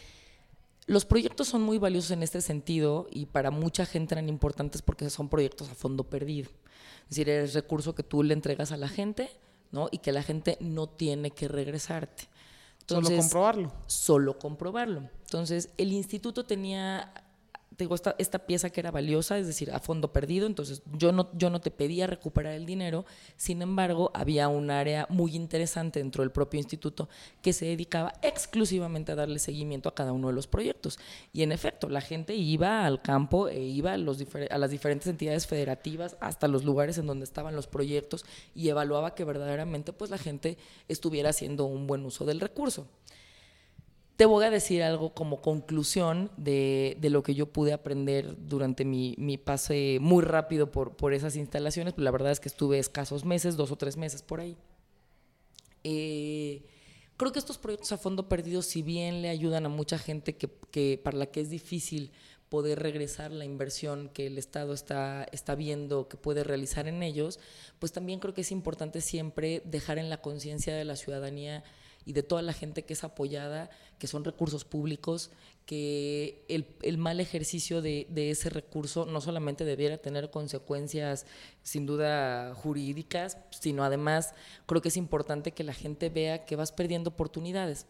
los 0.87 1.05
proyectos 1.05 1.47
son 1.47 1.63
muy 1.63 1.79
valiosos 1.79 2.11
en 2.11 2.25
este 2.25 2.41
sentido 2.41 3.07
y 3.13 3.27
para 3.27 3.53
mucha 3.53 3.87
gente 3.87 4.15
eran 4.15 4.29
importantes 4.29 4.83
porque 4.83 5.09
son 5.11 5.29
proyectos 5.29 5.71
a 5.71 5.75
fondo 5.77 6.03
perdido. 6.03 6.51
Es 7.05 7.11
decir, 7.11 7.29
es 7.29 7.55
recurso 7.55 7.95
que 7.95 8.03
tú 8.03 8.25
le 8.25 8.35
entregas 8.35 8.73
a 8.73 8.77
la 8.77 8.89
gente 8.89 9.31
¿no? 9.71 9.89
y 9.93 9.99
que 9.99 10.11
la 10.11 10.25
gente 10.25 10.57
no 10.61 10.89
tiene 10.89 11.31
que 11.31 11.47
regresarte. 11.47 12.25
solo 12.89 13.09
comprobarlo. 13.09 13.73
Solo 13.87 14.39
comprobarlo. 14.39 15.09
Entonces, 15.25 15.71
el 15.79 15.93
instituto 15.93 16.45
tenía 16.45 17.13
digo, 17.85 17.95
esta, 17.95 18.15
esta 18.19 18.41
pieza 18.41 18.71
que 18.71 18.81
era 18.81 18.91
valiosa, 18.91 19.39
es 19.39 19.47
decir, 19.47 19.71
a 19.73 19.81
fondo 19.81 20.13
perdido, 20.13 20.47
entonces 20.47 20.83
yo 20.93 21.13
no, 21.13 21.31
yo 21.35 21.51
no 21.51 21.61
te 21.61 21.71
pedía 21.71 22.07
recuperar 22.07 22.55
el 22.55 22.67
dinero, 22.67 23.05
sin 23.37 23.63
embargo, 23.63 24.11
había 24.15 24.49
un 24.49 24.71
área 24.71 25.07
muy 25.09 25.35
interesante 25.35 26.01
dentro 26.01 26.23
del 26.23 26.31
propio 26.31 26.59
instituto 26.59 27.09
que 27.43 27.53
se 27.53 27.67
dedicaba 27.67 28.13
exclusivamente 28.23 29.13
a 29.13 29.15
darle 29.17 29.39
seguimiento 29.39 29.89
a 29.89 29.95
cada 29.95 30.13
uno 30.13 30.29
de 30.29 30.35
los 30.35 30.47
proyectos. 30.47 30.99
Y 31.33 31.43
en 31.43 31.53
efecto, 31.53 31.89
la 31.89 32.01
gente 32.01 32.35
iba 32.35 32.87
al 32.87 33.03
campo 33.03 33.49
e 33.49 33.61
iba 33.61 33.93
a, 33.93 33.99
los 33.99 34.25
a 34.51 34.59
las 34.59 34.71
diferentes 34.71 35.07
entidades 35.09 35.47
federativas, 35.47 36.17
hasta 36.21 36.49
los 36.49 36.65
lugares 36.65 36.99
en 36.99 37.07
donde 37.07 37.25
estaban 37.25 37.57
los 37.57 37.67
proyectos 37.67 38.25
y 38.55 38.69
evaluaba 38.69 39.15
que 39.15 39.25
verdaderamente 39.25 39.93
pues 39.93 40.11
la 40.11 40.19
gente 40.19 40.59
estuviera 40.89 41.31
haciendo 41.31 41.65
un 41.65 41.87
buen 41.87 42.05
uso 42.05 42.25
del 42.25 42.41
recurso. 42.41 42.87
Te 44.21 44.27
voy 44.27 44.45
a 44.45 44.51
decir 44.51 44.83
algo 44.83 45.15
como 45.15 45.41
conclusión 45.41 46.31
de, 46.37 46.95
lo 47.01 47.23
que 47.23 47.35
yo 47.35 47.47
pude 47.47 47.73
aprender 47.73 48.37
durante 48.39 48.85
mi, 48.85 49.17
pase 49.43 49.97
muy 49.99 50.23
rápido 50.23 50.71
por, 50.71 50.95
por 50.95 51.15
esas 51.15 51.37
instalaciones, 51.37 51.95
pues 51.95 52.05
la 52.05 52.11
verdad 52.11 52.31
es 52.31 52.39
que 52.39 52.51
estuve 52.51 52.79
escasos 52.79 53.25
meses, 53.25 53.57
dos 53.57 53.71
o 53.71 53.77
tres 53.77 53.97
meses 53.97 54.21
por 54.21 54.41
ahí. 54.41 54.59
Eh, 55.85 56.67
creo 57.17 57.33
que 57.33 57.39
estos 57.39 57.57
proyectos 57.57 57.93
a 57.93 57.97
fondo 57.97 58.29
perdido, 58.29 58.61
si 58.61 58.83
bien 58.83 59.23
le 59.23 59.31
ayudan 59.31 59.65
a 59.65 59.71
mucha 59.71 59.97
gente 59.97 60.37
que, 60.37 60.51
que, 60.71 61.01
para 61.03 61.17
la 61.17 61.25
que 61.25 61.41
es 61.41 61.49
difícil 61.49 62.13
poder 62.51 62.79
regresar 62.79 63.31
la 63.31 63.47
inversión 63.47 64.11
que 64.11 64.27
el 64.27 64.37
Estado 64.37 64.75
está, 64.75 65.27
está 65.33 65.55
viendo 65.55 66.09
que 66.09 66.19
puede 66.19 66.45
realizar 66.45 66.89
en 66.89 67.03
ellos, 67.03 67.41
pues 67.79 67.93
también 67.93 68.21
creo 68.21 68.35
que 68.35 68.43
es 68.43 68.53
importante 68.53 69.01
siempre 69.01 69.63
dejar 69.65 69.97
en 69.97 70.11
la 70.11 70.21
conciencia 70.21 70.75
de 70.75 70.85
la 70.85 70.97
ciudadanía 70.97 71.65
y 72.05 72.13
de 72.13 72.23
toda 72.23 72.43
la 72.43 72.53
gente 72.53 72.85
que 72.85 72.95
es 72.95 73.05
apoyada, 73.05 73.71
que 73.99 74.07
son 74.07 74.25
recursos 74.25 74.65
públicos, 74.65 75.31
que 75.67 76.45
el, 76.49 76.99
mal 76.99 77.21
ejercicio 77.21 77.81
de, 77.81 78.09
ese 78.17 78.51
recurso 78.51 79.07
no 79.07 79.21
solamente 79.21 79.65
debiera 79.65 79.99
tener 79.99 80.31
consecuencias 80.31 81.27
sin 81.63 81.87
duda 81.87 82.55
jurídicas, 82.57 83.39
sino 83.51 83.85
además 83.85 84.35
creo 84.67 84.83
que 84.83 84.89
es 84.89 84.97
importante 84.97 85.53
que 85.53 85.63
la 85.63 85.75
gente 85.75 86.09
vea 86.09 86.45
que 86.45 86.57
vas 86.57 86.73
perdiendo 86.73 87.11
oportunidades. 87.11 87.87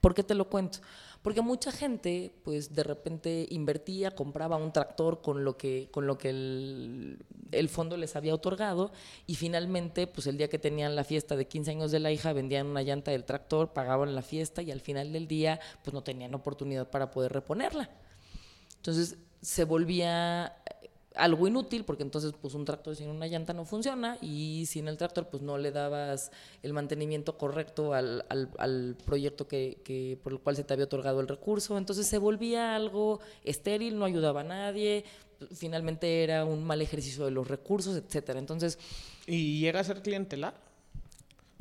¿Por 0.00 0.14
qué 0.14 0.22
te 0.22 0.34
lo 0.34 0.50
cuento? 0.50 0.80
Porque 1.22 1.40
mucha 1.40 1.70
gente, 1.70 2.34
pues 2.42 2.74
de 2.74 2.82
repente 2.82 3.46
invertía, 3.50 4.10
compraba 4.10 4.56
un 4.56 4.72
tractor 4.72 5.22
con 5.22 5.44
lo 5.44 5.56
que, 5.56 5.88
con 5.92 6.06
lo 6.08 6.18
que 6.18 6.30
el, 6.30 7.68
fondo 7.68 7.96
les 7.96 8.16
había 8.16 8.34
otorgado 8.34 8.90
y 9.26 9.36
finalmente, 9.36 10.08
pues 10.08 10.26
el 10.26 10.36
día 10.36 10.48
que 10.48 10.58
tenían 10.58 10.96
la 10.96 11.04
fiesta 11.04 11.36
de 11.36 11.46
15 11.46 11.70
años 11.70 11.92
de 11.92 12.00
la 12.00 12.10
hija, 12.10 12.32
vendían 12.32 12.66
una 12.66 12.82
llanta 12.82 13.12
del 13.12 13.24
tractor, 13.24 13.72
pagaban 13.72 14.16
la 14.16 14.22
fiesta 14.22 14.62
y 14.62 14.72
al 14.72 14.80
final 14.80 15.12
del 15.12 15.28
día, 15.28 15.60
pues 15.84 15.94
no 15.94 16.02
tenían 16.02 16.34
oportunidad 16.34 16.90
para 16.90 17.12
poder 17.12 17.32
reponerla. 17.32 17.88
Entonces 18.76 19.16
se 19.40 19.64
volvía 19.64 20.56
algo 21.16 21.46
inútil 21.46 21.84
porque 21.84 22.02
entonces 22.02 22.32
pues 22.40 22.54
un 22.54 22.64
tractor 22.64 22.96
sin 22.96 23.08
una 23.08 23.26
llanta 23.26 23.52
no 23.52 23.64
funciona 23.64 24.18
y 24.20 24.66
sin 24.66 24.88
el 24.88 24.96
tractor 24.96 25.28
pues 25.28 25.42
no 25.42 25.58
le 25.58 25.70
dabas 25.70 26.30
el 26.62 26.72
mantenimiento 26.72 27.36
correcto 27.36 27.94
al, 27.94 28.24
al, 28.28 28.96
proyecto 29.04 29.48
que, 29.48 29.80
que, 29.84 30.18
por 30.22 30.32
el 30.32 30.40
cual 30.40 30.56
se 30.56 30.64
te 30.64 30.72
había 30.72 30.86
otorgado 30.86 31.20
el 31.20 31.28
recurso. 31.28 31.76
Entonces 31.78 32.06
se 32.06 32.18
volvía 32.18 32.74
algo 32.74 33.20
estéril 33.44 33.98
no 33.98 34.04
ayudaba 34.04 34.40
a 34.40 34.44
nadie 34.44 35.04
finalmente 35.54 36.22
era 36.22 36.44
un 36.44 36.62
mal 36.62 36.80
ejercicio 36.82 37.24
de 37.24 37.32
los 37.32 37.48
recursos 37.48 37.96
etcétera. 37.96 38.38
Entonces 38.38 38.78
y 39.26 39.60
llega 39.60 39.80
a 39.80 39.84
ser 39.84 40.02
clientelar 40.02 40.54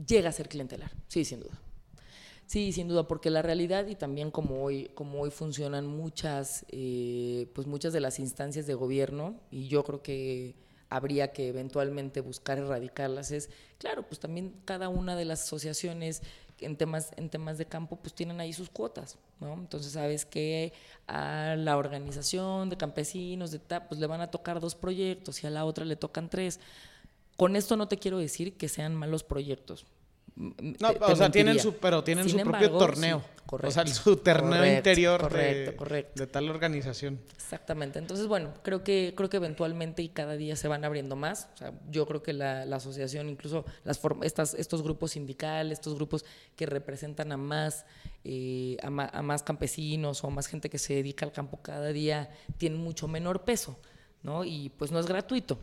llega 0.06 0.30
a 0.30 0.32
ser 0.32 0.48
clientelar 0.48 0.92
sí 1.08 1.26
sin 1.26 1.40
duda 1.42 1.71
Sí, 2.52 2.74
sin 2.74 2.90
duda, 2.90 3.08
porque 3.08 3.30
la 3.30 3.42
realidad 3.42 3.88
y 3.88 3.96
también 3.96 4.30
como 4.30 4.62
hoy, 4.62 4.92
como 4.94 5.22
hoy 5.22 5.32
funcionan 5.32 5.88
muchas, 5.88 6.66
eh, 6.68 7.50
pues 7.56 7.66
muchas 7.66 7.94
de 7.94 8.02
las 8.02 8.20
instancias 8.20 8.68
de 8.68 8.74
gobierno, 8.74 9.40
y 9.52 9.70
yo 9.70 9.86
creo 9.86 10.04
que 10.04 10.58
habría 10.90 11.32
que 11.32 11.48
eventualmente 11.48 12.20
buscar 12.20 12.58
erradicarlas, 12.58 13.32
es, 13.32 13.50
claro, 13.78 14.06
pues 14.06 14.20
también 14.20 14.54
cada 14.66 14.90
una 14.90 15.16
de 15.16 15.24
las 15.24 15.44
asociaciones 15.44 16.24
en 16.60 16.76
temas, 16.76 17.12
en 17.16 17.30
temas 17.30 17.58
de 17.58 17.68
campo, 17.68 17.96
pues 17.96 18.14
tienen 18.14 18.42
ahí 18.42 18.52
sus 18.52 18.70
cuotas, 18.70 19.18
¿no? 19.40 19.54
Entonces, 19.54 19.94
sabes 19.94 20.26
que 20.26 20.74
a 21.08 21.56
la 21.58 21.78
organización 21.78 22.70
de 22.70 22.76
campesinos, 22.76 23.52
de 23.52 23.60
pues 23.60 23.98
le 23.98 24.08
van 24.08 24.20
a 24.20 24.30
tocar 24.30 24.60
dos 24.60 24.76
proyectos 24.76 25.42
y 25.42 25.48
a 25.48 25.52
la 25.52 25.64
otra 25.64 25.86
le 25.86 25.96
tocan 25.96 26.30
tres. 26.30 26.60
Con 27.38 27.56
esto 27.56 27.78
no 27.78 27.88
te 27.88 27.98
quiero 27.98 28.18
decir 28.18 28.58
que 28.58 28.68
sean 28.68 28.94
malos 28.94 29.24
proyectos, 29.24 29.86
no, 30.36 30.89
o 31.02 31.15
sea, 31.15 31.30
tienen 31.30 31.60
su, 31.60 31.74
pero 31.76 32.04
tienen 32.04 32.28
su 32.30 32.38
propio 32.38 32.72
torneo. 32.72 33.24
correcto, 33.46 33.67
o 33.67 33.72
sea, 33.72 33.86
su 33.86 34.15
torneo 34.17 34.65
interior 34.65 35.32
de, 35.32 35.76
de, 36.15 36.28
tal 36.28 36.50
organización. 36.50 37.20
Exactamente. 37.36 38.00
Entonces, 38.00 38.28
bueno, 38.28 38.54
creo 38.63 38.84
que, 38.84 39.13
creo 39.15 39.30
que 39.30 39.38
eventualmente 39.38 40.02
y 40.02 40.10
cada 40.10 40.38
día 40.38 40.56
se 40.56 40.67
van 40.67 40.86
abriendo 40.86 41.15
más. 41.15 41.50
O 41.54 41.58
sea, 41.58 41.74
yo 41.89 42.06
creo 42.08 42.24
que 42.24 42.34
la, 42.34 42.63
asociación, 42.63 43.30
incluso 43.30 43.65
las 43.84 44.00
estas, 44.24 44.54
estos 44.54 44.82
grupos 44.82 45.12
sindicales, 45.12 45.80
estos 45.80 45.96
grupos 45.96 46.26
que 46.56 46.65
representan 46.65 47.32
a 47.34 47.38
más, 47.38 47.86
eh, 48.24 48.78
a, 48.82 48.88
a 48.88 49.22
más 49.22 49.44
campesinos 49.44 50.24
o 50.24 50.28
a 50.28 50.30
más 50.30 50.48
gente 50.48 50.70
que 50.70 50.80
se 50.80 50.96
dedica 50.96 51.26
al 51.26 51.34
campo 51.34 51.60
cada 51.62 51.89
día, 51.89 52.30
tienen 52.58 52.80
mucho 52.80 53.08
menor 53.08 53.44
peso. 53.44 53.78
¿no? 54.24 54.44
Y 54.44 54.70
pues 54.70 54.91
no 54.91 55.00
es 55.00 55.08
gratuito 55.08 55.58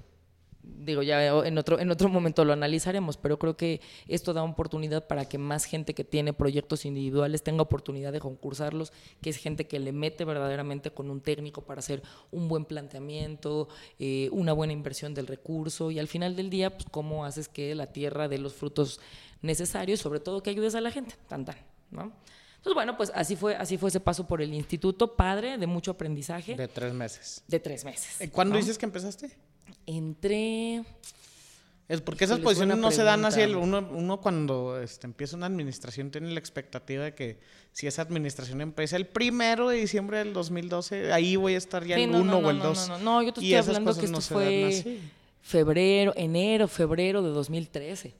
digo, 0.76 1.02
ya 1.02 1.26
en 1.44 1.58
otro, 1.58 1.78
en 1.78 1.90
otro 1.90 2.08
momento 2.08 2.44
lo 2.44 2.52
analizaremos, 2.52 3.16
pero 3.16 3.38
creo 3.38 3.56
que 3.56 3.80
esto 4.06 4.32
da 4.32 4.42
oportunidad 4.42 5.06
para 5.06 5.26
que 5.26 5.38
más 5.38 5.64
gente 5.64 5.94
que 5.94 6.04
tiene 6.04 6.32
proyectos 6.32 6.84
individuales 6.84 7.42
tenga 7.42 7.62
oportunidad 7.62 8.12
de 8.12 8.20
concursarlos, 8.20 8.92
que 9.20 9.30
es 9.30 9.36
gente 9.36 9.66
que 9.66 9.78
le 9.78 9.92
mete 9.92 10.24
verdaderamente 10.24 10.90
con 10.90 11.10
un 11.10 11.20
técnico 11.20 11.62
para 11.62 11.80
hacer 11.80 12.02
un 12.30 12.48
buen 12.48 12.64
planteamiento, 12.64 13.68
eh, 13.98 14.28
una 14.32 14.52
buena 14.52 14.72
inversión 14.72 15.14
del 15.14 15.26
recurso 15.26 15.90
y 15.90 15.98
al 15.98 16.08
final 16.08 16.36
del 16.36 16.50
día, 16.50 16.76
pues 16.76 16.86
cómo 16.90 17.24
haces 17.24 17.48
que 17.48 17.74
la 17.74 17.86
tierra 17.86 18.28
dé 18.28 18.38
los 18.38 18.54
frutos 18.54 19.00
necesarios, 19.42 20.00
sobre 20.00 20.20
todo 20.20 20.42
que 20.42 20.50
ayudes 20.50 20.74
a 20.74 20.80
la 20.80 20.90
gente, 20.90 21.14
tan 21.28 21.44
tan, 21.44 21.56
¿no? 21.90 22.12
Entonces, 22.56 22.74
bueno, 22.74 22.96
pues 22.96 23.12
así 23.14 23.36
fue, 23.36 23.54
así 23.54 23.78
fue 23.78 23.88
ese 23.88 24.00
paso 24.00 24.26
por 24.26 24.42
el 24.42 24.52
instituto, 24.52 25.14
padre, 25.14 25.58
de 25.58 25.66
mucho 25.68 25.92
aprendizaje. 25.92 26.56
De 26.56 26.66
tres 26.66 26.92
meses. 26.92 27.44
De 27.46 27.60
tres 27.60 27.84
meses. 27.84 28.30
¿Cuándo 28.32 28.56
dices 28.56 28.76
que 28.76 28.84
empezaste? 28.84 29.30
Entré 29.86 30.84
Es 31.88 32.00
porque 32.00 32.24
esas 32.24 32.40
posiciones 32.40 32.78
no 32.78 32.90
se 32.90 33.02
dan 33.02 33.24
así. 33.24 33.40
el-. 33.40 33.56
Uno, 33.56 33.88
uno 33.92 34.20
cuando 34.20 34.80
este, 34.80 35.06
empieza 35.06 35.36
una 35.36 35.46
administración 35.46 36.10
tiene 36.10 36.30
la 36.30 36.38
expectativa 36.40 37.04
de 37.04 37.14
que 37.14 37.38
si 37.72 37.86
esa 37.86 38.02
administración 38.02 38.60
empieza 38.60 38.96
el 38.96 39.06
primero 39.06 39.68
de 39.68 39.76
diciembre 39.78 40.18
del 40.18 40.32
2012, 40.32 41.12
ahí 41.12 41.36
voy 41.36 41.54
a 41.54 41.58
estar 41.58 41.84
ya 41.84 41.96
Sí, 41.96 42.02
el 42.02 42.10
no, 42.10 42.20
1 42.20 42.30
no, 42.40 42.46
o 42.46 42.50
el 42.50 42.58
no, 42.58 42.64
2. 42.64 42.88
No, 42.88 42.98
no, 42.98 43.04
no, 43.04 43.22
yo 43.22 43.32
te 43.32 43.40
estoy 43.40 43.54
hablando 43.54 43.94
que 43.94 44.00
esto 44.06 44.12
no 44.12 44.20
fue 44.20 45.00
febrero, 45.40 46.12
enero, 46.16 46.68
febrero 46.68 47.22
de 47.22 47.30
2013, 47.30 48.14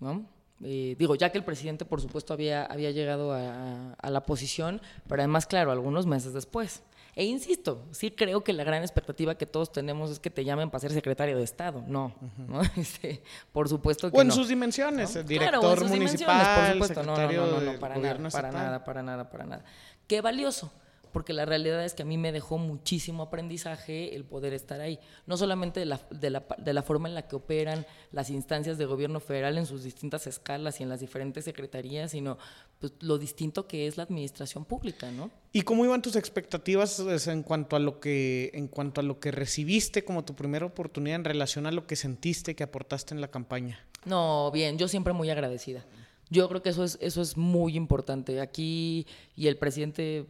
¿no? 0.00 0.24
Eh, 0.64 0.96
digo, 0.98 1.14
ya 1.16 1.30
que 1.30 1.36
el 1.36 1.44
presidente, 1.44 1.84
por 1.84 2.00
supuesto, 2.00 2.32
había, 2.32 2.64
había 2.64 2.90
llegado 2.90 3.32
a, 3.34 3.92
a 3.92 4.10
la 4.10 4.24
posición, 4.24 4.80
pero 5.06 5.20
además, 5.20 5.46
claro, 5.46 5.70
algunos 5.70 6.06
meses 6.06 6.32
después. 6.32 6.82
E 7.18 7.24
insisto, 7.24 7.86
sí 7.92 8.10
creo 8.10 8.44
que 8.44 8.52
la 8.52 8.62
gran 8.62 8.82
expectativa 8.82 9.36
que 9.36 9.46
todos 9.46 9.72
tenemos 9.72 10.10
es 10.10 10.20
que 10.20 10.28
te 10.28 10.44
llamen 10.44 10.68
para 10.68 10.80
ser 10.82 10.92
secretario 10.92 11.38
de 11.38 11.44
Estado. 11.44 11.82
No, 11.86 12.14
¿no? 12.46 12.60
Este, 12.76 13.22
por 13.52 13.70
supuesto 13.70 14.10
que 14.10 14.18
O 14.18 14.20
en 14.20 14.28
no. 14.28 14.34
sus 14.34 14.48
dimensiones, 14.48 15.14
¿no? 15.14 15.20
el 15.22 15.26
Claro, 15.26 15.60
director 15.60 15.72
en 15.72 15.78
sus 15.78 15.90
dimensiones, 15.92 16.36
municipal, 16.36 16.60
por 16.60 16.72
supuesto. 16.72 17.02
No, 17.04 17.16
no, 17.16 17.46
no, 17.46 17.72
no, 17.72 17.78
para 17.80 17.96
nada, 17.96 18.84
para 18.84 19.02
nada, 19.02 19.30
para 19.30 19.46
nada. 19.46 19.64
Qué 20.06 20.20
valioso, 20.20 20.70
porque 21.16 21.32
la 21.32 21.46
realidad 21.46 21.82
es 21.82 21.94
que 21.94 22.02
a 22.02 22.04
mí 22.04 22.18
me 22.18 22.30
dejó 22.30 22.58
muchísimo 22.58 23.22
aprendizaje 23.22 24.14
el 24.14 24.26
poder 24.26 24.52
estar 24.52 24.82
ahí. 24.82 24.98
No 25.24 25.38
solamente 25.38 25.80
de 25.80 25.86
la, 25.86 25.98
de 26.10 26.28
la, 26.28 26.44
de 26.58 26.74
la 26.74 26.82
forma 26.82 27.08
en 27.08 27.14
la 27.14 27.26
que 27.26 27.36
operan 27.36 27.86
las 28.12 28.28
instancias 28.28 28.76
de 28.76 28.84
gobierno 28.84 29.18
federal 29.18 29.56
en 29.56 29.64
sus 29.64 29.82
distintas 29.82 30.26
escalas 30.26 30.78
y 30.78 30.82
en 30.82 30.90
las 30.90 31.00
diferentes 31.00 31.46
secretarías, 31.46 32.10
sino 32.10 32.36
pues, 32.78 32.92
lo 33.00 33.16
distinto 33.16 33.66
que 33.66 33.86
es 33.86 33.96
la 33.96 34.02
administración 34.02 34.66
pública, 34.66 35.10
¿no? 35.10 35.30
¿Y 35.54 35.62
cómo 35.62 35.86
iban 35.86 36.02
tus 36.02 36.16
expectativas 36.16 37.00
pues, 37.02 37.28
en 37.28 37.42
cuanto 37.42 37.76
a 37.76 37.78
lo 37.78 37.98
que 37.98 38.50
en 38.52 38.68
cuanto 38.68 39.00
a 39.00 39.02
lo 39.02 39.18
que 39.18 39.30
recibiste 39.30 40.04
como 40.04 40.22
tu 40.22 40.36
primera 40.36 40.66
oportunidad 40.66 41.16
en 41.16 41.24
relación 41.24 41.64
a 41.64 41.72
lo 41.72 41.86
que 41.86 41.96
sentiste 41.96 42.54
que 42.54 42.62
aportaste 42.62 43.14
en 43.14 43.22
la 43.22 43.28
campaña? 43.28 43.80
No, 44.04 44.50
bien, 44.50 44.76
yo 44.76 44.86
siempre 44.86 45.14
muy 45.14 45.30
agradecida. 45.30 45.82
Yo 46.28 46.46
creo 46.50 46.60
que 46.60 46.70
eso 46.70 46.84
es, 46.84 46.98
eso 47.00 47.22
es 47.22 47.38
muy 47.38 47.74
importante. 47.74 48.40
Aquí, 48.40 49.06
y 49.34 49.46
el 49.46 49.56
presidente, 49.56 50.26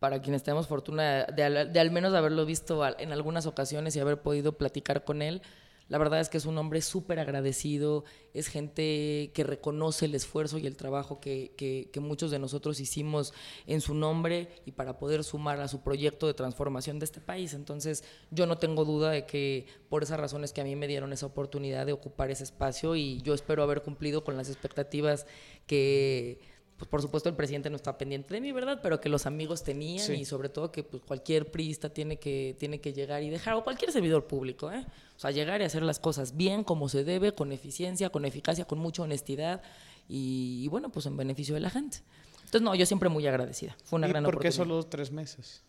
para 0.00 0.20
quienes 0.22 0.42
tenemos 0.42 0.66
fortuna 0.66 1.26
de, 1.26 1.44
al- 1.78 1.90
menos 1.92 2.14
haberlo 2.14 2.44
visto 2.46 2.84
en 2.98 3.12
algunas 3.12 3.46
ocasiones 3.46 3.94
y 3.94 4.00
haber 4.00 4.20
podido 4.22 4.56
platicar 4.58 5.04
con 5.04 5.22
él, 5.22 5.42
la 5.88 5.98
verdad 5.98 6.20
es 6.20 6.28
que 6.28 6.38
es 6.38 6.46
un 6.46 6.56
hombre 6.56 6.82
súper 6.82 7.18
agradecido, 7.18 8.04
es 8.32 8.46
gente 8.46 9.32
que 9.34 9.42
reconoce 9.44 10.06
el 10.06 10.14
esfuerzo 10.14 10.56
y 10.56 10.66
el 10.66 10.76
trabajo 10.76 11.20
que- 11.20 11.52
que 11.56 12.00
muchos 12.00 12.30
de 12.30 12.38
nosotros 12.38 12.78
hicimos 12.78 13.34
en 13.66 13.80
su 13.80 13.92
nombre 13.92 14.48
y 14.64 14.70
para 14.70 14.98
poder 14.98 15.24
sumar 15.24 15.60
a 15.60 15.66
su 15.68 15.82
proyecto 15.82 16.28
de 16.28 16.34
transformación 16.34 17.00
de 17.00 17.04
este 17.06 17.20
país. 17.20 17.54
Entonces, 17.54 18.04
yo 18.30 18.46
no 18.46 18.56
tengo 18.56 18.84
duda 18.84 19.10
de 19.10 19.26
que 19.26 19.66
por 19.88 20.04
esas 20.04 20.20
razones 20.20 20.52
que 20.52 20.60
a 20.60 20.64
mí 20.64 20.76
me 20.76 20.86
dieron 20.86 21.12
esa 21.12 21.26
oportunidad 21.26 21.84
de 21.86 21.92
ocupar 21.92 22.30
ese 22.30 22.44
espacio 22.44 22.94
y 22.94 23.20
yo 23.22 23.34
espero 23.34 23.64
haber 23.64 23.82
cumplido 23.82 24.22
con 24.22 24.36
las 24.36 24.48
expectativas 24.48 25.26
que 25.66 26.40
pues 26.80 26.88
por 26.88 27.02
supuesto 27.02 27.28
el 27.28 27.34
presidente 27.36 27.68
no 27.68 27.76
está 27.76 27.98
pendiente 27.98 28.32
de 28.32 28.40
mí, 28.40 28.52
¿verdad? 28.52 28.80
Pero 28.82 29.02
que 29.02 29.10
los 29.10 29.26
amigos 29.26 29.62
tenían 29.62 30.06
Sí. 30.06 30.14
y 30.14 30.24
sobre 30.24 30.48
todo 30.48 30.72
que 30.72 30.82
pues, 30.82 31.02
cualquier 31.02 31.50
priista 31.50 31.90
tiene 31.90 32.18
que, 32.18 32.56
tiene 32.58 32.80
que 32.80 32.94
llegar 32.94 33.22
y 33.22 33.28
dejar, 33.28 33.52
o 33.54 33.62
cualquier 33.62 33.92
servidor 33.92 34.26
público, 34.26 34.72
¿eh? 34.72 34.86
O 35.14 35.20
sea, 35.20 35.30
llegar 35.30 35.60
y 35.60 35.64
hacer 35.64 35.82
las 35.82 35.98
cosas 36.00 36.38
bien, 36.38 36.64
como 36.64 36.88
se 36.88 37.04
debe, 37.04 37.32
con 37.34 37.52
eficiencia, 37.52 38.08
con 38.08 38.24
eficacia, 38.24 38.64
con 38.64 38.78
mucha 38.78 39.02
honestidad 39.02 39.60
y, 40.08 40.62
y 40.64 40.68
bueno, 40.68 40.88
pues 40.88 41.04
en 41.04 41.18
beneficio 41.18 41.54
de 41.54 41.60
la 41.60 41.68
gente. 41.68 41.98
Entonces, 42.38 42.62
no, 42.62 42.74
yo 42.74 42.86
siempre 42.86 43.10
muy 43.10 43.26
agradecida. 43.26 43.76
Fue 43.84 43.98
una 43.98 44.06
¿Y 44.06 44.10
gran 44.10 44.24
por 44.24 44.40
qué 44.40 44.48
oportunidad. 44.48 44.64
solo 44.78 44.82
tres 44.88 45.12
meses? 45.12 45.62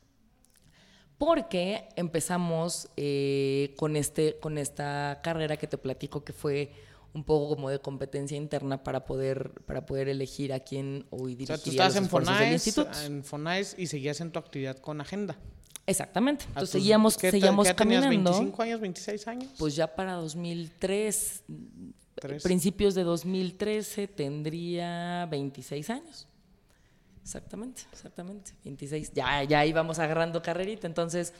Porque 1.17 1.89
empezamos 1.97 2.88
eh, 2.97 3.76
con, 3.78 3.95
este, 3.95 4.38
con 4.39 4.58
esta 4.58 5.19
carrera 5.21 5.58
que 5.58 5.67
te 5.67 5.78
platico 5.78 6.24
que 6.24 6.34
fue 6.34 6.71
un 7.13 7.24
poco 7.26 7.56
como 7.56 7.69
de 7.69 7.80
competencia 7.80 8.38
interna 8.38 8.84
para 8.84 9.06
poder, 9.06 9.52
para 9.65 9.86
poder 9.86 10.08
elegir 10.08 10.54
a 10.54 10.60
quién 10.62 11.06
hoy 11.10 11.34
O 11.34 11.38
dirigiría 11.38 11.58
sea, 11.58 11.63
tú 11.63 11.69
estabas 11.71 11.95
en 11.97 12.08
Fonais, 12.10 12.78
en 13.06 13.24
Fonais 13.24 13.76
y 13.78 13.88
seguías 13.88 14.21
en 14.21 14.32
tu 14.32 14.39
actividad 14.39 14.78
con 14.78 15.02
agenda. 15.02 15.38
Exactamente. 15.88 16.45
Entonces 16.47 16.71
tus- 16.71 16.82
seguíamos, 16.82 17.17
¿qué 17.17 17.32
seguíamos 17.32 17.67
qué 17.67 17.74
tenías, 17.74 18.04
caminando. 18.04 18.32
25 18.32 18.62
años, 18.63 18.80
26 18.80 19.28
años? 19.28 19.52
Pues 19.58 19.76
ya 19.76 19.93
para 19.93 20.13
2003, 20.13 21.43
Tres. 22.15 22.43
principios 22.43 22.95
de 22.95 23.04
2013 23.04 24.08
tendría 24.08 25.26
26 25.30 25.89
años. 25.89 26.28
Exactamente, 27.24 27.84
exactamente, 27.91 28.52
26. 28.63 29.12
Ya, 29.13 29.43
ya 29.43 29.65
íbamos 29.65 30.00
agarrando 30.00 30.41
carrerita, 30.41 30.88
entonces 30.88 31.34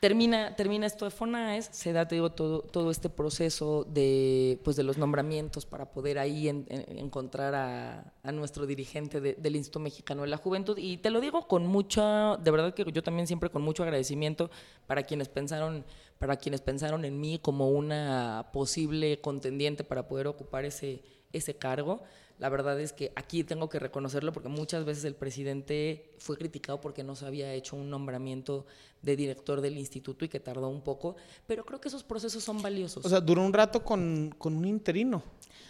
termina, 0.00 0.56
termina 0.56 0.86
esto 0.86 1.04
de 1.04 1.10
FONAES, 1.10 1.68
se 1.72 1.92
da, 1.92 2.08
todo, 2.08 2.62
todo 2.62 2.90
este 2.90 3.10
proceso 3.10 3.84
de, 3.84 4.58
pues, 4.64 4.74
de 4.76 4.82
los 4.82 4.96
nombramientos 4.96 5.66
para 5.66 5.92
poder 5.92 6.18
ahí 6.18 6.48
en- 6.48 6.64
en- 6.70 6.98
encontrar 6.98 7.54
a, 7.54 8.12
nuestro 8.32 8.66
dirigente 8.66 9.20
de- 9.20 9.34
del 9.34 9.56
Instituto 9.56 9.80
Mexicano 9.80 10.22
de 10.22 10.28
la 10.28 10.38
Juventud. 10.38 10.78
Y 10.78 10.96
te 10.96 11.10
lo 11.10 11.20
digo 11.20 11.46
con 11.46 11.66
mucha, 11.66 12.36
de 12.38 12.50
verdad 12.50 12.72
que 12.74 12.90
yo 12.90 13.02
también 13.02 13.26
siempre 13.26 13.50
con 13.50 13.60
mucho 13.62 13.82
agradecimiento 13.82 14.50
para 14.86 15.02
quienes 15.02 15.28
pensaron, 15.28 15.84
para 16.18 16.36
quienes 16.36 16.62
pensaron 16.62 17.04
en 17.04 17.20
mí 17.20 17.38
como 17.38 17.68
una 17.68 18.48
posible 18.54 19.20
contendiente 19.20 19.84
para 19.84 20.08
poder 20.08 20.26
ocupar 20.28 20.64
ese, 20.64 21.02
ese 21.32 21.54
cargo. 21.56 22.02
La 22.40 22.48
verdad 22.48 22.80
es 22.80 22.92
que 22.92 23.12
aquí 23.16 23.44
tengo 23.44 23.68
que 23.68 23.78
reconocerlo 23.78 24.32
porque 24.32 24.48
muchas 24.48 24.84
veces 24.84 25.04
el 25.04 25.14
presidente 25.14 26.14
fue 26.18 26.36
criticado 26.38 26.80
porque 26.80 27.04
no 27.04 27.14
se 27.14 27.26
había 27.26 27.52
hecho 27.52 27.76
un 27.76 27.90
nombramiento 27.90 28.64
de 29.02 29.14
director 29.14 29.60
del 29.60 29.76
instituto 29.78 30.24
y 30.24 30.28
que 30.28 30.40
tardó 30.40 30.68
un 30.68 30.80
poco, 30.80 31.16
pero 31.46 31.64
creo 31.64 31.80
que 31.80 31.88
esos 31.88 32.02
procesos 32.02 32.42
son 32.42 32.60
valiosos. 32.62 33.04
O 33.04 33.08
sea, 33.08 33.20
duró 33.20 33.44
un 33.44 33.52
rato 33.52 33.84
con, 33.84 34.34
con 34.38 34.56
un 34.56 34.64
interino. 34.64 35.22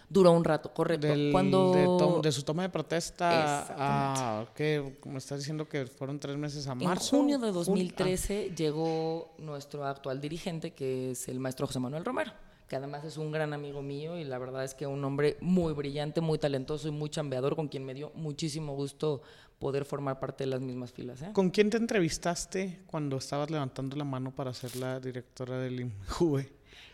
Duró 0.08 0.32
un 0.32 0.42
rato, 0.42 0.72
correcto. 0.74 1.06
Del- 1.06 1.30
Cuando 1.30 2.20
de, 2.22 2.32
su 2.32 2.42
toma 2.42 2.62
de 2.62 2.68
protesta 2.68 4.40
a 4.42 4.46
que 4.54 4.96
me 5.04 5.18
estás 5.18 5.38
diciendo 5.38 5.68
que 5.68 5.86
fueron 5.86 6.18
tres 6.18 6.36
meses 6.36 6.66
a 6.66 6.72
en 6.72 6.78
marzo. 6.78 7.16
junio 7.16 7.38
de 7.38 7.48
jun- 7.50 7.50
ah, 7.50 7.64
2013 7.64 8.52
llegó 8.56 9.34
nuestro 9.38 9.84
actual 9.84 10.20
dirigente, 10.20 10.72
que 10.72 11.12
es 11.12 11.28
el 11.28 11.38
maestro 11.38 11.66
José 11.68 11.78
Manuel 11.78 12.04
Romero, 12.04 12.32
que 12.70 12.76
además 12.76 13.02
es 13.02 13.16
un 13.16 13.32
gran 13.32 13.52
amigo 13.52 13.82
mío 13.82 14.16
y 14.16 14.22
la 14.22 14.38
verdad 14.38 14.62
es 14.62 14.74
que 14.74 14.86
un 14.86 15.04
hombre 15.04 15.36
muy 15.40 15.72
brillante, 15.72 16.20
muy 16.20 16.38
talentoso 16.38 16.86
y 16.86 16.92
muy 16.92 17.10
chambeador, 17.10 17.56
con 17.56 17.66
quien 17.66 17.84
me 17.84 17.94
dio 17.94 18.12
muchísimo 18.14 18.76
gusto 18.76 19.22
poder 19.58 19.84
formar 19.84 20.20
parte 20.20 20.44
de 20.44 20.50
las 20.50 20.60
mismas 20.60 20.92
filas. 20.92 21.20
¿eh? 21.20 21.30
¿Con 21.32 21.50
quién 21.50 21.68
te 21.68 21.78
entrevistaste 21.78 22.82
cuando 22.86 23.16
estabas 23.16 23.50
levantando 23.50 23.96
la 23.96 24.04
mano 24.04 24.30
para 24.30 24.54
ser 24.54 24.76
la 24.76 25.00
directora 25.00 25.58
del 25.58 25.80
INJUVE? 25.80 26.48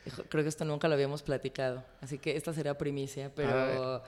Hijo, 0.07 0.23
Creo 0.31 0.43
que 0.43 0.49
esto 0.49 0.65
nunca 0.65 0.89
lo 0.89 0.95
habíamos 0.95 1.23
platicado, 1.23 1.85
así 2.01 2.17
que 2.17 2.39
esta 2.39 2.55
será 2.55 2.79
primicia, 2.79 3.31
pero 3.35 4.03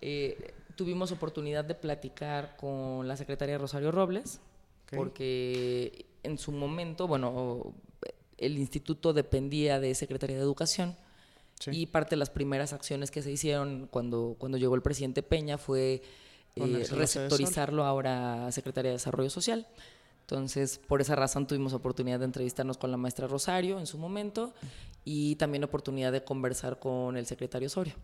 eh, 0.00 0.54
tuvimos 0.74 1.12
oportunidad 1.12 1.64
de 1.64 1.76
platicar 1.76 2.56
con 2.56 3.06
la 3.06 3.16
secretaria 3.16 3.58
Rosario 3.58 3.92
Robles, 3.92 4.40
porque 4.90 6.04
en 6.24 6.36
su 6.36 6.50
momento, 6.50 7.06
bueno, 7.06 7.72
el 8.38 8.58
instituto 8.58 9.12
dependía 9.12 9.80
de 9.80 9.94
Secretaría 9.94 10.36
de 10.36 10.42
Educación 10.42 10.96
Sí. 11.58 11.70
y 11.72 11.86
parte 11.86 12.10
de 12.10 12.16
las 12.18 12.28
primeras 12.28 12.74
acciones 12.74 13.10
que 13.10 13.22
se 13.22 13.30
hicieron 13.32 13.86
cuando, 13.90 14.36
cuando 14.38 14.58
llegó 14.58 14.74
el 14.74 14.82
presidente 14.82 15.22
Peña 15.22 15.56
fue 15.56 16.02
eh, 16.54 16.86
receptorizarlo 16.90 17.84
ahora 17.86 18.46
a 18.46 18.52
Secretaría 18.52 18.90
de 18.90 18.96
Desarrollo 18.98 19.30
Social. 19.30 19.66
Entonces, 20.20 20.78
por 20.86 21.00
esa 21.00 21.14
razón 21.16 21.46
tuvimos 21.46 21.72
oportunidad 21.72 22.18
de 22.18 22.26
entrevistarnos 22.26 22.76
con 22.76 22.90
la 22.90 22.96
maestra 22.98 23.26
Rosario 23.26 23.78
en 23.78 23.86
su 23.86 23.96
momento 23.96 24.52
y 25.04 25.36
también 25.36 25.64
oportunidad 25.64 26.12
de 26.12 26.22
conversar 26.24 26.78
con 26.78 27.16
el 27.16 27.24
secretario 27.26 27.68
Osorio. 27.68 27.94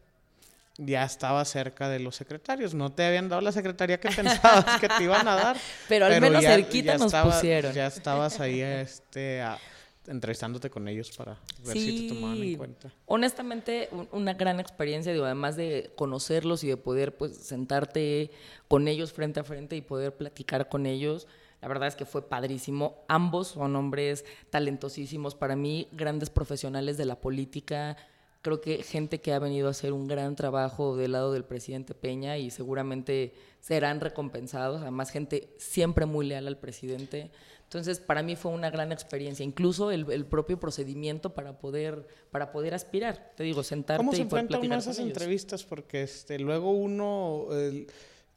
Ya 0.79 1.05
estaba 1.05 1.45
cerca 1.45 1.91
de 1.91 1.99
los 2.01 2.17
secretarios. 2.17 2.73
No 2.73 2.91
te 2.93 3.05
habían 3.05 3.29
dado 3.29 3.43
la 3.43 3.53
secretaría 3.53 4.01
que 4.01 4.09
pensabas 4.17 4.81
que 4.81 4.89
te 4.89 5.05
iban 5.05 5.29
a 5.29 5.35
dar. 5.35 5.57
Pero 5.89 6.07
al 6.07 6.19
menos 6.21 6.43
cerquita 6.43 6.95
nos 6.97 7.07
estaba- 7.09 7.35
pusieron. 7.35 7.75
Ya 7.75 7.89
estabas 7.89 8.41
ahí 8.41 8.63
este, 8.63 9.43
a- 9.43 9.59
entrevistándote 10.07 10.69
con 10.71 10.89
ellos 10.89 11.17
para 11.17 11.39
ver 11.65 11.77
si 11.79 12.03
te 12.03 12.09
tomaban 12.15 12.43
en 12.43 12.57
cuenta. 12.57 12.93
Honestamente, 13.07 13.89
un- 13.93 14.09
una 14.13 14.35
gran 14.35 14.59
experiencia, 14.61 15.13
digo, 15.13 15.25
además 15.25 15.57
de 15.57 15.93
conocerlos 15.97 16.65
y 16.65 16.69
de 16.69 16.77
poder 16.77 17.17
pues 17.17 17.37
sentarte 17.37 18.31
con 18.69 18.89
ellos 18.89 19.13
frente 19.13 19.41
a 19.41 19.45
frente 19.45 19.77
y 19.77 19.81
poder 19.81 20.17
platicar 20.17 20.69
con 20.69 20.87
ellos. 20.87 21.27
La 21.61 21.69
verdad 21.69 21.87
es 21.87 21.95
que 21.95 22.05
fue 22.05 22.29
padrísimo. 22.29 23.05
Ambos 23.07 23.49
son 23.49 23.77
hombres 23.77 24.25
talentosísimos 24.51 25.35
para 25.35 25.55
mí, 25.57 25.87
grandes 25.93 26.31
profesionales 26.31 26.97
de 26.97 27.05
la 27.05 27.21
política. 27.21 27.97
Creo 28.43 28.61
que 28.61 28.83
gente 28.83 29.21
que 29.21 29.33
ha 29.33 29.39
venido 29.39 29.69
a 29.69 29.71
hacer 29.71 29.93
un 29.93 30.09
gran 30.09 30.35
trabajo 30.35 30.97
del 30.97 31.13
lado 31.13 31.33
del 31.33 31.45
presidente 31.45 31.95
Peña 31.95 32.39
y 32.39 32.51
seguramente 32.51 33.35
serán 33.61 34.01
recompensados. 34.01 34.83
Además, 34.83 35.11
gente 35.11 35.55
siempre 35.59 36.07
muy 36.07 36.27
leal 36.27 36.49
al 36.49 36.59
presidente. 36.59 37.31
Entonces, 37.73 38.01
para 38.01 38.23
mí 38.23 38.37
fue 38.37 38.51
una 38.51 38.69
gran 38.69 38.93
experiencia, 38.93 39.43
incluso 39.43 39.91
el, 39.91 40.05
el 40.13 40.27
propio 40.27 40.61
procedimiento 40.61 41.33
para 41.33 41.59
poder, 41.59 42.07
para 42.31 42.53
poder 42.53 42.75
aspirar. 42.75 43.33
Te 43.35 43.45
digo, 43.45 43.63
sentarte 43.63 43.97
¿Cómo 43.97 44.13
se 44.13 44.21
y 44.21 44.25
poder 44.27 44.45
enfrenta 44.45 44.59
uno 44.59 44.69
platicar 44.69 44.79
esas 44.79 44.97
con 44.97 45.07
ellos. 45.07 45.17
entrevistas? 45.17 45.65
Porque 45.65 46.03
este, 46.03 46.39
luego 46.39 46.71
uno, 46.71 47.49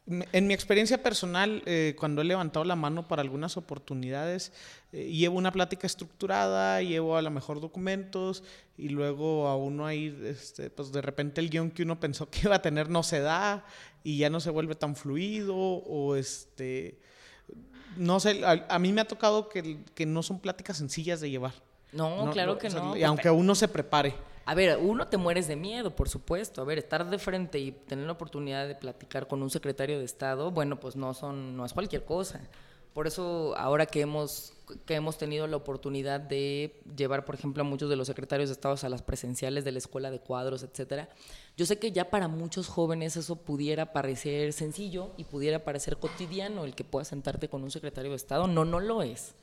En 0.07 0.45
mi 0.45 0.53
experiencia 0.53 1.01
personal, 1.01 1.63
eh, 1.65 1.95
cuando 1.97 2.21
he 2.21 2.25
levantado 2.25 2.63
la 2.63 2.75
mano 2.75 3.07
para 3.07 3.23
algunas 3.23 3.57
oportunidades, 3.57 4.53
eh, 4.93 5.11
llevo 5.11 5.37
una 5.37 5.51
plática 5.51 5.87
estructurada, 5.87 6.81
llevo 6.83 7.17
a 7.17 7.23
lo 7.23 7.31
mejor 7.31 7.59
documentos 7.59 8.43
y 8.77 8.89
luego 8.89 9.47
a 9.47 9.57
uno 9.57 9.87
ahí, 9.87 10.15
este, 10.23 10.69
pues 10.69 10.91
de 10.91 11.01
repente 11.01 11.41
el 11.41 11.49
guion 11.49 11.71
que 11.71 11.81
uno 11.81 11.99
pensó 11.99 12.29
que 12.29 12.41
iba 12.43 12.55
a 12.55 12.61
tener 12.61 12.87
no 12.87 13.01
se 13.01 13.19
da 13.19 13.65
y 14.03 14.19
ya 14.19 14.29
no 14.29 14.39
se 14.39 14.51
vuelve 14.51 14.75
tan 14.75 14.95
fluido 14.95 15.57
o 15.57 16.15
este, 16.15 16.99
no 17.97 18.19
sé, 18.19 18.41
a, 18.45 18.79
mí 18.79 18.91
me 18.91 19.01
ha 19.01 19.05
tocado 19.05 19.49
que, 19.49 19.79
que, 19.93 20.05
no 20.05 20.23
son 20.23 20.39
pláticas 20.39 20.77
sencillas 20.77 21.21
de 21.21 21.29
llevar. 21.29 21.53
No, 21.91 22.29
claro 22.31 22.57
que 22.57 22.69
no. 22.69 22.95
Y 22.97 23.03
aunque 23.03 23.29
uno 23.29 23.55
se 23.55 23.67
prepare. 23.67 24.13
A 24.47 24.53
ver, 24.53 24.77
uno 24.77 25.07
te 25.07 25.17
mueres 25.17 25.47
de 25.47 25.55
miedo, 25.55 25.95
por 25.95 26.07
supuesto. 26.07 26.61
A 26.61 26.65
ver, 26.65 26.77
estar 26.77 27.09
de 27.09 27.17
frente 27.17 27.57
y 27.57 27.71
tener 27.71 28.05
la 28.05 28.11
oportunidad 28.11 28.67
de 28.67 28.75
platicar 28.75 29.27
con 29.27 29.41
un 29.41 29.49
secretario 29.49 29.97
de 29.97 30.05
Estado, 30.05 30.51
bueno, 30.51 30.79
pues 30.79 30.95
no 30.95 31.13
son, 31.15 31.57
no 31.57 31.65
es 31.65 31.73
cualquier 31.73 32.05
cosa. 32.05 32.41
Por 32.95 33.07
eso, 33.07 33.53
ahora 33.57 33.87
que 33.87 33.99
hemos, 33.99 34.53
que 34.85 34.95
hemos 34.95 35.17
tenido 35.17 35.47
la 35.47 35.57
oportunidad 35.57 36.17
de 36.17 36.81
llevar, 36.95 37.25
por 37.25 37.35
ejemplo, 37.35 37.59
a 37.61 37.65
muchos 37.65 37.89
de 37.89 37.97
los 37.97 38.07
secretarios 38.07 38.47
de 38.47 38.53
Estado 38.53 38.77
a 38.81 38.87
las 38.87 39.01
presenciales 39.01 39.65
de 39.65 39.73
la 39.73 39.79
escuela 39.79 40.11
de 40.11 40.21
cuadros, 40.21 40.63
etcétera, 40.63 41.09
yo 41.57 41.65
sé 41.65 41.77
que 41.77 41.91
ya 41.91 42.09
para 42.09 42.29
muchos 42.29 42.69
jóvenes 42.69 43.17
eso 43.17 43.35
pudiera 43.35 43.91
parecer 43.91 44.53
sencillo 44.53 45.11
y 45.17 45.25
pudiera 45.25 45.65
parecer 45.65 45.97
cotidiano 45.97 46.63
el 46.63 46.73
que 46.73 46.85
puedas 46.85 47.09
sentarte 47.09 47.49
con 47.49 47.63
un 47.63 47.71
secretario 47.71 48.11
de 48.11 48.15
Estado. 48.15 48.47
No, 48.47 48.63
no 48.63 48.79
lo 48.79 49.01
es. 49.01 49.35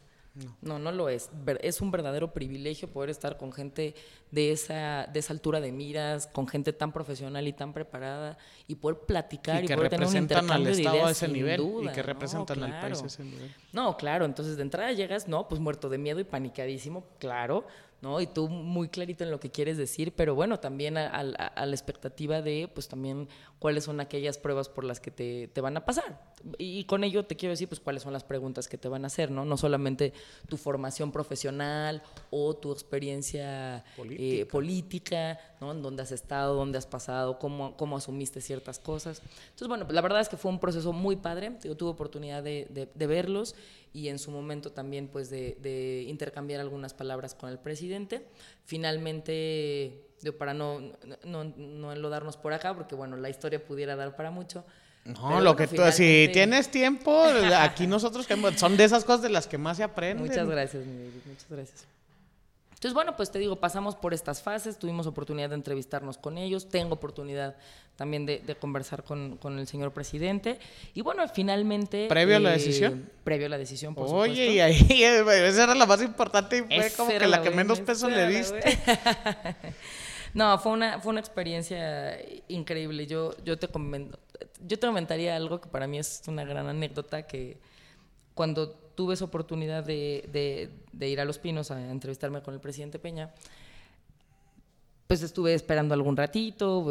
No. 0.63 0.79
no, 0.79 0.93
lo 0.93 1.11
es. 1.11 1.31
Es 1.61 1.81
un 1.83 1.91
verdadero 1.91 2.33
privilegio 2.33 2.89
poder 2.89 3.11
estar 3.11 3.37
con 3.37 3.53
gente 3.53 3.95
de 4.31 4.53
esa, 4.53 5.07
de 5.13 5.21
esa 5.21 5.35
altura 5.35 5.61
de 5.61 5.73
miras, 5.73 6.27
con 6.27 6.49
gente 6.49 6.73
tan 6.73 6.91
profesional 6.91 7.47
y 7.47 7.53
tan 7.53 7.75
preparada 7.75 8.39
y 8.67 8.77
poder 8.77 9.01
platicar 9.01 9.63
y, 9.63 9.69
poder 9.69 9.91
tener 9.91 10.09
un 10.09 10.17
intercambio 10.17 10.55
al 10.55 10.79
Estado 10.79 11.07
a 11.07 11.11
ese 11.11 11.29
nivel 11.29 11.63
y 11.83 11.89
que 11.89 12.03
representan 12.03 12.63
al 12.63 12.81
país 12.81 13.03
a 13.03 13.07
ese 13.07 13.25
nivel. 13.25 13.55
No, 13.73 13.97
claro, 13.99 14.25
entonces 14.25 14.57
de 14.57 14.63
entrada 14.63 14.93
llegas, 14.93 15.29
no, 15.29 15.49
pues 15.49 15.61
muerto 15.61 15.91
de 15.91 15.99
miedo 15.99 16.19
y 16.19 16.25
panicadísimo, 16.25 17.05
claro, 17.19 17.67
¿no? 18.03 18.21
Y 18.21 18.27
tú 18.27 18.49
muy 18.49 18.89
clarito 18.89 19.23
en 19.23 19.31
lo 19.31 19.39
que 19.39 19.51
quieres 19.51 19.79
decir, 19.79 20.13
pero 20.13 20.35
bueno, 20.35 20.59
también 20.59 20.99
a, 20.99 21.23
la 21.23 21.73
expectativa 21.73 22.43
de, 22.43 22.69
pues 22.75 22.89
también, 22.89 23.29
cuáles 23.61 23.85
son 23.85 24.01
aquellas 24.01 24.39
pruebas 24.39 24.69
por 24.69 24.83
las 24.83 24.99
que 24.99 25.13
te, 25.13 25.47
te, 25.47 25.61
van 25.61 25.77
a 25.77 25.85
pasar. 25.85 26.21
Y, 26.59 26.83
con 26.85 27.05
ello 27.05 27.25
te 27.25 27.37
quiero 27.37 27.53
decir, 27.53 27.69
pues, 27.69 27.81
cuáles 27.81 28.03
son 28.03 28.13
las 28.13 28.25
preguntas 28.25 28.67
que 28.67 28.77
te 28.77 28.89
van 28.89 29.05
a 29.05 29.07
hacer, 29.07 29.31
¿no? 29.31 29.45
No 29.45 29.57
solamente 29.57 30.13
tu 30.49 30.57
formación 30.57 31.13
profesional 31.13 32.03
o 32.31 32.55
tu 32.57 32.73
experiencia 32.73 33.85
eh, 34.11 34.47
política, 34.47 35.39
¿no? 35.61 35.71
En 35.71 35.81
dónde 35.81 36.03
has 36.03 36.11
estado, 36.11 36.57
dónde 36.57 36.79
has 36.79 36.87
pasado, 36.87 37.39
cómo, 37.39 37.77
cómo 37.77 37.97
asumiste 37.97 38.41
ciertas 38.41 38.81
cosas. 38.81 39.23
Entonces, 39.45 39.69
bueno, 39.69 39.87
la 39.89 40.01
verdad 40.01 40.21
es 40.21 40.29
que 40.29 40.37
fue 40.37 40.51
un 40.51 40.59
proceso 40.59 40.93
muy 40.93 41.15
padre. 41.15 41.53
Yo 41.63 41.77
tuve 41.77 41.91
oportunidad 41.91 42.43
de, 42.43 42.67
de, 42.69 42.89
de 42.93 43.07
verlos 43.07 43.55
y 43.93 44.09
en 44.09 44.19
su 44.19 44.31
momento 44.31 44.73
también 44.73 45.09
pues 45.09 45.31
de, 45.31 46.05
intercambiar 46.09 46.61
algunas 46.61 46.95
palabras 46.95 47.35
con 47.35 47.51
el 47.51 47.59
presidente. 47.59 48.27
Finalmente, 48.65 50.07
para 50.39 50.55
no, 50.55 50.81
no, 51.25 51.45
no 51.45 51.93
enlodarnos 51.93 52.37
por 52.37 52.53
acá, 52.53 52.75
porque 52.75 52.95
bueno, 52.95 53.17
la 53.17 53.31
historia 53.31 53.65
pudiera 53.65 53.97
dar 53.97 54.17
para 54.17 54.31
mucho. 54.31 54.65
No, 55.05 55.41
lo 55.41 55.57
que 55.57 55.67
tú, 55.67 55.83
si 55.91 56.31
tienes 56.33 56.71
tiempo, 56.71 57.25
aquí 57.57 57.87
nosotros 57.87 58.27
son 58.57 58.77
de 58.77 58.85
esas 58.85 59.05
cosas 59.05 59.23
de 59.23 59.31
las 59.31 59.49
que 59.49 59.59
más 59.59 59.77
se 59.77 59.83
aprende. 59.83 60.23
Muchas 60.23 60.49
gracias, 60.49 60.87
mi 60.87 61.11
muchas 61.27 61.47
gracias. 61.51 61.87
Entonces, 62.83 62.95
bueno, 62.95 63.15
pues 63.15 63.31
te 63.31 63.39
digo, 63.39 63.61
pasamos 63.61 63.95
por 63.95 64.13
estas 64.13 64.43
fases, 64.43 64.77
tuvimos 64.77 65.07
oportunidad 65.07 65.51
de 65.51 65.55
entrevistarnos 65.55 66.19
con 66.19 66.37
ellos, 66.37 66.69
tengo 66.69 66.95
oportunidad 66.95 67.55
también 67.95 68.27
de, 68.27 68.57
conversar 68.59 69.05
con, 69.05 69.39
el 69.57 69.69
señor 69.69 69.93
presidente. 69.93 70.59
Y 70.93 71.01
bueno, 71.03 71.23
finalmente... 71.29 72.09
¿Previo 72.09 72.39
a 72.39 72.41
la 72.41 72.51
eh, 72.51 72.55
decisión? 72.55 73.09
Previo 73.23 73.47
a 73.47 73.51
la 73.51 73.59
decisión, 73.59 73.95
por 73.95 74.13
Oye, 74.13 74.51
y 74.51 74.59
ahí, 74.59 74.75
esa 75.05 75.63
era 75.63 75.77
la 75.77 75.87
más 75.87 76.03
importante 76.03 76.57
y 76.59 76.63
fue 76.63 76.91
como 76.97 77.11
que 77.11 77.25
la, 77.29 77.41
que 77.41 77.53
menos 77.53 77.79
peso 77.79 78.11
le 78.11 78.27
diste. 78.27 78.61
no, 80.35 80.59
fue 80.59 80.73
una, 80.73 80.99
fue 80.99 81.11
una 81.11 81.21
experiencia 81.21 82.19
increíble. 82.49 83.07
Yo, 83.07 83.37
yo, 83.45 83.61
te 83.61 83.69
yo 84.67 84.79
te 84.81 84.87
comentaría 84.89 85.37
algo 85.37 85.61
que 85.61 85.69
para 85.69 85.87
mí 85.87 86.01
es 86.01 86.21
una 86.27 86.45
gran 86.45 86.67
anécdota 86.67 87.29
que 87.29 87.61
cuando 88.35 88.82
tuve 88.95 89.15
esa 89.15 89.25
oportunidad 89.25 89.85
de, 89.85 90.71
ir 91.01 91.21
a 91.21 91.25
Los 91.25 91.39
Pinos 91.39 91.71
a 91.71 91.91
entrevistarme 91.91 92.43
con 92.43 92.55
el 92.55 92.61
presidente 92.61 92.99
Peña, 92.99 93.33
pues 95.07 95.23
estuve 95.23 95.55
esperando 95.55 95.95
algún 95.95 96.17
ratito, 96.17 96.87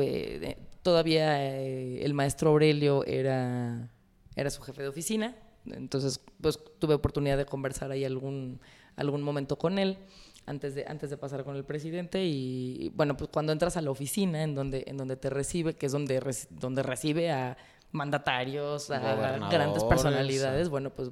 todavía 0.84 1.44
eh, 1.44 2.04
el 2.04 2.14
maestro 2.14 2.52
Aurelio 2.52 3.04
era, 3.06 3.90
era 4.36 4.50
su 4.50 4.62
jefe 4.62 4.84
de 4.84 4.90
oficina, 4.90 5.36
entonces 5.66 6.20
pues 6.40 6.60
tuve 6.80 6.94
oportunidad 6.96 7.38
de 7.38 7.46
conversar 7.46 7.92
ahí 7.92 8.06
algún, 8.06 8.60
algún 8.96 9.22
momento 9.22 9.58
con 9.58 9.80
él 9.80 9.98
antes 10.46 10.76
de, 10.76 10.86
antes 10.88 11.10
de 11.10 11.18
pasar 11.18 11.44
con 11.44 11.56
el 11.56 11.64
presidente 11.64 12.26
y, 12.26 12.92
bueno, 12.96 13.16
pues 13.18 13.30
cuando 13.32 13.52
entras 13.52 13.78
a 13.78 13.82
la 13.82 13.92
oficina 13.92 14.44
en 14.44 14.56
donde, 14.56 14.84
en 14.88 14.98
donde 14.98 15.16
te 15.16 15.30
recibe, 15.30 15.76
que 15.76 15.86
es 15.86 15.92
donde, 15.92 16.22
donde 16.50 16.84
recibe 16.84 17.32
a 17.32 17.58
mandatarios, 17.92 18.90
a 18.92 19.50
grandes 19.50 19.84
personalidades, 19.84 20.70
bueno, 20.70 20.90
pues 20.92 21.12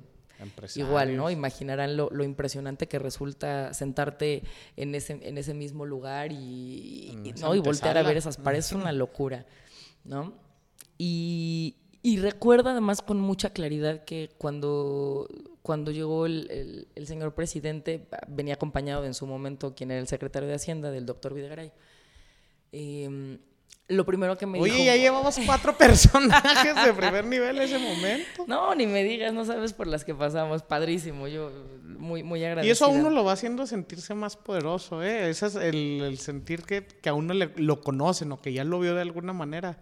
Igual, 0.75 1.17
¿no? 1.17 1.30
Imaginarán 1.30 1.97
lo, 1.97 2.23
impresionante 2.23 2.88
que 2.88 2.99
resulta 2.99 3.73
sentarte 3.73 4.43
en 4.78 4.95
ese, 4.95 5.19
en 5.21 5.38
ese 5.38 5.54
mismo 5.54 5.86
lugar 5.86 6.32
y, 6.32 7.17
¿no? 7.41 7.56
y 7.56 7.60
voltear 7.60 7.97
a 7.97 8.04
ver 8.04 8.17
esas 8.17 8.38
paredes. 8.38 8.67
Es 8.67 8.73
una 8.73 8.91
locura, 8.91 9.45
¿no? 10.04 10.34
Y, 10.97 11.75
recuerdo 12.21 12.69
además 12.69 13.02
con 13.02 13.19
mucha 13.19 13.52
claridad 13.52 14.04
que 14.04 14.30
cuando, 14.38 15.28
cuando 15.62 15.91
llegó 15.91 16.25
el, 16.25 16.88
señor 17.06 17.36
presidente, 17.36 18.08
venía 18.28 18.56
acompañado 18.56 19.06
en 19.06 19.13
su 19.13 19.28
momento 19.28 19.75
quien 19.75 19.91
era 19.91 19.99
el 19.99 20.08
secretario 20.08 20.47
de 20.47 20.56
Hacienda, 20.56 20.91
del 20.91 21.06
doctor 21.06 21.34
Videgaray. 21.34 21.71
Eh, 22.71 23.39
lo 23.89 24.06
primero 24.06 24.38
que 24.38 24.45
me 24.45 24.60
dijo. 24.60 24.65
Oye, 24.65 24.86
ya 24.86 24.95
llevamos 24.95 25.38
cuatro 25.45 25.75
personajes 25.75 26.75
de 26.86 26.93
primer 26.93 27.25
nivel 27.25 27.58
en 27.58 27.63
ese 27.63 27.80
momento. 27.80 28.45
No, 28.47 28.73
ni 28.75 28.88
me 28.88 29.04
digas, 29.04 29.34
no 29.34 29.43
sabes 29.45 29.73
por 29.73 29.88
las 29.88 30.06
que 30.06 30.15
pasamos. 30.15 30.63
Padrísimo, 30.63 31.28
yo 31.28 31.52
muy, 31.84 32.23
muy 32.23 32.43
agradecido. 32.43 32.69
Y 32.69 32.71
eso 32.71 32.86
a 32.86 32.88
uno 32.89 33.10
lo 33.10 33.23
va 33.23 33.34
haciendo 33.34 33.67
sentirse 33.67 34.13
más 34.13 34.38
poderoso, 34.38 35.04
¿eh? 35.04 35.30
Ese 35.30 35.47
es 35.47 35.56
el, 35.56 36.17
sentir 36.19 36.63
que, 36.63 36.86
que, 36.86 37.10
a 37.10 37.13
uno 37.13 37.34
le, 37.34 37.52
lo 37.56 37.82
conocen 37.82 38.32
o 38.32 38.41
que 38.41 38.54
ya 38.54 38.63
lo 38.63 38.80
vio 38.80 38.95
de 38.95 39.02
alguna 39.02 39.34
manera. 39.34 39.80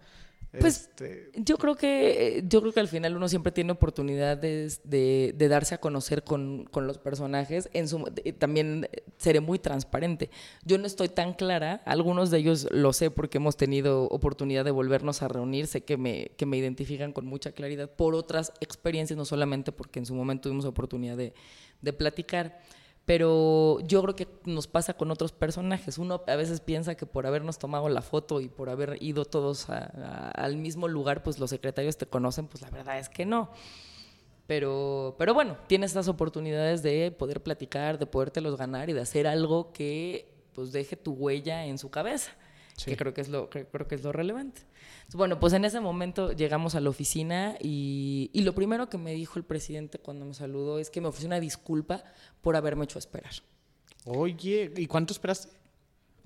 Pues 0.50 0.80
este, 0.80 1.30
yo 1.34 1.58
creo 1.58 1.76
que 1.76 2.42
yo 2.48 2.60
creo 2.62 2.72
que 2.72 2.80
al 2.80 2.88
final 2.88 3.14
uno 3.14 3.28
siempre 3.28 3.52
tiene 3.52 3.72
oportunidades 3.72 4.80
de, 4.82 5.34
darse 5.36 5.74
a 5.74 5.78
conocer 5.78 6.24
con, 6.24 6.68
los 6.74 6.98
personajes. 6.98 7.68
En 7.74 7.86
su, 7.86 8.04
también 8.38 8.88
seré 9.18 9.40
muy 9.40 9.58
transparente. 9.58 10.30
Yo 10.64 10.78
no 10.78 10.86
estoy 10.86 11.10
tan 11.10 11.34
clara, 11.34 11.82
algunos 11.84 12.30
de 12.30 12.38
ellos 12.38 12.66
lo 12.70 12.94
sé 12.94 13.10
porque 13.10 13.38
hemos 13.38 13.58
tenido 13.58 14.04
oportunidad 14.04 14.64
de 14.64 14.70
volvernos 14.70 15.22
a 15.22 15.28
reunir, 15.28 15.66
sé 15.66 15.82
que 15.82 15.98
me, 15.98 16.30
que 16.38 16.46
me 16.46 16.56
identifican 16.56 17.12
con 17.12 17.26
mucha 17.26 17.52
claridad 17.52 17.90
por 17.90 18.14
otras 18.14 18.52
experiencias, 18.60 19.18
no 19.18 19.26
solamente 19.26 19.70
porque 19.70 19.98
en 19.98 20.06
su 20.06 20.14
momento 20.14 20.48
tuvimos 20.48 20.64
oportunidad 20.64 21.16
de, 21.16 21.34
de 21.82 21.92
platicar 21.92 22.58
pero 23.08 23.78
yo 23.86 24.02
creo 24.02 24.14
que 24.14 24.28
nos 24.44 24.66
pasa 24.66 24.92
con 24.92 25.10
otros 25.10 25.32
personajes. 25.32 25.96
Uno 25.96 26.22
a 26.26 26.36
veces 26.36 26.60
piensa 26.60 26.94
que 26.94 27.06
por 27.06 27.26
habernos 27.26 27.58
tomado 27.58 27.88
la 27.88 28.02
foto 28.02 28.42
y 28.42 28.50
por 28.50 28.68
haber 28.68 29.02
ido 29.02 29.24
todos 29.24 29.70
al 29.70 30.58
mismo 30.58 30.88
lugar, 30.88 31.22
pues 31.22 31.38
los 31.38 31.48
secretarios 31.48 31.96
te 31.96 32.04
conocen, 32.04 32.48
pues 32.48 32.60
la 32.60 32.68
verdad 32.68 32.98
es 32.98 33.08
que 33.08 33.24
no. 33.24 33.48
Pero, 34.46 35.14
pero 35.18 35.32
bueno, 35.32 35.56
tienes 35.68 35.92
estas 35.92 36.08
oportunidades 36.08 36.82
de 36.82 37.10
poder 37.10 37.42
platicar, 37.42 37.98
de 37.98 38.04
podértelos 38.04 38.58
ganar 38.58 38.90
y 38.90 38.92
de 38.92 39.00
hacer 39.00 39.26
algo 39.26 39.72
que 39.72 40.30
pues 40.52 40.72
deje 40.72 40.94
tu 40.94 41.12
huella 41.12 41.64
en 41.64 41.78
su 41.78 41.88
cabeza, 41.88 42.32
que 42.84 42.96
creo 42.96 43.14
que 43.14 43.20
es 43.20 43.28
lo, 43.28 43.50
creo 43.50 43.88
que 43.88 43.94
es 43.94 44.02
lo 44.02 44.12
relevante. 44.12 44.62
Bueno, 45.14 45.40
pues 45.40 45.52
en 45.52 45.64
ese 45.64 45.80
momento 45.80 46.32
llegamos 46.32 46.74
a 46.74 46.80
la 46.80 46.90
oficina 46.90 47.56
y, 47.60 48.30
lo 48.34 48.54
primero 48.54 48.88
que 48.88 48.98
me 48.98 49.14
dijo 49.14 49.38
el 49.38 49.44
presidente 49.44 49.98
cuando 49.98 50.24
me 50.24 50.34
saludó 50.34 50.78
es 50.78 50.90
que 50.90 51.00
me 51.00 51.08
ofreció 51.08 51.28
una 51.28 51.40
disculpa 51.40 52.04
por 52.42 52.56
haberme 52.56 52.84
hecho 52.84 52.98
esperar. 52.98 53.32
Oye, 54.04 54.72
¿y 54.76 54.86
cuánto 54.86 55.12
esperaste? 55.12 55.56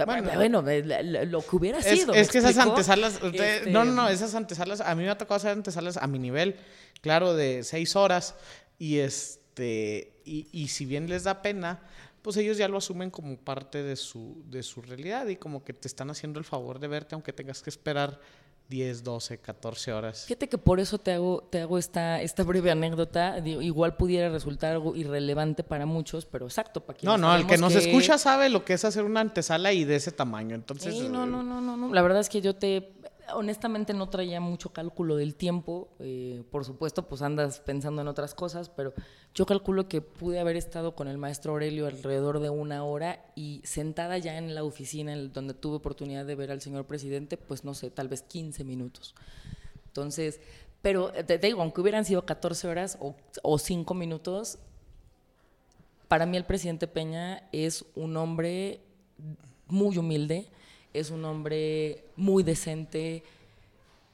Bueno, 0.05 0.63
lo 0.63 1.43
que 1.43 1.57
hubiera 1.57 1.81
sido. 1.81 2.13
Es 2.15 2.29
que 2.29 2.39
esas 2.39 2.59
antesalas, 2.59 3.21
este, 3.23 3.71
no, 3.71 3.85
no, 3.85 4.09
esas 4.09 4.35
antesalas, 4.35 4.81
a 4.81 4.95
mí 4.95 5.05
me 5.05 5.11
ha 5.11 5.19
tocado 5.19 5.37
hacer 5.37 5.53
antesalas 5.53 5.97
a 5.97 6.07
mi 6.07 6.19
nivel, 6.19 6.57
claro, 7.03 7.35
de 7.35 7.63
seis 7.63 7.95
horas, 7.95 8.35
y 8.79 8.99
este, 8.99 10.21
y, 10.25 10.49
y 10.51 10.69
si 10.69 10.87
bien 10.87 11.09
les 11.09 11.25
da 11.25 11.43
pena, 11.43 11.81
pues 12.23 12.37
ellos 12.37 12.57
ya 12.57 12.69
lo 12.69 12.79
asumen 12.79 13.11
como 13.11 13.37
parte 13.37 13.83
de 13.83 13.97
su, 13.97 14.43
de 14.47 14.63
su 14.63 14.81
realidad 14.81 15.27
y 15.27 15.37
como 15.37 15.65
que 15.65 15.73
te 15.73 15.89
están 15.89 16.11
haciendo 16.11 16.39
el 16.39 16.45
favor 16.45 16.79
de 16.79 16.89
verte 16.89 17.15
aunque 17.15 17.33
tengas 17.33 17.63
que 17.63 17.71
esperar 17.71 18.21
10, 18.69 19.05
12, 19.05 19.39
14 19.39 19.93
horas. 19.93 20.25
Fíjate 20.25 20.49
que 20.49 20.57
por 20.57 20.81
eso 20.81 20.99
te 20.99 21.13
hago, 21.13 21.47
te 21.51 21.61
hago 21.61 21.77
esta, 21.77 22.23
esta 22.23 22.43
breve 22.43 22.71
anécdota. 22.71 23.39
igual 23.45 23.97
pudiera 23.97 24.31
resultar 24.31 24.73
algo 24.73 24.97
irrelevante 24.97 25.63
para 25.63 25.85
muchos, 25.85 26.25
pero 26.25 26.47
exacto, 26.47 26.81
para 26.81 26.99
No, 27.03 27.19
no, 27.19 27.35
el 27.37 27.47
que 27.47 27.59
nos 27.59 27.75
escucha 27.75 28.17
sabe 28.17 28.49
lo 28.49 28.65
que 28.65 28.73
es 28.73 28.85
hacer 28.85 29.05
una 29.05 29.21
antesala 29.21 29.73
y 29.73 29.85
de 29.85 29.97
ese 29.97 30.11
tamaño. 30.11 30.55
Entonces, 30.55 30.95
no, 30.95 31.27
no, 31.27 31.43
no, 31.43 31.61
no, 31.61 31.77
no. 31.77 31.93
La 31.93 32.01
verdad 32.01 32.21
es 32.21 32.31
que 32.31 32.41
yo 32.41 32.55
te 32.55 32.95
honestamente 33.35 33.95
no 33.95 34.09
traía 34.09 34.41
mucho 34.41 34.73
cálculo 34.73 35.17
del 35.17 35.35
tiempo. 35.35 35.89
eh, 35.99 36.43
por 36.51 36.65
supuesto, 36.65 37.09
pues 37.09 37.23
andas 37.23 37.61
pensando 37.61 38.03
en 38.03 38.09
otras 38.09 38.35
cosas, 38.35 38.69
pero 38.69 38.93
yo 39.35 39.47
calculo 39.47 39.89
que 39.89 40.01
pude 40.01 40.41
haber 40.41 40.57
estado 40.57 40.95
con 40.95 41.09
el 41.09 41.19
maestro 41.19 41.53
Aurelio 41.53 41.87
alrededor 41.87 42.41
de 42.41 42.51
una 42.51 42.85
hora 42.85 43.25
y 43.35 43.61
sentada 43.65 44.19
ya 44.19 44.37
en 44.39 44.55
la 44.55 44.65
oficina 44.65 45.17
donde 45.17 45.55
tuve 45.55 45.77
oportunidad 45.77 46.27
de 46.27 46.35
ver 46.35 46.51
al 46.51 46.61
señor 46.61 46.87
presidente, 46.87 47.37
pues 47.37 47.65
no 47.65 47.75
sé, 47.75 47.91
tal 47.91 48.09
vez 48.09 48.23
15 48.23 48.65
minutos. 48.65 49.15
Entonces, 49.87 50.41
pero 50.83 51.15
eh, 51.15 51.25
te, 51.25 51.39
te 51.39 51.47
digo, 51.47 51.63
aunque 51.63 51.81
hubieran 51.81 52.05
sido 52.05 52.27
14 52.27 52.69
horas 52.69 52.99
o, 53.01 53.15
o 53.43 53.59
5 53.59 53.95
minutos, 53.95 54.59
para 56.09 56.27
mí 56.27 56.37
el 56.37 56.45
presidente 56.45 56.87
Peña 56.87 57.49
es 57.53 57.87
un 57.95 58.17
hombre 58.17 58.81
muy 59.67 59.97
humilde, 59.97 60.51
es 60.93 61.11
un 61.11 61.25
hombre 61.25 62.05
muy 62.17 62.43
decente 62.43 63.23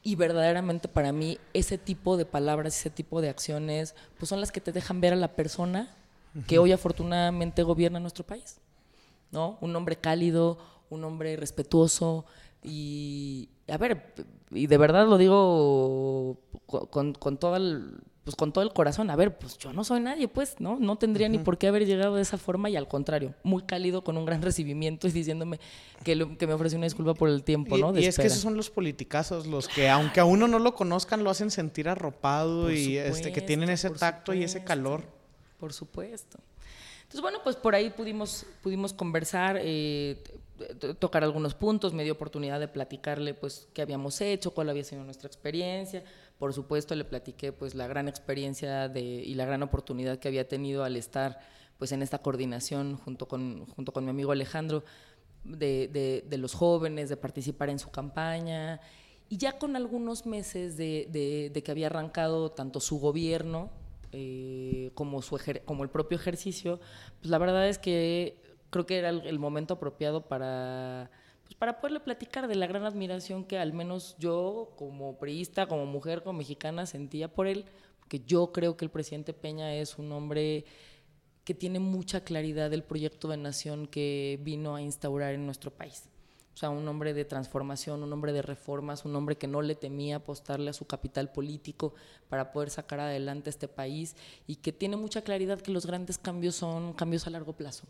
y 0.01 0.15
verdaderamente 0.15 0.87
para 0.87 1.11
mí 1.11 1.37
ese 1.53 1.77
tipo 1.77 2.17
de 2.17 2.25
palabras, 2.25 2.77
ese 2.77 2.89
tipo 2.89 3.21
de 3.21 3.29
acciones, 3.29 3.95
pues 4.17 4.29
son 4.29 4.39
las 4.39 4.51
que 4.51 4.61
te 4.61 4.71
dejan 4.71 5.01
ver 5.01 5.13
a 5.13 5.17
la 5.17 5.35
persona 5.35 5.95
que 6.47 6.59
hoy 6.59 6.71
afortunadamente 6.71 7.63
gobierna 7.63 7.99
nuestro 7.99 8.25
país. 8.25 8.59
¿No? 9.31 9.57
Un 9.61 9.75
hombre 9.75 9.95
cálido, 9.95 10.57
un 10.89 11.03
hombre 11.03 11.35
respetuoso 11.35 12.25
y 12.63 13.49
a 13.67 13.77
ver, 13.77 14.13
y 14.51 14.67
de 14.67 14.77
verdad 14.77 15.07
lo 15.07 15.17
digo 15.17 16.39
con, 16.65 17.13
con, 17.13 17.37
el 17.55 18.01
pues 18.29 18.35
con 18.35 18.51
todo 18.53 18.63
el 18.63 18.71
corazón, 18.73 19.09
a 19.09 19.15
ver, 19.15 19.39
pues 19.39 19.57
yo 19.57 19.73
no 19.73 19.83
soy 19.83 20.01
nadie, 20.01 20.27
pues, 20.27 20.57
¿no? 20.59 20.77
No 20.79 20.97
tendría 20.99 21.27
ni 21.29 21.39
por 21.39 21.57
qué 21.57 21.67
haber 21.67 21.87
llegado 21.87 22.13
de 22.15 22.21
esa 22.21 22.37
forma 22.37 22.69
y 22.69 22.75
al 22.75 22.87
contrario, 22.87 23.33
muy 23.41 23.63
cálido, 23.63 24.03
con 24.03 24.17
un 24.17 24.25
gran 24.27 24.43
recibimiento 24.43 25.07
y 25.07 25.11
diciéndome 25.11 25.59
que, 26.03 26.15
lo- 26.15 26.37
que 26.37 26.45
me 26.45 26.53
ofreció 26.53 26.77
una 26.77 26.85
disculpa 26.85 27.15
por 27.15 27.27
el 27.29 27.41
tiempo, 27.43 27.75
Y, 27.75 27.81
¿no? 27.81 27.91
De 27.91 28.01
y 28.01 28.05
es 28.05 28.19
que 28.19 28.27
esos 28.27 28.37
son 28.41 28.55
los 28.55 28.69
politicazos, 28.69 29.47
los 29.47 29.67
que 29.67 29.89
aunque 29.89 30.19
a 30.19 30.25
uno 30.25 30.47
no 30.47 30.59
lo 30.59 30.75
conozcan, 30.75 31.23
lo 31.23 31.31
hacen 31.31 31.49
sentir 31.49 31.89
arropado 31.89 32.65
Por 32.65 32.73
y 32.73 32.97
este, 32.99 33.31
que 33.31 33.41
tienen 33.41 33.71
ese 33.71 33.87
supuesto, 33.87 34.05
tacto 34.05 34.33
y 34.35 34.43
ese 34.43 34.63
calor. 34.63 35.05
Por 35.59 35.73
supuesto. 35.73 36.37
Entonces, 36.99 37.21
bueno, 37.21 37.39
pues 37.43 37.55
por 37.55 37.73
ahí 37.73 37.89
pudimos, 37.89 38.45
pudimos 38.61 38.93
conversar, 38.93 39.57
eh, 39.59 40.21
tocar 40.99 41.23
algunos 41.23 41.55
puntos, 41.55 41.93
me 41.93 42.03
dio 42.03 42.13
oportunidad 42.13 42.59
de 42.59 42.67
platicarle 42.67 43.33
pues 43.33 43.67
qué 43.73 43.81
habíamos 43.81 44.21
hecho, 44.21 44.51
cuál 44.51 44.69
había 44.69 44.83
sido 44.83 45.03
nuestra 45.03 45.25
experiencia. 45.25 46.03
Por 46.39 46.53
supuesto, 46.53 46.95
le 46.95 47.03
platiqué 47.05 47.51
pues 47.51 47.75
la 47.75 47.85
gran 47.87 48.07
experiencia 48.07 48.87
de, 48.89 49.01
y 49.01 49.35
la 49.35 49.45
gran 49.45 49.61
oportunidad 49.61 50.17
que 50.19 50.27
había 50.29 50.47
tenido 50.47 50.83
al 50.83 50.95
estar 50.95 51.39
pues 51.77 51.91
en 51.91 52.01
esta 52.01 52.19
coordinación 52.19 52.97
junto 52.97 53.27
con, 53.27 53.65
junto 53.67 53.91
con 53.93 54.03
mi 54.05 54.09
amigo 54.09 54.31
Alejandro 54.31 54.83
de, 55.43 55.87
de- 55.89 56.25
de 56.27 56.37
los 56.37 56.53
jóvenes, 56.53 57.09
de 57.09 57.17
participar 57.17 57.69
en 57.69 57.77
su 57.79 57.91
campaña. 57.91 58.79
Y 59.29 59.37
ya 59.37 59.57
con 59.59 59.75
algunos 59.75 60.25
meses 60.25 60.75
de, 60.77 61.07
de- 61.53 61.61
que 61.63 61.71
había 61.71 61.87
arrancado 61.87 62.51
tanto 62.51 62.79
su 62.79 62.99
gobierno 62.99 63.69
eh, 64.11 64.91
como, 64.95 65.21
su 65.21 65.37
como 65.65 65.83
el 65.83 65.89
propio 65.89 66.17
ejercicio, 66.17 66.79
pues 67.19 67.29
la 67.29 67.37
verdad 67.37 67.67
es 67.67 67.77
que 67.77 68.41
creo 68.69 68.85
que 68.85 68.97
era 68.97 69.09
el, 69.09 69.27
el 69.27 69.39
momento 69.39 69.75
apropiado 69.75 70.21
para, 70.27 71.11
pues 71.49 71.57
para 71.57 71.79
poderle 71.79 71.99
platicar 71.99 72.47
de 72.47 72.53
la 72.53 72.67
gran 72.67 72.83
admiración 72.83 73.43
que 73.43 73.57
al 73.57 73.73
menos 73.73 74.15
yo 74.19 74.73
como 74.75 75.17
priista, 75.17 75.65
como 75.65 75.87
mujer, 75.87 76.21
como 76.21 76.37
mexicana 76.37 76.85
sentía 76.85 77.33
por 77.33 77.47
él, 77.47 77.65
porque 77.99 78.19
yo 78.19 78.51
creo 78.51 78.77
que 78.77 78.85
el 78.85 78.91
presidente 78.91 79.33
Peña 79.33 79.73
es 79.73 79.97
un 79.97 80.11
hombre 80.11 80.65
que 81.45 81.55
tiene 81.55 81.79
mucha 81.79 82.23
claridad 82.23 82.69
del 82.69 82.83
proyecto 82.83 83.27
de 83.29 83.37
nación 83.37 83.87
que 83.87 84.39
vino 84.43 84.75
a 84.75 84.83
instaurar 84.83 85.33
en 85.33 85.47
nuestro 85.47 85.71
país. 85.71 86.07
O 86.59 86.61
sea, 86.61 86.71
un 86.71 86.85
hombre 86.89 87.13
de 87.13 87.23
transformación, 87.23 88.03
un 88.03 88.11
hombre 88.11 88.33
de 88.33 88.41
reformas, 88.41 89.05
un 89.05 89.15
hombre 89.15 89.37
que 89.37 89.47
no 89.47 89.61
le 89.61 89.75
temía 89.75 90.17
apostarle 90.17 90.69
a 90.69 90.73
su 90.73 90.85
capital 90.85 91.31
político 91.31 91.93
para 92.27 92.51
poder 92.51 92.69
sacar 92.69 92.99
adelante 92.99 93.49
este 93.49 93.69
país 93.69 94.17
y 94.45 94.57
que 94.57 94.73
tiene 94.73 94.97
mucha 94.97 95.21
claridad 95.21 95.61
que 95.61 95.71
los 95.71 95.85
grandes 95.85 96.17
cambios 96.17 96.55
son 96.55 96.91
cambios 96.91 97.25
a 97.27 97.29
largo 97.29 97.53
plazo. 97.53 97.85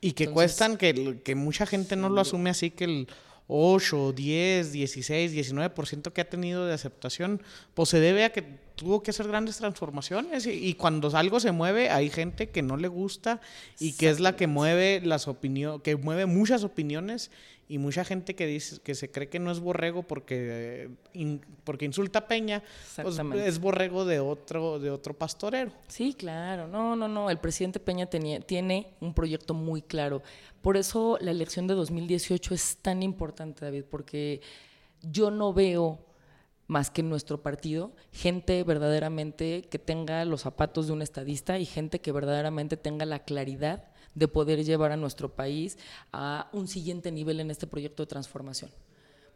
Y 0.00 0.12
que 0.12 0.24
Entonces- 0.24 0.32
cuestan, 0.32 0.76
que, 0.76 1.22
que 1.24 1.34
mucha 1.34 1.66
gente 1.66 1.96
no 1.96 2.08
lo 2.08 2.20
asume 2.20 2.50
así, 2.50 2.70
que 2.70 2.84
el 2.84 3.08
8, 3.48 4.12
10, 4.12 4.70
16, 4.70 5.32
19% 5.34 6.12
que 6.12 6.20
ha 6.20 6.30
tenido 6.30 6.66
de 6.66 6.72
aceptación, 6.72 7.42
pues 7.74 7.88
se 7.88 7.98
debe 7.98 8.22
a 8.22 8.30
que 8.32 8.60
tuvo 8.74 9.02
que 9.02 9.10
hacer 9.10 9.28
grandes 9.28 9.56
transformaciones. 9.58 10.46
Y, 10.46 10.50
y 10.50 10.74
cuando 10.74 11.08
algo 11.16 11.40
se 11.40 11.52
mueve, 11.52 11.90
hay 11.90 12.10
gente 12.10 12.50
que 12.50 12.62
no 12.62 12.76
le 12.76 12.88
gusta 12.88 13.40
y 13.78 13.92
que 13.92 14.10
es 14.10 14.20
la 14.20 14.36
que 14.36 14.46
mueve 14.46 15.00
las 15.04 15.28
opiniones, 15.28 15.82
que 15.82 15.96
mueve 15.96 16.26
muchas 16.26 16.64
opiniones 16.64 17.30
y 17.66 17.78
mucha 17.78 18.04
gente 18.04 18.34
que 18.34 18.46
dice 18.46 18.78
que 18.82 18.94
se 18.94 19.10
cree 19.10 19.28
que 19.30 19.38
no 19.38 19.50
es 19.50 19.58
borrego 19.60 20.02
porque, 20.02 20.36
eh, 20.84 20.88
in- 21.14 21.40
porque 21.64 21.86
insulta 21.86 22.18
a 22.20 22.26
Peña, 22.28 22.62
pues 23.02 23.18
es 23.46 23.58
borrego 23.58 24.04
de 24.04 24.20
otro, 24.20 24.78
de 24.78 24.90
otro 24.90 25.14
pastorero. 25.14 25.72
Sí, 25.88 26.12
claro. 26.12 26.66
No, 26.68 26.94
no, 26.94 27.08
no. 27.08 27.30
El 27.30 27.38
presidente 27.38 27.80
Peña 27.80 28.04
tenía, 28.06 28.40
tiene 28.40 28.88
un 29.00 29.14
proyecto 29.14 29.54
muy 29.54 29.80
claro. 29.80 30.22
Por 30.60 30.76
eso 30.76 31.16
la 31.22 31.30
elección 31.30 31.66
de 31.66 31.74
2018 31.74 32.54
es 32.54 32.76
tan 32.82 33.02
importante, 33.02 33.64
David, 33.64 33.84
porque 33.90 34.40
yo 35.02 35.30
no 35.30 35.52
veo 35.54 35.98
más 36.74 36.90
que 36.90 37.02
en 37.02 37.08
nuestro 37.08 37.40
partido 37.40 37.92
gente 38.10 38.64
verdaderamente 38.64 39.62
que 39.70 39.78
tenga 39.78 40.24
los 40.24 40.40
zapatos 40.40 40.88
de 40.88 40.92
un 40.92 41.02
estadista 41.02 41.60
y 41.60 41.66
gente 41.66 42.00
que 42.00 42.10
verdaderamente 42.10 42.76
tenga 42.76 43.06
la 43.06 43.20
claridad 43.20 43.84
de 44.16 44.26
poder 44.26 44.64
llevar 44.64 44.90
a 44.90 44.96
nuestro 44.96 45.36
país 45.36 45.78
a 46.12 46.50
un 46.52 46.66
siguiente 46.66 47.12
nivel 47.12 47.38
en 47.38 47.52
este 47.52 47.68
proyecto 47.68 48.02
de 48.02 48.08
transformación. 48.08 48.72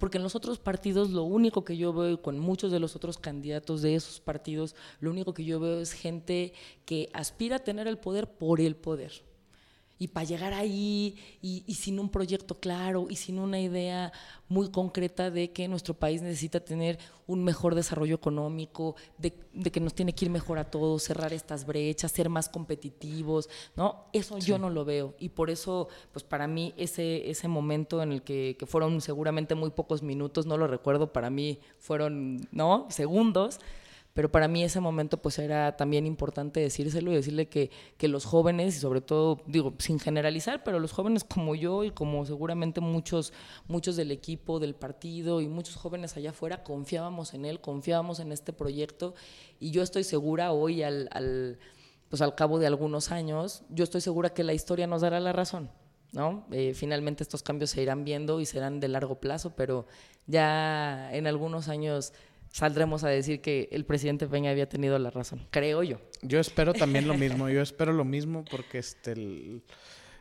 Porque 0.01 0.19
en 0.19 0.25
los 0.25 0.35
otros 0.35 0.59
partidos 0.59 1.11
lo 1.11 1.23
único 1.23 1.65
que 1.65 1.77
yo 1.77 1.93
veo, 1.93 2.21
con 2.21 2.41
muchos 2.41 2.73
de 2.73 2.81
los 2.81 2.97
otros 2.97 3.19
candidatos 3.19 3.83
de 3.83 3.95
esos 3.95 4.19
partidos, 4.19 4.75
lo 4.99 5.13
único 5.13 5.33
que 5.33 5.45
yo 5.45 5.61
veo 5.61 5.79
es 5.79 5.93
gente 5.93 6.53
que 6.85 7.09
aspira 7.13 7.57
a 7.57 7.65
tener 7.65 7.87
el 7.87 7.99
poder 7.99 8.33
por 8.33 8.61
el 8.61 8.75
poder. 8.75 9.13
Y 9.99 10.09
para 10.09 10.25
llegar 10.25 10.53
ahí 10.53 11.17
y, 11.43 11.65
y 11.67 11.75
sin 11.75 11.99
un 11.99 12.09
proyecto 12.09 12.59
claro 12.59 13.07
y 13.11 13.17
sin 13.17 13.39
una 13.39 13.61
idea 13.61 14.13
muy 14.49 14.71
concreta 14.71 15.31
de 15.31 15.51
que 15.51 15.69
nuestro 15.69 15.95
país 15.95 16.23
necesita 16.23 16.61
tener 16.61 16.99
un 17.27 17.45
mejor 17.45 17.75
desarrollo 17.75 18.15
económico, 18.15 18.97
de, 19.19 19.35
de 19.53 19.71
que 19.71 19.81
nos 19.81 19.95
tiene 19.95 20.15
que 20.15 20.25
ir 20.25 20.31
mejor 20.31 20.59
a 20.59 20.71
todos, 20.71 21.03
cerrar 21.03 21.33
estas 21.33 21.67
brechas, 21.67 22.11
ser 22.11 22.31
más 22.31 22.49
competitivos, 22.49 23.51
¿no? 23.77 24.07
Eso 24.13 24.39
yo 24.39 24.59
no 24.59 24.71
lo 24.71 24.85
veo. 24.85 25.15
Y 25.19 25.29
por 25.29 25.51
eso, 25.51 25.89
pues 26.13 26.25
para 26.25 26.47
mí, 26.47 26.73
ese, 26.79 27.31
ese 27.31 27.47
momento 27.47 28.03
en 28.03 28.13
el 28.13 28.23
que, 28.23 28.57
que 28.59 28.67
fueron 28.67 29.01
seguramente 29.03 29.55
muy 29.55 29.71
pocos 29.71 30.03
minutos, 30.03 30.47
no 30.47 30.57
lo 30.57 30.67
recuerdo, 30.67 31.13
para 31.13 31.29
mí 31.29 31.59
fueron, 31.79 32.49
¿no? 32.51 32.87
Segundos 32.89 33.61
pero 34.19 34.33
para 34.33 34.49
mí 34.49 34.65
ese 34.65 34.81
momento 34.81 35.23
pues 35.23 35.39
era 35.39 35.77
también 35.77 36.05
importante 36.05 36.59
decírselo 36.59 37.13
y 37.13 37.15
decirle 37.15 37.49
que, 37.49 37.71
que 37.97 38.09
los 38.09 38.25
jóvenes 38.25 38.77
y 38.77 38.81
sobre 38.81 39.01
todo 39.01 39.41
digo 39.47 39.75
sin 39.79 40.01
generalizar 40.01 40.65
pero 40.65 40.81
los 40.81 40.91
jóvenes 40.91 41.23
como 41.23 41.55
yo 41.55 41.85
y 41.85 41.93
como 41.93 42.27
seguramente 42.27 42.81
muchos 42.81 43.33
muchos 43.69 43.95
del 43.95 44.11
equipo 44.11 44.59
del 44.59 44.75
partido 44.75 45.41
y 45.41 45.47
muchos 45.47 45.77
jóvenes 45.77 46.17
allá 46.17 46.31
afuera 46.31 46.65
confiábamos 46.65 47.33
en 47.33 47.45
él 47.45 47.61
confiábamos 47.61 48.19
en 48.19 48.33
este 48.33 48.53
proyecto 48.53 49.15
y 49.61 49.71
yo 49.71 49.85
estoy 49.85 50.03
segura 50.03 50.51
hoy 50.51 50.83
al, 50.83 51.09
al 51.13 51.61
pues 52.09 52.21
al 52.21 52.35
cabo 52.35 52.59
de 52.59 52.67
algunos 52.67 53.13
años 53.13 53.63
yo 53.69 53.85
estoy 53.85 54.01
segura 54.01 54.31
que 54.31 54.43
la 54.43 54.53
historia 54.53 54.89
nos 54.89 55.03
dará 55.03 55.21
la 55.21 55.33
razón 55.33 55.71
¿no? 56.13 56.47
Eh, 56.51 56.73
finalmente 56.75 57.23
estos 57.23 57.43
cambios 57.43 57.71
se 57.71 57.83
irán 57.83 58.05
viendo 58.05 58.41
y 58.41 58.47
serán 58.47 58.81
de 58.81 58.89
largo 58.89 59.21
plazo, 59.21 59.55
pero 59.55 59.87
ya 60.27 61.13
en 61.13 61.27
algunos 61.27 61.69
años 61.69 62.13
saldremos 62.59 63.05
a 63.05 63.09
decir 63.09 63.41
que 63.41 63.69
el 63.71 63.85
presidente 63.85 64.27
Peña 64.27 64.51
había 64.51 64.69
tenido 64.69 64.99
la 64.99 65.11
razón, 65.11 65.47
creo 65.51 65.83
yo. 65.85 66.01
Yo 66.23 66.41
espero 66.41 66.73
también 66.75 67.07
lo 67.07 67.15
mismo, 67.25 67.49
yo 67.49 67.63
espero 67.63 67.93
lo 67.93 68.05
mismo 68.05 68.45
porque 68.51 68.79
este 68.79 69.13
el- 69.13 69.63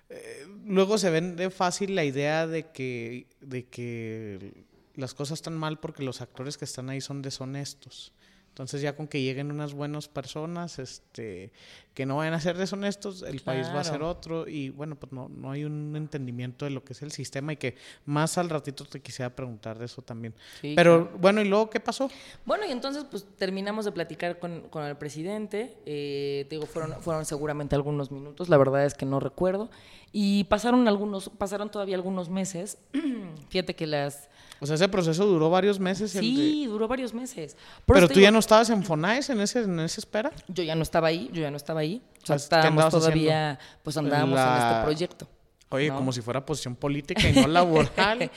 eh, 0.10 0.46
luego 0.66 0.98
se 0.98 1.10
vende 1.10 1.50
fácil 1.50 1.96
la 1.96 2.06
idea 2.06 2.48
de 2.48 2.72
que 2.72 3.26
de 3.42 3.66
que 3.66 4.54
las 4.96 5.14
cosas 5.14 5.40
están 5.40 5.58
mal 5.58 5.80
porque 5.80 6.04
los 6.04 6.22
actores 6.22 6.58
que 6.58 6.66
están 6.66 6.90
ahí 6.90 7.02
son 7.02 7.22
deshonestos. 7.22 8.14
Entonces 8.58 8.82
ya 8.82 8.96
con 8.96 9.08
que 9.08 9.22
lleguen 9.22 9.52
unas 9.52 9.76
buenas 9.76 10.08
personas, 10.08 10.80
este, 10.80 11.52
que 11.94 12.08
no 12.08 12.18
vayan 12.18 12.34
a 12.34 12.40
ser 12.40 12.58
deshonestos, 12.58 13.22
el 13.22 13.42
país 13.42 13.68
va 13.68 13.82
a 13.82 13.84
ser 13.84 14.02
otro. 14.02 14.48
Y 14.48 14.72
bueno, 14.72 14.96
pues 14.96 15.12
no, 15.14 15.30
no 15.30 15.52
hay 15.52 15.64
un 15.64 15.96
entendimiento 15.96 16.66
de 16.66 16.72
lo 16.72 16.84
que 16.84 16.94
es 16.94 17.04
el 17.04 17.12
sistema 17.12 17.54
y 17.54 17.58
que 17.58 17.76
más 18.06 18.40
al 18.40 18.50
ratito 18.50 18.84
te 18.84 19.00
quisiera 19.00 19.30
preguntar 19.36 19.78
de 19.78 19.86
eso 19.86 20.02
también. 20.02 20.34
Sí, 20.60 20.74
Pero 20.76 21.12
bueno, 21.20 21.40
¿y 21.42 21.46
luego 21.48 21.70
qué 21.70 21.80
pasó? 21.80 22.10
Bueno, 22.46 22.66
y 22.66 22.72
entonces 22.72 23.04
pues 23.04 23.28
terminamos 23.38 23.86
de 23.86 23.92
platicar 23.92 24.40
con, 24.40 24.62
con 24.70 24.84
el 24.86 24.98
presidente, 24.98 25.78
eh, 25.86 26.48
te 26.50 26.56
digo, 26.56 26.66
fueron, 26.66 27.00
fueron 27.04 27.26
seguramente 27.26 27.76
algunos 27.76 28.10
minutos, 28.10 28.50
la 28.50 28.58
verdad 28.58 28.88
es 28.88 28.96
que 28.96 29.06
no 29.06 29.20
recuerdo, 29.20 29.70
y 30.12 30.46
pasaron 30.46 30.88
algunos, 30.88 31.30
pasaron 31.30 31.70
todavía 31.70 31.96
algunos 31.96 32.30
meses, 32.30 32.80
fíjate 33.50 33.76
que 33.76 33.86
las... 33.86 34.30
O 34.60 34.66
sea, 34.66 34.76
ese 34.76 34.88
proceso 34.90 35.26
duró 35.26 35.50
varios 35.50 35.80
meses. 35.80 36.14
de- 36.14 36.20
Sí, 36.20 36.66
duró 36.68 36.88
varios 36.88 37.14
meses. 37.14 37.56
Por 37.86 37.96
Pero 37.96 38.08
tú 38.08 38.16
digo, 38.16 38.24
ya 38.24 38.32
no 38.32 38.40
estabas 38.40 38.70
en 38.70 38.84
Fonais 38.84 39.30
en 39.30 39.40
ese, 39.42 39.62
en 39.62 39.80
esa 39.80 40.00
espera. 40.02 40.32
Yo 40.48 40.64
ya 40.64 40.76
no 40.76 40.84
estaba 40.84 41.08
ahí, 41.10 41.30
yo 41.34 41.42
ya 41.42 41.52
no 41.52 41.58
estaba 41.58 41.82
ahí, 41.82 42.02
o 42.24 42.26
sea, 42.26 42.36
Pues, 42.36 42.44
¿qué 42.44 42.56
estábamos 42.56 42.90
todavía, 42.90 43.60
pues 43.84 43.98
andábamos 43.98 44.40
en 44.40 44.68
este 44.68 44.84
proyecto. 44.84 45.28
Oye, 45.70 45.90
como 45.90 46.14
si 46.14 46.22
fuera 46.22 46.46
posición 46.46 46.76
política 46.78 47.28
y 47.28 47.34
no 47.34 47.46
laboral. 47.48 48.32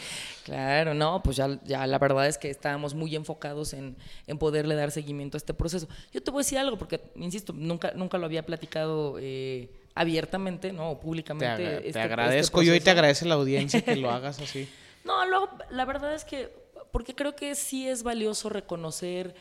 claro, 0.45 0.95
no, 0.95 1.23
pues 1.23 1.37
ya, 1.37 1.61
ya 1.65 1.87
la 1.87 1.99
verdad 1.99 2.27
es 2.27 2.37
que 2.39 2.51
estábamos 2.51 2.93
muy 2.95 3.15
enfocados 3.15 3.73
en, 3.73 3.97
en, 4.27 4.37
poderle 4.37 4.75
dar 4.75 4.91
seguimiento 4.91 5.37
a 5.37 5.39
este 5.39 5.55
proceso. 5.55 5.87
Yo 6.13 6.21
te 6.23 6.31
voy 6.33 6.41
a 6.41 6.43
decir 6.43 6.59
algo, 6.59 6.77
porque, 6.77 7.01
insisto, 7.15 7.53
nunca, 7.53 7.93
nunca 7.95 8.19
lo 8.19 8.27
había 8.27 8.45
platicado 8.45 9.17
eh, 9.21 9.71
abiertamente, 9.95 10.73
¿no? 10.73 10.99
públicamente. 10.99 11.57
Te, 11.57 11.75
este, 11.77 11.89
este 11.89 12.01
agradezco 12.01 12.63
yo 12.63 12.75
y 12.75 12.81
te 12.81 12.91
agradece 12.91 13.25
la 13.27 13.35
audiencia 13.37 13.81
que 13.83 13.95
lo 13.95 14.11
hagas 14.11 14.41
así. 14.41 14.69
No, 15.05 15.27
luego, 15.27 15.49
la 15.71 15.85
verdad 15.85 16.15
es 16.15 16.25
que, 16.25 16.53
porque 16.93 17.15
creo 17.15 17.35
que 17.35 17.55
sí 17.55 17.89
es 17.89 18.03
valioso 18.03 18.49
reconocer 18.49 19.35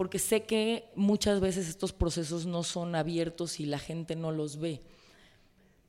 porque 0.00 0.18
sé 0.18 0.44
que 0.44 0.84
muchas 0.94 1.40
veces 1.40 1.68
estos 1.68 1.92
procesos 1.92 2.46
no 2.46 2.62
son 2.62 2.94
abiertos 2.94 3.60
y 3.60 3.66
la 3.66 3.78
gente 3.78 4.16
no 4.16 4.32
los 4.32 4.58
ve. 4.58 4.80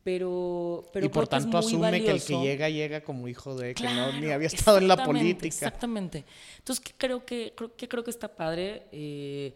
Pero, 0.04 0.86
pero 0.92 1.06
y 1.06 1.08
por 1.08 1.30
tanto 1.30 1.58
asume 1.58 2.04
que 2.04 2.12
el 2.12 2.22
que 2.22 2.38
llega 2.42 2.68
llega 2.68 3.06
como 3.06 3.30
hijo 3.30 3.56
de 3.56 3.74
que 3.74 3.86
no 3.86 4.12
ni 4.20 4.30
había 4.30 4.48
estado 4.48 4.80
en 4.80 4.90
la 4.90 5.02
política. 5.02 5.48
exactamente. 5.48 6.26
Entonces 6.58 6.84
¿qué 6.84 6.92
creo 6.98 7.26
que 7.26 7.54
creo 7.56 7.74
que 7.74 7.88
creo 7.88 8.04
que 8.04 8.10
está 8.10 8.28
padre 8.28 8.88
eh, 8.92 9.54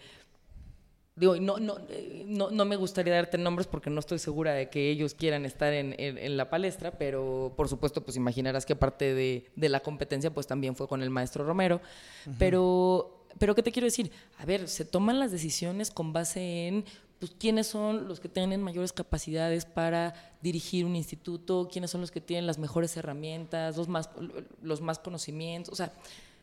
digo 1.15 1.37
no, 1.37 1.57
no, 1.59 1.77
eh, 1.89 2.23
no, 2.27 2.51
no 2.51 2.65
me 2.65 2.75
gustaría 2.75 3.13
darte 3.13 3.37
nombres 3.37 3.67
porque 3.67 3.89
no 3.89 3.99
estoy 3.99 4.19
segura 4.19 4.53
de 4.53 4.69
que 4.69 4.89
ellos 4.89 5.13
quieran 5.13 5.45
estar 5.45 5.71
en, 5.71 5.95
en, 5.97 6.35
la 6.35 6.49
palestra 6.49 6.91
pero 6.91 7.53
por 7.55 7.69
supuesto 7.69 8.03
pues 8.03 8.17
imaginarás 8.17 8.65
que 8.65 8.75
parte 8.75 9.13
de, 9.13 9.49
de, 9.55 9.69
la 9.69 9.79
competencia 9.79 10.33
pues 10.33 10.45
también 10.45 10.75
fue 10.75 10.87
con 10.87 11.01
el 11.01 11.09
maestro 11.09 11.45
Romero. 11.45 11.79
Pero 12.37 13.23
pero 13.37 13.55
qué 13.55 13.63
te 13.63 13.71
quiero 13.71 13.85
decir 13.85 14.11
a 14.39 14.45
ver 14.45 14.67
se 14.67 14.83
toman 14.83 15.19
las 15.19 15.31
decisiones 15.31 15.89
con 15.89 16.11
base 16.11 16.67
en 16.67 16.85
pues, 17.19 17.31
quiénes 17.39 17.67
son 17.67 18.07
los 18.09 18.19
que 18.19 18.27
tienen 18.27 18.61
mayores 18.61 18.91
capacidades 18.91 19.65
para 19.65 20.13
dirigir 20.41 20.85
un 20.85 20.97
instituto, 20.97 21.69
quiénes 21.71 21.91
son 21.91 22.01
los 22.01 22.11
que 22.11 22.19
tienen 22.19 22.45
las 22.45 22.59
mejores 22.59 22.95
herramientas, 22.97 23.77
los 23.77 23.87
más, 23.87 24.09
los 24.61 24.81
más 24.81 24.99
conocimientos, 24.99 25.71
o 25.71 25.75
sea, 25.75 25.93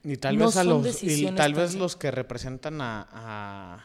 y 0.03 0.16
tal 0.16 0.37
vez 0.37 0.57
a 0.57 0.64
los 0.64 1.03
y 1.03 1.27
tal 1.33 1.55
vez 1.55 1.75
los 1.75 1.95
que 1.95 2.11
representan 2.11 2.81
a, 2.81 3.85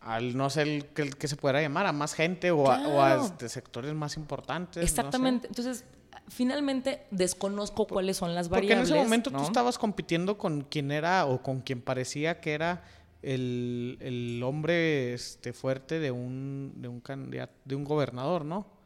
al 0.00 0.36
no 0.36 0.50
sé 0.50 0.62
el, 0.62 0.86
que, 0.86 1.28
se 1.28 1.36
pudiera 1.36 1.60
llamar 1.60 1.86
a 1.86 1.92
más 1.92 2.14
gente 2.14 2.50
o 2.50 2.70
a, 2.70 3.20
este, 3.22 3.48
sectores 3.48 3.94
más 3.94 4.16
importantes. 4.16 4.82
Exactamente. 4.82 5.46
Entonces, 5.48 5.84
finalmente 6.28 7.06
desconozco 7.10 7.86
cuáles 7.86 8.16
son 8.16 8.34
las 8.34 8.48
variables. 8.48 8.88
Porque 8.88 8.92
en 8.92 8.98
ese 8.98 9.04
momento 9.04 9.30
tú 9.30 9.42
estabas 9.42 9.78
compitiendo 9.78 10.38
con 10.38 10.62
quien 10.62 10.90
era 10.90 11.26
o 11.26 11.42
con 11.42 11.60
quien 11.60 11.82
parecía 11.82 12.40
que 12.40 12.52
era 12.52 12.82
el, 13.22 13.98
el 14.00 14.42
hombre 14.42 15.12
este, 15.12 15.52
fuerte 15.52 16.00
de 16.00 16.10
un, 16.10 16.72
de 16.76 16.88
un 16.88 17.00
candidato, 17.00 17.52
de 17.64 17.74
un 17.74 17.84
gobernador, 17.84 18.44
¿no? 18.44 18.79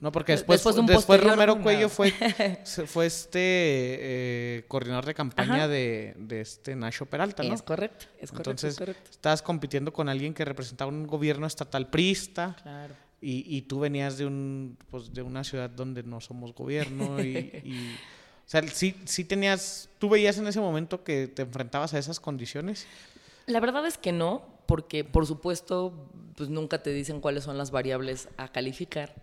No, 0.00 0.10
porque 0.12 0.32
después, 0.32 0.64
después, 0.86 1.22
Romero 1.22 1.60
Cuello 1.60 1.90
fue, 1.90 2.10
fue 2.86 3.04
este 3.04 3.38
eh, 3.40 4.64
coordinador 4.66 5.04
de 5.04 5.14
campaña 5.14 5.68
de, 5.68 6.14
de, 6.16 6.40
este 6.40 6.74
Nacho 6.74 7.04
Peralta, 7.04 7.42
¿no? 7.42 7.52
Es 7.52 7.60
correcto, 7.60 8.06
es 8.18 8.30
correcto. 8.30 8.50
Entonces, 8.50 8.96
estabas 9.10 9.42
compitiendo 9.42 9.92
con 9.92 10.08
alguien 10.08 10.32
que 10.32 10.42
representaba 10.46 10.90
un 10.90 11.06
gobierno 11.06 11.46
estatal 11.46 11.90
priista. 11.90 12.56
Claro. 12.62 12.94
Y, 13.20 13.44
y 13.54 13.62
tú 13.62 13.80
venías 13.80 14.16
de 14.16 14.24
un 14.24 14.78
pues, 14.88 15.12
de 15.12 15.20
una 15.20 15.44
ciudad 15.44 15.68
donde 15.68 16.02
no 16.02 16.22
somos 16.22 16.54
gobierno 16.54 17.22
y, 17.22 17.36
y 17.62 17.94
o 18.46 18.48
sea, 18.50 18.66
sí, 18.68 18.96
sí 19.04 19.24
tenías, 19.24 19.90
tú 19.98 20.08
veías 20.08 20.38
en 20.38 20.46
ese 20.46 20.60
momento 20.60 21.04
que 21.04 21.28
te 21.28 21.42
enfrentabas 21.42 21.92
a 21.92 21.98
esas 21.98 22.18
condiciones. 22.18 22.86
La 23.44 23.60
verdad 23.60 23.86
es 23.86 23.98
que 23.98 24.12
no, 24.12 24.44
porque 24.64 25.04
por 25.04 25.26
supuesto, 25.26 26.08
pues 26.36 26.48
nunca 26.48 26.82
te 26.82 26.92
dicen 26.94 27.20
cuáles 27.20 27.44
son 27.44 27.58
las 27.58 27.70
variables 27.70 28.28
a 28.38 28.48
calificar. 28.48 29.14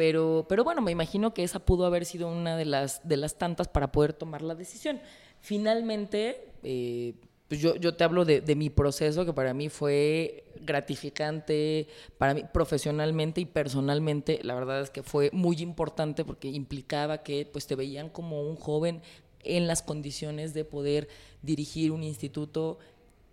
Pero, 0.00 0.46
pero 0.48 0.64
bueno, 0.64 0.80
me 0.80 0.92
imagino 0.92 1.34
que 1.34 1.44
esa 1.44 1.58
pudo 1.58 1.84
haber 1.84 2.06
sido 2.06 2.26
una 2.32 2.56
de 2.56 2.64
las, 2.64 3.06
de 3.06 3.18
las 3.18 3.36
tantas 3.36 3.68
para 3.68 3.92
poder 3.92 4.14
tomar 4.14 4.40
la 4.40 4.54
decisión. 4.54 4.98
Finalmente, 5.42 6.48
eh, 6.62 7.12
pues 7.48 7.60
yo, 7.60 7.76
yo 7.76 7.94
te 7.94 8.04
hablo 8.04 8.24
de, 8.24 8.54
mi 8.56 8.70
proceso, 8.70 9.26
que 9.26 9.34
para 9.34 9.52
mí 9.52 9.68
fue 9.68 10.44
gratificante, 10.62 11.86
para 12.16 12.32
mí 12.32 12.44
profesionalmente 12.50 13.42
y 13.42 13.44
personalmente, 13.44 14.40
la 14.42 14.54
verdad 14.54 14.80
es 14.80 14.88
que 14.88 15.02
fue 15.02 15.28
muy 15.34 15.56
importante 15.56 16.24
porque 16.24 16.48
implicaba 16.48 17.22
que 17.22 17.44
pues 17.44 17.66
te 17.66 17.74
veían 17.74 18.08
como 18.08 18.40
un 18.40 18.56
joven 18.56 19.02
en 19.44 19.66
las 19.66 19.82
condiciones 19.82 20.54
de 20.54 20.64
poder 20.64 21.08
dirigir 21.42 21.92
un 21.92 22.04
instituto 22.04 22.78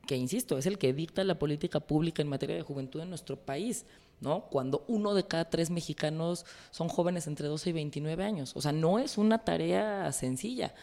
que 0.06 0.18
insisto, 0.18 0.58
es 0.58 0.66
el 0.66 0.78
que 0.78 0.92
dicta 0.92 1.24
la 1.24 1.40
política 1.40 1.80
pública 1.80 2.22
en 2.22 2.28
materia 2.28 2.58
de 2.58 2.62
juventud 2.62 3.00
en 3.00 3.10
nuestro 3.10 3.38
país, 3.38 3.86
¿no? 4.20 4.46
Cuando 4.50 4.84
uno 4.88 5.14
de 5.14 5.26
cada 5.26 5.50
tres 5.50 5.70
mexicanos 5.70 6.46
son 6.72 6.88
jóvenes 6.90 7.28
entre 7.28 7.48
12 7.48 7.70
y 7.70 7.74
29 7.74 8.24
años. 8.24 8.54
O 8.56 8.62
sea, 8.62 8.72
no 8.72 9.00
es 9.00 9.18
una 9.18 9.40
tarea 9.40 10.12
sencilla. 10.12 10.74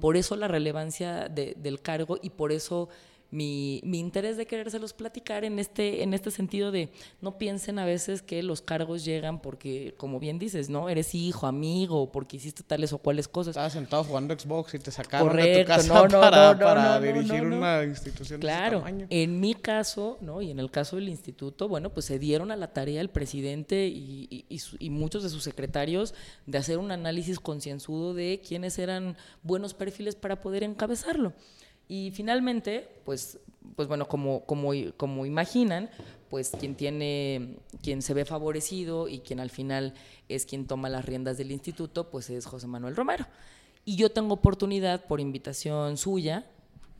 Por 0.00 0.16
eso 0.16 0.34
la 0.36 0.48
relevancia 0.48 1.28
del 1.28 1.80
cargo 1.80 2.18
y 2.20 2.30
por 2.30 2.50
eso 2.50 2.88
mi, 3.30 3.80
mi, 3.84 3.98
interés 3.98 4.36
de 4.36 4.46
querérselos 4.46 4.94
platicar 4.94 5.44
en 5.44 5.58
este, 5.58 6.02
en 6.02 6.14
este 6.14 6.30
sentido 6.30 6.72
de 6.72 6.90
no 7.20 7.36
piensen 7.36 7.78
a 7.78 7.84
veces 7.84 8.22
que 8.22 8.42
los 8.42 8.62
cargos 8.62 9.04
llegan 9.04 9.40
porque, 9.40 9.94
como 9.98 10.18
bien 10.18 10.38
dices, 10.38 10.70
¿no? 10.70 10.88
Eres 10.88 11.14
hijo, 11.14 11.46
amigo, 11.46 12.10
porque 12.10 12.38
hiciste 12.38 12.62
tales 12.62 12.92
o 12.92 12.98
cuales 12.98 13.28
cosas. 13.28 13.50
Estabas 13.50 13.74
sentado 13.74 14.04
jugando 14.04 14.38
Xbox 14.38 14.74
y 14.74 14.78
te 14.78 14.90
sacaron 14.90 15.36
de 15.36 15.62
tu 15.62 15.68
casa 15.68 16.08
para, 16.08 17.00
dirigir 17.00 17.42
una 17.42 17.84
institución 17.84 18.40
claro, 18.40 18.78
de 18.78 18.84
tamaño. 18.84 19.06
En 19.10 19.40
mi 19.40 19.54
caso, 19.54 20.16
¿no? 20.22 20.40
Y 20.40 20.50
en 20.50 20.58
el 20.58 20.70
caso 20.70 20.96
del 20.96 21.08
instituto, 21.08 21.68
bueno, 21.68 21.90
pues 21.90 22.06
se 22.06 22.18
dieron 22.18 22.50
a 22.50 22.56
la 22.56 22.72
tarea 22.72 23.00
el 23.00 23.10
presidente 23.10 23.88
y, 23.88 24.46
y, 24.48 24.60
y 24.78 24.90
muchos 24.90 25.22
de 25.22 25.28
sus 25.28 25.42
secretarios 25.42 26.14
de 26.46 26.58
hacer 26.58 26.78
un 26.78 26.92
análisis 26.92 27.40
concienzudo 27.40 28.14
de 28.14 28.40
quiénes 28.46 28.78
eran 28.78 29.16
buenos 29.42 29.74
perfiles 29.74 30.16
para 30.16 30.40
poder 30.40 30.62
encabezarlo. 30.62 31.34
Y 31.88 32.10
finalmente, 32.10 32.88
pues, 33.04 33.38
pues 33.74 33.88
bueno, 33.88 34.06
como, 34.06 34.44
como, 34.44 34.72
como 34.96 35.26
imaginan, 35.26 35.90
pues 36.28 36.50
quien 36.50 36.74
tiene, 36.74 37.56
quien 37.82 38.02
se 38.02 38.14
ve 38.14 38.24
favorecido 38.24 39.08
y 39.08 39.20
quien 39.20 39.40
al 39.40 39.50
final 39.50 39.94
es 40.28 40.44
quien 40.44 40.66
toma 40.66 40.90
las 40.90 41.04
riendas 41.04 41.38
del 41.38 41.50
instituto, 41.50 42.10
pues 42.10 42.28
es 42.30 42.46
José 42.46 42.66
Manuel 42.66 42.94
Romero. 42.94 43.26
Y 43.84 43.96
yo 43.96 44.10
tengo 44.10 44.34
oportunidad, 44.34 45.06
por 45.06 45.20
invitación 45.20 45.96
suya, 45.96 46.44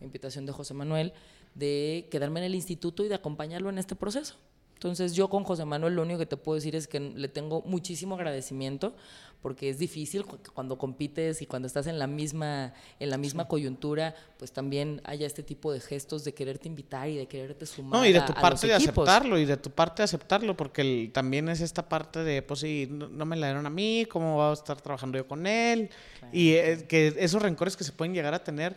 invitación 0.00 0.46
de 0.46 0.52
José 0.52 0.72
Manuel, 0.72 1.12
de 1.54 2.08
quedarme 2.10 2.40
en 2.40 2.46
el 2.46 2.54
instituto 2.54 3.04
y 3.04 3.08
de 3.08 3.14
acompañarlo 3.14 3.68
en 3.68 3.78
este 3.78 3.94
proceso. 3.94 4.36
Entonces 4.74 5.14
yo 5.14 5.28
con 5.28 5.42
José 5.42 5.64
Manuel 5.64 5.96
lo 5.96 6.02
único 6.02 6.20
que 6.20 6.26
te 6.26 6.36
puedo 6.36 6.54
decir 6.54 6.76
es 6.76 6.86
que 6.86 7.00
le 7.00 7.28
tengo 7.28 7.62
muchísimo 7.62 8.14
agradecimiento 8.14 8.94
porque 9.42 9.68
es 9.68 9.78
difícil 9.78 10.24
cuando 10.52 10.78
compites 10.78 11.42
y 11.42 11.46
cuando 11.46 11.66
estás 11.66 11.86
en 11.86 11.98
la 11.98 12.06
misma 12.06 12.72
en 12.98 13.10
la 13.10 13.18
misma 13.18 13.46
coyuntura, 13.46 14.14
pues 14.38 14.52
también 14.52 15.00
haya 15.04 15.26
este 15.26 15.42
tipo 15.42 15.72
de 15.72 15.80
gestos 15.80 16.24
de 16.24 16.34
quererte 16.34 16.68
invitar 16.68 17.08
y 17.08 17.16
de 17.16 17.26
quererte 17.26 17.64
sumar. 17.66 18.00
No, 18.00 18.06
y 18.06 18.12
de 18.12 18.20
tu 18.22 18.34
parte 18.34 18.66
de 18.66 18.74
aceptarlo 18.74 19.38
y 19.38 19.44
de 19.44 19.56
tu 19.56 19.70
parte 19.70 20.02
de 20.02 20.04
aceptarlo 20.04 20.56
porque 20.56 21.10
también 21.12 21.48
es 21.48 21.60
esta 21.60 21.88
parte 21.88 22.24
de 22.24 22.42
pues 22.42 22.60
sí, 22.60 22.88
no, 22.90 23.24
me 23.24 23.36
la 23.36 23.48
dieron 23.48 23.66
a 23.66 23.70
mí, 23.70 24.06
cómo 24.10 24.34
voy 24.34 24.50
a 24.50 24.52
estar 24.52 24.80
trabajando 24.80 25.18
yo 25.18 25.28
con 25.28 25.46
él 25.46 25.90
y 26.32 26.52
que 26.88 27.14
esos 27.18 27.40
rencores 27.40 27.76
que 27.76 27.84
se 27.84 27.92
pueden 27.92 28.14
llegar 28.14 28.34
a 28.34 28.42
tener 28.42 28.76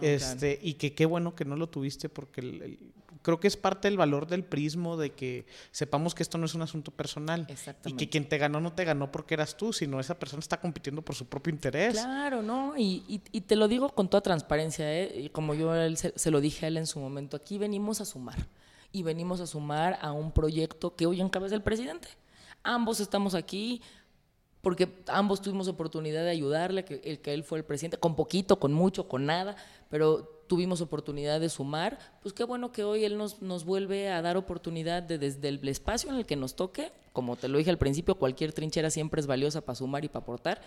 este 0.00 0.58
y 0.62 0.74
que 0.74 0.94
qué 0.94 1.06
bueno 1.06 1.34
que 1.34 1.44
no 1.44 1.56
lo 1.56 1.68
tuviste 1.68 2.08
porque 2.08 2.40
el 2.40 2.78
creo 3.22 3.40
que 3.40 3.48
es 3.48 3.56
parte 3.56 3.88
del 3.88 3.96
valor 3.96 4.26
del 4.26 4.44
prismo 4.44 4.96
de 4.96 5.10
que 5.10 5.46
sepamos 5.70 6.14
que 6.14 6.22
esto 6.22 6.38
no 6.38 6.46
es 6.46 6.54
un 6.54 6.62
asunto 6.62 6.90
personal. 6.90 7.46
Y 7.84 7.94
que 7.94 8.08
quien 8.08 8.28
te 8.28 8.38
ganó 8.38 8.60
no 8.60 8.72
te 8.72 8.84
ganó 8.84 9.10
porque 9.10 9.34
eras 9.34 9.56
tú, 9.56 9.72
sino 9.72 10.00
esa 10.00 10.18
persona 10.18 10.40
está 10.40 10.60
compitiendo 10.60 11.02
por 11.02 11.14
su 11.14 11.26
propio 11.26 11.52
interés. 11.52 11.94
Claro, 11.94 12.42
¿no? 12.42 12.74
Y, 12.76 13.22
y, 13.32 13.40
te 13.40 13.56
lo 13.56 13.68
digo 13.68 13.90
con 13.90 14.08
toda 14.08 14.20
transparencia, 14.20 14.92
¿eh? 14.92 15.20
Y 15.20 15.28
como 15.30 15.54
yo 15.54 15.72
se, 15.96 16.12
se, 16.16 16.30
lo 16.30 16.40
dije 16.40 16.66
a 16.66 16.68
él 16.68 16.76
en 16.76 16.86
su 16.86 17.00
momento, 17.00 17.36
aquí 17.36 17.58
venimos 17.58 18.00
a 18.00 18.04
sumar. 18.04 18.46
Y 18.90 19.02
venimos 19.02 19.40
a 19.40 19.46
sumar 19.46 19.98
a 20.00 20.12
un 20.12 20.32
proyecto 20.32 20.96
que 20.96 21.06
hoy 21.06 21.20
encabeza 21.20 21.54
el 21.54 21.62
presidente. 21.62 22.08
Ambos 22.62 23.00
estamos 23.00 23.34
aquí 23.34 23.82
porque 24.60 25.02
ambos 25.06 25.40
tuvimos 25.40 25.68
oportunidad 25.68 26.24
de 26.24 26.30
ayudarle, 26.30 26.84
que, 26.84 27.00
el 27.04 27.20
que 27.20 27.32
él 27.32 27.44
fue 27.44 27.58
el 27.58 27.64
presidente, 27.64 27.98
con 27.98 28.16
poquito, 28.16 28.58
con 28.58 28.72
mucho, 28.72 29.08
con 29.08 29.24
nada, 29.24 29.56
pero 29.88 30.37
tuvimos 30.48 30.80
oportunidad 30.80 31.40
de 31.40 31.48
sumar, 31.48 31.98
pues 32.22 32.34
qué 32.34 32.42
bueno 32.42 32.72
que 32.72 32.82
hoy 32.82 33.04
él 33.04 33.16
nos, 33.16 33.40
nos 33.42 33.64
vuelve 33.64 34.10
a 34.10 34.20
dar 34.22 34.36
oportunidad 34.36 35.02
de 35.02 35.18
desde 35.18 35.48
el 35.48 35.68
espacio 35.68 36.10
en 36.10 36.16
el 36.16 36.26
que 36.26 36.34
nos 36.34 36.56
toque, 36.56 36.90
como 37.12 37.36
te 37.36 37.48
lo 37.48 37.58
dije 37.58 37.70
al 37.70 37.78
principio, 37.78 38.16
cualquier 38.16 38.52
trinchera 38.52 38.90
siempre 38.90 39.20
es 39.20 39.26
valiosa 39.26 39.60
para 39.60 39.76
sumar 39.76 40.04
y 40.04 40.08
para 40.08 40.22
aportar, 40.22 40.60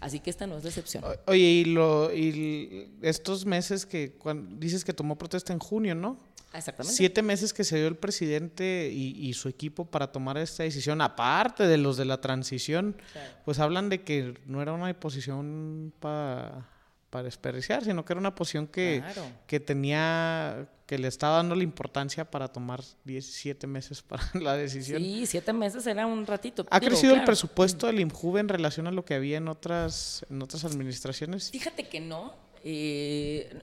así 0.00 0.20
que 0.20 0.30
esta 0.30 0.46
no 0.46 0.58
es 0.58 0.62
decepción. 0.62 1.04
Oye, 1.26 1.40
y, 1.40 1.64
lo, 1.64 2.12
y 2.14 2.90
estos 3.02 3.46
meses 3.46 3.86
que 3.86 4.18
dices 4.58 4.84
que 4.84 4.92
tomó 4.92 5.16
protesta 5.16 5.52
en 5.52 5.58
junio, 5.58 5.94
¿no? 5.94 6.18
Exactamente. 6.52 6.96
Siete 6.96 7.22
meses 7.22 7.52
que 7.52 7.62
se 7.62 7.76
dio 7.76 7.86
el 7.86 7.96
presidente 7.96 8.90
y, 8.92 9.10
y, 9.16 9.34
su 9.34 9.48
equipo 9.48 9.84
para 9.84 10.10
tomar 10.10 10.36
esta 10.36 10.64
decisión, 10.64 11.00
aparte 11.00 11.68
de 11.68 11.78
los 11.78 11.96
de 11.96 12.04
la 12.04 12.20
transición, 12.20 12.96
pues 13.44 13.60
hablan 13.60 13.88
de 13.88 14.02
que 14.02 14.34
no 14.46 14.60
era 14.60 14.72
una 14.72 14.88
disposición 14.88 15.92
para 16.00 16.68
para 17.10 17.24
desperdiciar, 17.24 17.84
sino 17.84 18.04
que 18.04 18.12
era 18.12 18.20
una 18.20 18.34
posición 18.34 18.66
que, 18.68 19.02
Claro. 19.04 19.22
que 19.46 19.58
tenía, 19.60 20.68
que 20.86 20.96
le 20.98 21.08
estaba 21.08 21.36
dando 21.36 21.54
la 21.56 21.64
importancia 21.64 22.30
para 22.30 22.48
tomar 22.48 22.80
17 23.04 23.66
meses 23.66 24.00
para 24.08 24.22
la 24.34 24.56
decisión. 24.56 25.02
Sí, 25.02 25.26
siete 25.26 25.52
meses 25.52 25.86
era 25.86 26.06
un 26.06 26.24
ratito. 26.26 26.64
¿Ha 26.70 26.78
Digo, 26.80 26.90
crecido 26.90 27.12
el 27.12 27.18
claro. 27.18 27.26
presupuesto 27.26 27.86
del 27.88 28.00
INJUVE 28.00 28.40
en 28.40 28.48
relación 28.48 28.86
a 28.86 28.92
lo 28.92 29.04
que 29.04 29.14
había 29.14 29.38
en 29.38 29.48
otras, 29.48 30.24
en 30.30 30.40
otras 30.40 30.64
administraciones? 30.64 31.50
Fíjate 31.50 31.88
que 31.88 32.00
no. 32.00 32.32
eh, 32.64 33.60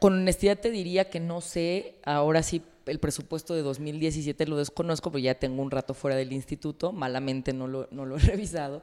con 0.00 0.14
honestidad 0.14 0.58
te 0.58 0.70
diría 0.70 1.10
que 1.10 1.20
no 1.20 1.40
sé. 1.40 1.96
Ahora 2.04 2.42
sí, 2.42 2.62
el 2.86 2.98
presupuesto 2.98 3.52
de 3.54 3.62
2017 3.62 4.46
lo 4.46 4.56
desconozco, 4.56 5.10
porque 5.10 5.22
ya 5.24 5.34
tengo 5.34 5.60
un 5.62 5.70
rato 5.70 5.92
fuera 5.92 6.16
del 6.16 6.32
instituto. 6.32 6.92
Malamente 6.92 7.52
no 7.52 7.66
lo, 7.66 7.88
no 7.90 8.06
lo 8.06 8.16
he 8.16 8.20
revisado. 8.20 8.82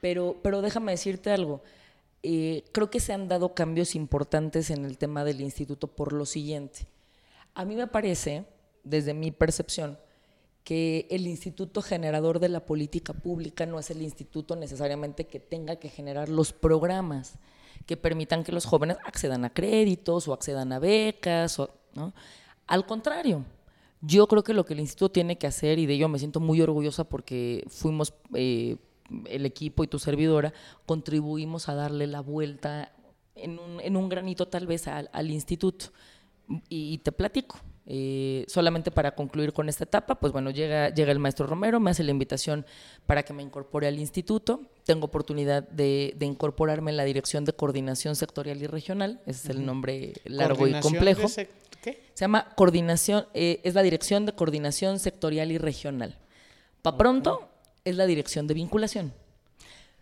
Pero, 0.00 0.36
pero 0.42 0.60
déjame 0.60 0.92
decirte 0.92 1.30
algo. 1.30 1.62
Eh, 2.26 2.64
creo 2.72 2.88
que 2.88 3.00
se 3.00 3.12
han 3.12 3.28
dado 3.28 3.54
cambios 3.54 3.94
importantes 3.94 4.70
en 4.70 4.86
el 4.86 4.96
tema 4.96 5.24
del 5.24 5.42
instituto 5.42 5.88
por 5.88 6.14
lo 6.14 6.24
siguiente. 6.24 6.86
A 7.54 7.66
mí 7.66 7.76
me 7.76 7.86
parece, 7.86 8.46
desde 8.82 9.12
mi 9.12 9.30
percepción, 9.30 9.98
que 10.64 11.06
el 11.10 11.26
instituto 11.26 11.82
generador 11.82 12.40
de 12.40 12.48
la 12.48 12.64
política 12.64 13.12
pública 13.12 13.66
no 13.66 13.78
es 13.78 13.90
el 13.90 14.00
instituto 14.00 14.56
necesariamente 14.56 15.26
que 15.26 15.38
tenga 15.38 15.76
que 15.76 15.90
generar 15.90 16.30
los 16.30 16.54
programas 16.54 17.34
que 17.84 17.98
permitan 17.98 18.42
que 18.42 18.52
los 18.52 18.64
jóvenes 18.64 18.96
accedan 19.04 19.44
a 19.44 19.52
créditos 19.52 20.26
o 20.26 20.32
accedan 20.32 20.72
a 20.72 20.78
becas. 20.78 21.58
¿no? 21.92 22.14
Al 22.66 22.86
contrario, 22.86 23.44
yo 24.00 24.26
creo 24.28 24.42
que 24.42 24.54
lo 24.54 24.64
que 24.64 24.72
el 24.72 24.80
instituto 24.80 25.12
tiene 25.12 25.36
que 25.36 25.46
hacer, 25.46 25.78
y 25.78 25.84
de 25.84 25.92
ello 25.92 26.08
me 26.08 26.18
siento 26.18 26.40
muy 26.40 26.62
orgullosa 26.62 27.04
porque 27.04 27.66
fuimos 27.68 28.14
eh, 28.32 28.78
el 29.26 29.46
equipo 29.46 29.84
y 29.84 29.86
tu 29.86 29.98
servidora, 29.98 30.52
contribuimos 30.86 31.68
a 31.68 31.74
darle 31.74 32.06
la 32.06 32.20
vuelta 32.20 32.92
en 33.34 33.58
un, 33.58 33.80
en 33.80 33.96
un 33.96 34.08
granito 34.08 34.48
tal 34.48 34.66
vez 34.66 34.88
al, 34.88 35.10
al 35.12 35.30
instituto. 35.30 35.86
Y, 36.68 36.92
y 36.94 36.98
te 36.98 37.10
platico. 37.10 37.58
Eh, 37.86 38.46
solamente 38.48 38.90
para 38.90 39.14
concluir 39.14 39.52
con 39.52 39.68
esta 39.68 39.84
etapa, 39.84 40.14
pues 40.14 40.32
bueno, 40.32 40.50
llega, 40.50 40.88
llega 40.88 41.12
el 41.12 41.18
maestro 41.18 41.46
Romero, 41.46 41.80
me 41.80 41.90
hace 41.90 42.02
la 42.02 42.12
invitación 42.12 42.64
para 43.04 43.22
que 43.24 43.34
me 43.34 43.42
incorpore 43.42 43.86
al 43.86 43.98
instituto. 43.98 44.62
Tengo 44.84 45.06
oportunidad 45.06 45.68
de, 45.68 46.14
de 46.16 46.24
incorporarme 46.24 46.92
en 46.92 46.96
la 46.96 47.04
dirección 47.04 47.44
de 47.44 47.52
coordinación 47.52 48.16
sectorial 48.16 48.62
y 48.62 48.66
regional, 48.66 49.20
ese 49.26 49.48
es 49.48 49.56
el 49.56 49.66
nombre 49.66 50.14
largo 50.24 50.66
y 50.66 50.80
complejo. 50.80 51.28
Se 51.28 51.48
llama 52.16 52.54
coordinación, 52.56 53.26
eh, 53.34 53.60
es 53.64 53.74
la 53.74 53.82
dirección 53.82 54.24
de 54.24 54.32
coordinación 54.32 54.98
sectorial 54.98 55.52
y 55.52 55.58
regional. 55.58 56.18
Pa' 56.80 56.96
pronto 56.96 57.50
es 57.84 57.96
la 57.96 58.06
dirección 58.06 58.46
de 58.46 58.54
vinculación. 58.54 59.12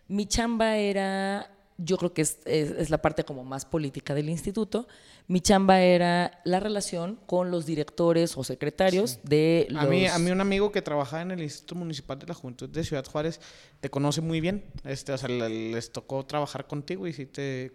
Mi 0.07 0.25
chamba 0.25 0.77
era, 0.77 1.49
yo 1.77 1.97
creo 1.97 2.13
que 2.13 2.21
es, 2.21 2.39
es- 2.45 2.71
es 2.71 2.89
la 2.89 3.01
parte 3.01 3.23
como 3.23 3.43
más 3.43 3.65
política 3.65 4.13
del 4.13 4.29
instituto, 4.29 4.87
mi 5.27 5.39
chamba 5.39 5.79
era 5.79 6.41
la 6.43 6.59
relación 6.59 7.17
con 7.25 7.49
los 7.49 7.65
directores 7.65 8.37
o 8.37 8.43
secretarios 8.43 9.19
de 9.23 9.67
los... 9.69 9.83
A 9.83 9.87
mí, 9.87 10.05
a 10.05 10.19
mí 10.19 10.31
un 10.31 10.41
amigo 10.41 10.71
que 10.73 10.81
trabajaba 10.81 11.21
en 11.21 11.31
el 11.31 11.41
Instituto 11.41 11.75
Municipal 11.75 12.19
de 12.19 12.27
la 12.27 12.33
Juventud 12.33 12.67
de 12.67 12.83
Ciudad 12.83 13.05
Juárez 13.05 13.39
te 13.79 13.89
conoce 13.89 14.19
muy 14.19 14.41
bien. 14.41 14.65
Este, 14.83 15.13
o 15.13 15.17
sea, 15.17 15.29
le- 15.29 15.71
les 15.71 15.91
tocó 15.93 16.25
trabajar 16.25 16.67
contigo 16.67 17.07
y 17.07 17.13
sí 17.13 17.25
te 17.25 17.71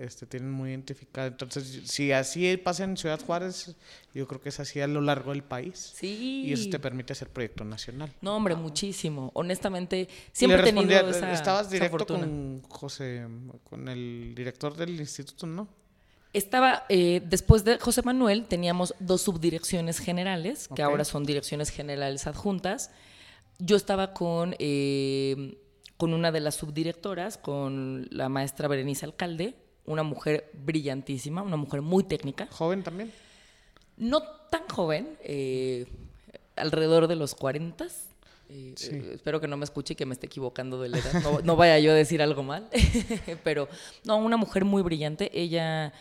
este, 0.00 0.26
tienen 0.26 0.50
muy 0.50 0.70
identificado. 0.70 1.28
Entonces, 1.28 1.82
si 1.84 2.10
así 2.10 2.56
pasa 2.56 2.84
en 2.84 2.96
Ciudad 2.96 3.20
Juárez, 3.20 3.76
yo 4.14 4.26
creo 4.26 4.40
que 4.40 4.48
es 4.48 4.58
así 4.58 4.80
a 4.80 4.86
lo 4.86 5.02
largo 5.02 5.32
del 5.32 5.42
país. 5.42 5.92
Sí. 5.94 6.44
Y 6.46 6.52
eso 6.52 6.70
te 6.70 6.78
permite 6.78 7.12
hacer 7.12 7.28
proyecto 7.28 7.64
nacional. 7.64 8.10
No, 8.22 8.34
hombre, 8.34 8.54
muchísimo. 8.54 9.30
Honestamente, 9.34 10.08
siempre 10.32 10.60
he 10.62 10.72
tenido 10.72 11.10
esa, 11.10 11.32
Estabas 11.32 11.70
directo 11.70 12.06
con 12.06 12.62
José, 12.62 13.26
con 13.68 13.88
el 13.88 14.32
director 14.34 14.74
del 14.74 14.98
instituto, 14.98 15.46
¿no? 15.46 15.68
Estaba, 16.32 16.84
eh, 16.88 17.20
después 17.26 17.64
de 17.64 17.78
José 17.78 18.02
Manuel, 18.02 18.46
teníamos 18.46 18.94
dos 19.00 19.22
subdirecciones 19.22 19.98
generales, 19.98 20.68
que 20.74 20.82
ahora 20.82 21.04
son 21.04 21.24
direcciones 21.24 21.70
generales 21.70 22.26
adjuntas. 22.26 22.90
Yo 23.58 23.76
estaba 23.76 24.14
con, 24.14 24.54
eh, 24.60 25.58
con 25.96 26.14
una 26.14 26.32
de 26.32 26.40
las 26.40 26.54
subdirectoras, 26.54 27.36
con 27.36 28.06
la 28.10 28.28
maestra 28.28 28.68
Berenice 28.68 29.04
Alcalde, 29.04 29.56
una 29.90 30.02
mujer 30.02 30.50
brillantísima, 30.54 31.42
una 31.42 31.56
mujer 31.56 31.82
muy 31.82 32.04
técnica, 32.04 32.46
Joven 32.50 32.82
también. 32.82 33.12
no 33.96 34.22
tan 34.50 34.66
joven, 34.68 35.16
eh, 35.22 35.86
alrededor 36.56 37.06
de 37.08 37.16
los 37.16 37.34
40. 37.34 37.86
Eh, 38.48 38.74
Sí. 38.76 38.90
eh, 38.92 39.12
espero 39.14 39.40
que 39.40 39.46
no 39.46 39.56
me 39.56 39.64
escuche 39.64 39.92
y 39.92 39.96
que 39.96 40.06
me 40.06 40.14
esté 40.14 40.26
equivocando 40.26 40.80
de 40.80 40.88
la 40.88 40.98
edad. 40.98 41.22
No, 41.22 41.40
no 41.40 41.56
vaya 41.56 41.78
yo 41.78 41.92
a 41.92 41.94
decir 41.94 42.20
algo 42.20 42.42
mal. 42.42 42.68
Pero 43.44 43.68
no, 44.04 44.16
una 44.16 44.36
mujer 44.36 44.64
muy 44.64 44.82
brillante. 44.82 45.30
Ella 45.38 45.92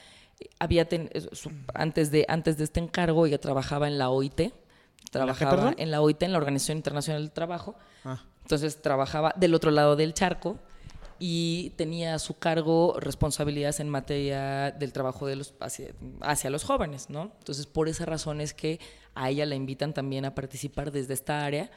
había 0.57 0.87
ten- 0.89 1.11
su- 1.33 1.51
antes 1.75 2.09
de 2.11 2.25
antes 2.27 2.57
de 2.57 2.63
este 2.63 2.79
encargo 2.79 3.25
ella 3.27 3.39
trabajaba 3.39 3.87
en 3.87 3.97
la 3.99 4.09
OIT. 4.09 4.51
Trabajaba 5.11 5.73
en 5.77 5.91
la 5.91 6.01
OIT, 6.01 6.23
en 6.23 6.31
la 6.31 6.37
Organización 6.39 6.77
Internacional 6.77 7.21
del 7.21 7.31
Trabajo. 7.31 7.75
Ah, 8.03 8.23
Entonces 8.43 8.81
trabajaba 8.81 9.33
del 9.37 9.53
otro 9.53 9.69
lado 9.71 9.95
del 9.95 10.13
charco 10.15 10.57
y 11.19 11.71
tenía 11.75 12.15
a 12.15 12.19
su 12.19 12.39
cargo 12.39 12.95
responsabilidades 12.99 13.79
en 13.79 13.89
materia 13.89 14.71
del 14.71 14.93
trabajo 14.93 15.27
de 15.27 15.35
los, 15.35 15.53
hacia, 15.59 15.93
hacia 16.21 16.49
los 16.49 16.63
jóvenes, 16.63 17.09
¿no? 17.09 17.33
Entonces 17.39 17.65
por 17.65 17.89
esa 17.89 18.05
razón 18.05 18.39
es 18.41 18.53
que 18.53 18.79
a 19.15 19.29
ella 19.29 19.45
la 19.45 19.55
invitan 19.55 19.93
también 19.93 20.25
a 20.25 20.33
participar 20.33 20.91
desde 20.91 21.13
esta 21.13 21.45
área 21.45 21.69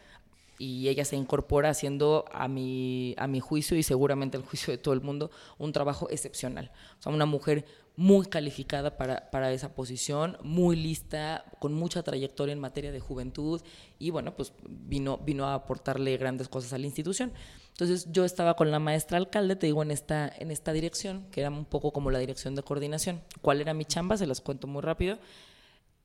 y 0.59 0.88
ella 0.88 1.05
se 1.05 1.16
incorpora 1.16 1.70
haciendo 1.70 2.24
a 2.32 2.47
mi, 2.47 3.16
a 3.18 3.26
mi 3.26 3.40
juicio 3.40 3.76
y 3.76 3.82
seguramente 3.82 4.36
el 4.36 4.45
juicio 4.45 4.70
de 4.70 4.78
todo 4.78 4.95
el 4.95 5.01
mundo 5.01 5.30
un 5.59 5.72
trabajo 5.72 6.09
excepcional. 6.09 6.70
O 7.01 7.03
sea, 7.03 7.12
una 7.12 7.26
mujer 7.26 7.64
muy 7.97 8.26
calificada 8.26 8.97
para, 8.97 9.30
para 9.30 9.53
esa 9.53 9.74
posición, 9.74 10.38
muy 10.43 10.76
lista, 10.76 11.45
con 11.59 11.74
mucha 11.74 12.03
trayectoria 12.03 12.53
en 12.53 12.61
materia 12.61 12.93
de 12.93 13.01
juventud 13.01 13.61
y 13.99 14.11
bueno, 14.11 14.36
pues 14.36 14.53
vino, 14.68 15.18
vino 15.18 15.47
a 15.47 15.55
aportarle 15.55 16.16
grandes 16.16 16.49
cosas 16.49 16.72
a 16.72 16.78
la 16.78 16.86
institución. 16.86 17.32
Entonces 17.73 18.07
yo 18.12 18.25
estaba 18.25 18.55
con 18.55 18.70
la 18.70 18.79
maestra 18.79 19.18
alcalde, 19.18 19.57
te 19.57 19.66
digo, 19.66 19.83
en 19.83 19.91
esta, 19.91 20.33
en 20.39 20.51
esta 20.51 20.73
dirección, 20.73 21.27
que 21.31 21.41
era 21.41 21.51
un 21.51 21.64
poco 21.64 21.93
como 21.93 22.11
la 22.11 22.18
dirección 22.18 22.55
de 22.55 22.62
coordinación. 22.62 23.20
¿Cuál 23.41 23.61
era 23.61 23.75
mi 23.75 23.85
chamba? 23.85 24.16
Se 24.16 24.27
las 24.27 24.41
cuento 24.41 24.66
muy 24.66 24.83
rápido 24.83 25.18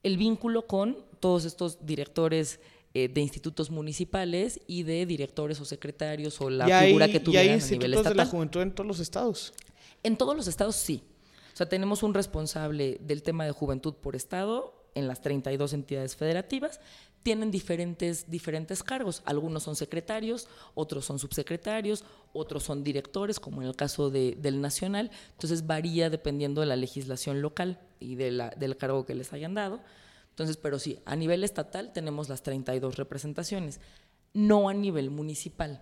el 0.04 0.18
vínculo 0.18 0.68
con 0.68 0.98
todos 1.20 1.46
estos 1.46 1.86
directores 1.86 2.60
eh, 2.94 3.08
de 3.08 3.22
institutos 3.22 3.70
municipales 3.70 4.60
y 4.68 4.84
de 4.84 5.06
directores 5.06 5.60
o 5.60 5.66
secretarios 5.66 6.40
o 6.42 6.50
la 6.50 6.66
hay, 6.66 6.88
figura 6.88 7.08
que 7.08 7.14
y 7.14 7.18
hay 7.18 7.24
tuvieran 7.24 7.46
a 7.46 7.48
nivel 7.48 7.62
institutos 7.62 7.92
de 7.92 7.98
estatal. 7.98 8.18
la 8.18 8.26
juventud 8.26 8.62
en 8.62 8.72
todos 8.72 8.88
los 8.88 9.00
estados. 9.00 9.54
En 10.04 10.18
todos 10.18 10.36
los 10.36 10.48
estados 10.48 10.76
sí. 10.76 11.04
O 11.54 11.58
sea, 11.58 11.68
tenemos 11.68 12.04
un 12.04 12.14
responsable 12.14 13.00
del 13.02 13.24
tema 13.24 13.46
de 13.46 13.52
juventud 13.52 13.96
por 13.96 14.16
estado 14.16 14.74
en 14.96 15.08
las 15.08 15.22
32 15.22 15.74
entidades 15.74 16.16
federativas. 16.16 16.80
Tienen 17.24 17.52
diferentes, 17.52 18.30
diferentes 18.30 18.84
cargos. 18.84 19.22
Algunos 19.26 19.64
son 19.64 19.76
secretarios, 19.76 20.48
otros 20.76 21.04
son 21.06 21.20
subsecretarios, 21.20 22.06
otros 22.32 22.64
son 22.64 22.84
directores, 22.84 23.40
como 23.40 23.62
en 23.62 23.68
el 23.68 23.76
caso 23.76 24.10
de- 24.10 24.36
del 24.40 24.62
nacional. 24.62 25.12
Entonces 25.34 25.68
varía 25.68 26.10
dependiendo 26.10 26.62
de 26.62 26.68
la 26.68 26.76
legislación 26.78 27.42
local 27.42 27.80
y 28.00 28.16
del 28.16 28.78
cargo 28.78 29.06
que 29.06 29.16
les 29.16 29.34
hayan 29.34 29.54
dado. 29.56 29.82
Entonces, 30.30 30.56
pero 30.56 30.80
sí, 30.80 31.00
a 31.06 31.16
nivel 31.16 31.44
estatal 31.44 31.92
tenemos 31.92 32.30
las 32.30 32.44
32 32.44 32.96
representaciones, 32.96 33.82
no 34.34 34.70
a 34.70 34.74
nivel 34.74 35.10
municipal. 35.10 35.82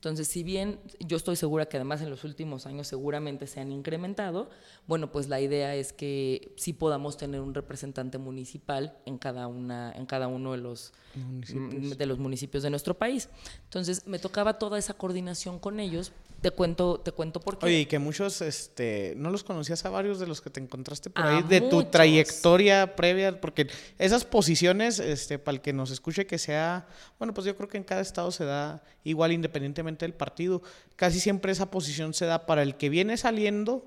Entonces, 0.00 0.28
si 0.28 0.42
bien 0.42 0.80
yo 0.98 1.18
estoy 1.18 1.36
segura 1.36 1.66
que 1.66 1.76
además 1.76 2.00
en 2.00 2.08
los 2.08 2.24
últimos 2.24 2.64
años 2.64 2.86
seguramente 2.86 3.46
se 3.46 3.60
han 3.60 3.70
incrementado, 3.70 4.48
bueno, 4.86 5.12
pues 5.12 5.28
la 5.28 5.42
idea 5.42 5.74
es 5.74 5.92
que 5.92 6.54
sí 6.56 6.72
podamos 6.72 7.18
tener 7.18 7.42
un 7.42 7.52
representante 7.52 8.16
municipal 8.16 8.96
en 9.04 9.18
cada 9.18 9.46
una, 9.46 9.92
en 9.92 10.06
cada 10.06 10.26
uno 10.26 10.52
de 10.52 10.58
los 10.58 10.94
Municipios. 11.14 11.98
de 11.98 12.06
los 12.06 12.18
municipios 12.18 12.62
de 12.62 12.70
nuestro 12.70 12.94
país. 12.94 13.28
Entonces, 13.64 14.06
me 14.06 14.18
tocaba 14.18 14.58
toda 14.58 14.78
esa 14.78 14.94
coordinación 14.94 15.58
con 15.58 15.78
ellos. 15.78 16.12
Te 16.40 16.50
cuento, 16.50 16.98
te 17.00 17.12
cuento 17.12 17.38
por 17.40 17.58
qué. 17.58 17.66
Oye, 17.66 17.80
y 17.80 17.86
que 17.86 17.98
muchos, 17.98 18.40
este, 18.40 19.12
no 19.16 19.30
los 19.30 19.44
conocías 19.44 19.84
a 19.84 19.90
varios 19.90 20.18
de 20.18 20.26
los 20.26 20.40
que 20.40 20.48
te 20.48 20.58
encontraste 20.60 21.10
por 21.10 21.22
A 21.24 21.36
ahí, 21.36 21.42
de 21.42 21.60
tu 21.60 21.84
trayectoria 21.84 22.96
previa, 22.96 23.40
porque 23.40 23.66
esas 23.98 24.24
posiciones, 24.24 24.98
este, 25.00 25.38
para 25.38 25.56
el 25.56 25.60
que 25.60 25.72
nos 25.74 25.90
escuche 25.90 26.26
que 26.26 26.38
sea, 26.38 26.86
bueno, 27.18 27.34
pues 27.34 27.46
yo 27.46 27.54
creo 27.56 27.68
que 27.68 27.76
en 27.76 27.84
cada 27.84 28.00
estado 28.00 28.30
se 28.32 28.44
da 28.46 28.82
igual 29.04 29.32
independientemente 29.32 30.04
del 30.06 30.14
partido. 30.14 30.62
Casi 30.96 31.20
siempre 31.20 31.52
esa 31.52 31.70
posición 31.70 32.14
se 32.14 32.24
da 32.24 32.46
para 32.46 32.62
el 32.62 32.76
que 32.76 32.88
viene 32.88 33.18
saliendo 33.18 33.84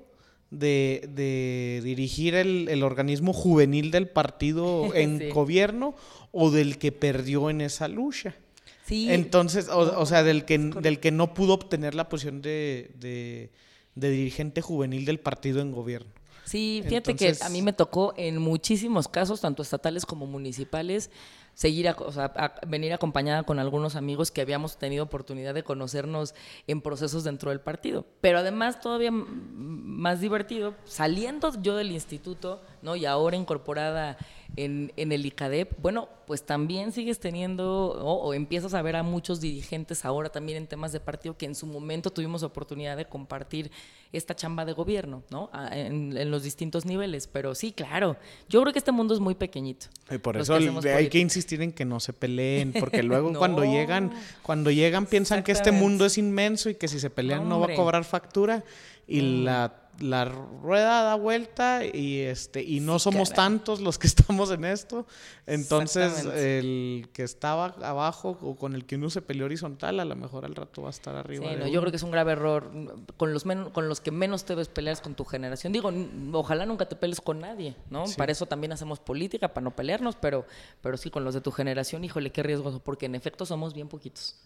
de, 0.50 1.08
de 1.12 1.80
dirigir 1.82 2.36
el, 2.36 2.68
el 2.68 2.84
organismo 2.84 3.32
juvenil 3.32 3.90
del 3.90 4.08
partido 4.08 4.90
en 4.94 5.18
Sí. 5.18 5.28
gobierno 5.30 5.96
o 6.30 6.52
del 6.52 6.78
que 6.78 6.92
perdió 6.92 7.50
en 7.50 7.60
esa 7.62 7.88
lucha. 7.88 8.36
Sí, 8.84 9.12
Entonces, 9.12 9.68
o, 9.68 10.00
o 10.00 10.06
sea, 10.06 10.22
del 10.22 10.44
que, 10.44 10.58
del 10.58 11.00
que 11.00 11.10
no 11.10 11.34
pudo 11.34 11.54
obtener 11.54 11.94
la 11.94 12.08
posición 12.08 12.42
de, 12.42 12.90
de- 12.98 13.50
de 13.94 14.10
dirigente 14.10 14.60
juvenil 14.60 15.04
del 15.04 15.20
partido 15.20 15.60
en 15.60 15.70
gobierno. 15.72 16.10
Sí, 16.44 16.82
fíjate 16.86 17.14
que 17.14 17.26
Entonces- 17.28 17.42
a 17.46 17.48
mí 17.48 17.62
me 17.62 17.72
tocó 17.72 18.12
en 18.16 18.38
muchísimos 18.38 19.08
casos, 19.08 19.40
tanto 19.40 19.62
estatales 19.62 20.04
como 20.04 20.26
municipales, 20.26 21.10
seguir, 21.54 21.88
o 21.88 22.12
sea, 22.12 22.54
venir 22.66 22.92
acompañada 22.92 23.44
con 23.44 23.58
algunos 23.58 23.96
amigos 23.96 24.30
que 24.30 24.40
habíamos 24.40 24.76
tenido 24.76 25.04
oportunidad 25.04 25.54
de 25.54 25.62
conocernos 25.62 26.34
en 26.66 26.80
procesos 26.80 27.24
dentro 27.24 27.50
del 27.50 27.60
partido. 27.60 28.04
Pero 28.20 28.38
además, 28.38 28.80
todavía 28.80 29.10
más 29.12 30.20
divertido, 30.20 30.74
saliendo 30.84 31.52
yo 31.62 31.76
del 31.76 31.92
instituto, 31.92 32.62
¿no? 32.82 32.96
Y 32.96 33.06
ahora 33.06 33.36
incorporada 33.36 34.16
en, 34.56 34.92
el 34.96 35.26
ICADEP, 35.26 35.80
bueno, 35.80 36.08
pues 36.26 36.44
también 36.44 36.92
sigues 36.92 37.18
teniendo 37.18 37.90
o, 38.00 38.34
empiezas 38.34 38.74
a 38.74 38.82
ver 38.82 38.96
a 38.96 39.02
muchos 39.02 39.40
dirigentes 39.40 40.04
ahora 40.04 40.30
también 40.30 40.58
en 40.58 40.66
temas 40.66 40.92
de 40.92 41.00
partido 41.00 41.36
que 41.36 41.46
en 41.46 41.54
su 41.54 41.66
momento 41.66 42.10
tuvimos 42.10 42.42
oportunidad 42.42 42.96
de 42.96 43.04
compartir 43.04 43.70
esta 44.12 44.34
chamba 44.34 44.64
de 44.64 44.72
gobierno, 44.72 45.22
¿no? 45.30 45.50
En, 45.72 46.30
los 46.30 46.42
distintos 46.42 46.86
niveles. 46.86 47.26
Pero 47.26 47.54
sí, 47.54 47.72
claro, 47.72 48.16
yo 48.48 48.60
creo 48.62 48.72
que 48.72 48.78
este 48.78 48.92
mundo 48.92 49.14
es 49.14 49.20
muy 49.20 49.34
pequeñito. 49.34 49.86
Y 50.10 50.18
por 50.18 50.36
eso 50.36 50.54
hay 50.54 51.08
que 51.08 51.18
insistir 51.18 51.43
en 51.52 51.72
que 51.72 51.84
no 51.84 52.00
se 52.00 52.12
peleen, 52.12 52.72
porque 52.72 53.02
luego 53.04 53.32
cuando 53.34 53.64
llegan, 53.64 54.12
cuando 54.42 54.70
llegan 54.70 55.06
piensan 55.06 55.42
que 55.42 55.52
este 55.52 55.72
mundo 55.72 56.06
es 56.06 56.18
inmenso 56.18 56.70
y 56.70 56.74
que 56.74 56.88
si 56.88 56.98
se 56.98 57.10
pelean 57.10 57.48
no 57.48 57.60
va 57.60 57.72
a 57.72 57.74
cobrar 57.74 58.04
factura 58.04 58.64
y 59.06 59.42
la 59.42 59.84
la 60.00 60.24
rueda 60.24 61.02
da 61.02 61.14
vuelta 61.14 61.84
y 61.84 62.20
este 62.20 62.62
y 62.62 62.80
no 62.80 62.98
somos 62.98 63.32
tantos 63.32 63.80
los 63.80 63.98
que 63.98 64.06
estamos 64.08 64.50
en 64.50 64.64
esto. 64.64 65.06
Entonces 65.46 66.24
el 66.24 67.08
que 67.12 67.22
estaba 67.22 67.66
abajo 67.82 68.38
o 68.40 68.56
con 68.56 68.74
el 68.74 68.86
que 68.86 68.96
uno 68.96 69.10
se 69.10 69.22
peleó 69.22 69.46
horizontal 69.46 70.00
a 70.00 70.04
lo 70.04 70.16
mejor 70.16 70.44
al 70.44 70.54
rato 70.54 70.82
va 70.82 70.88
a 70.88 70.90
estar 70.90 71.16
arriba 71.16 71.52
yo 71.68 71.80
creo 71.80 71.90
que 71.90 71.96
es 71.96 72.02
un 72.02 72.10
grave 72.10 72.32
error. 72.32 72.70
Con 73.16 73.32
los 73.32 73.44
con 73.72 73.88
los 73.88 74.00
que 74.00 74.10
menos 74.10 74.44
te 74.44 74.54
ves 74.54 74.68
pelear 74.68 75.00
con 75.00 75.14
tu 75.14 75.24
generación. 75.24 75.72
Digo 75.72 75.92
ojalá 76.32 76.66
nunca 76.66 76.86
te 76.86 76.96
pelees 76.96 77.20
con 77.20 77.40
nadie 77.40 77.76
no 77.90 78.04
para 78.16 78.32
eso 78.32 78.46
también 78.46 78.72
hacemos 78.72 79.00
política 79.00 79.52
para 79.52 79.64
no 79.64 79.70
pelearnos 79.70 80.16
pero 80.16 80.46
pero 80.80 80.96
sí 80.96 81.10
con 81.10 81.24
los 81.24 81.34
de 81.34 81.40
tu 81.40 81.50
generación 81.50 82.04
híjole 82.04 82.32
qué 82.32 82.42
riesgoso 82.42 82.80
porque 82.80 83.06
en 83.06 83.14
efecto 83.14 83.46
somos 83.46 83.74
bien 83.74 83.88
poquitos 83.88 84.36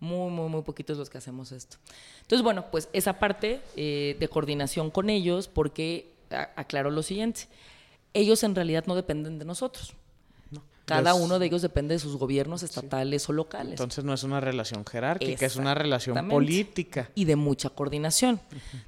muy, 0.00 0.30
muy, 0.30 0.48
muy 0.48 0.62
poquitos 0.62 0.98
los 0.98 1.10
que 1.10 1.18
hacemos 1.18 1.52
esto. 1.52 1.76
Entonces, 2.22 2.42
bueno, 2.42 2.66
pues 2.70 2.88
esa 2.92 3.18
parte 3.18 3.60
eh, 3.76 4.16
de 4.18 4.28
coordinación 4.28 4.90
con 4.90 5.10
ellos, 5.10 5.48
porque 5.48 6.12
aclaro 6.56 6.90
lo 6.90 7.02
siguiente, 7.02 7.42
ellos 8.12 8.42
en 8.42 8.54
realidad 8.54 8.84
no 8.86 8.94
dependen 8.94 9.38
de 9.38 9.44
nosotros. 9.44 9.94
Cada 10.84 11.14
uno 11.14 11.38
de 11.38 11.46
ellos 11.46 11.62
depende 11.62 11.94
de 11.94 11.98
sus 11.98 12.16
gobiernos 12.16 12.62
estatales 12.62 13.26
o 13.28 13.32
locales. 13.32 13.72
Entonces 13.72 14.04
no 14.04 14.12
es 14.12 14.22
una 14.22 14.40
relación 14.40 14.84
jerárquica, 14.84 15.46
es 15.46 15.56
una 15.56 15.74
relación 15.74 16.28
política. 16.28 17.10
Y 17.14 17.24
de 17.24 17.36
mucha 17.36 17.70
coordinación. 17.70 18.38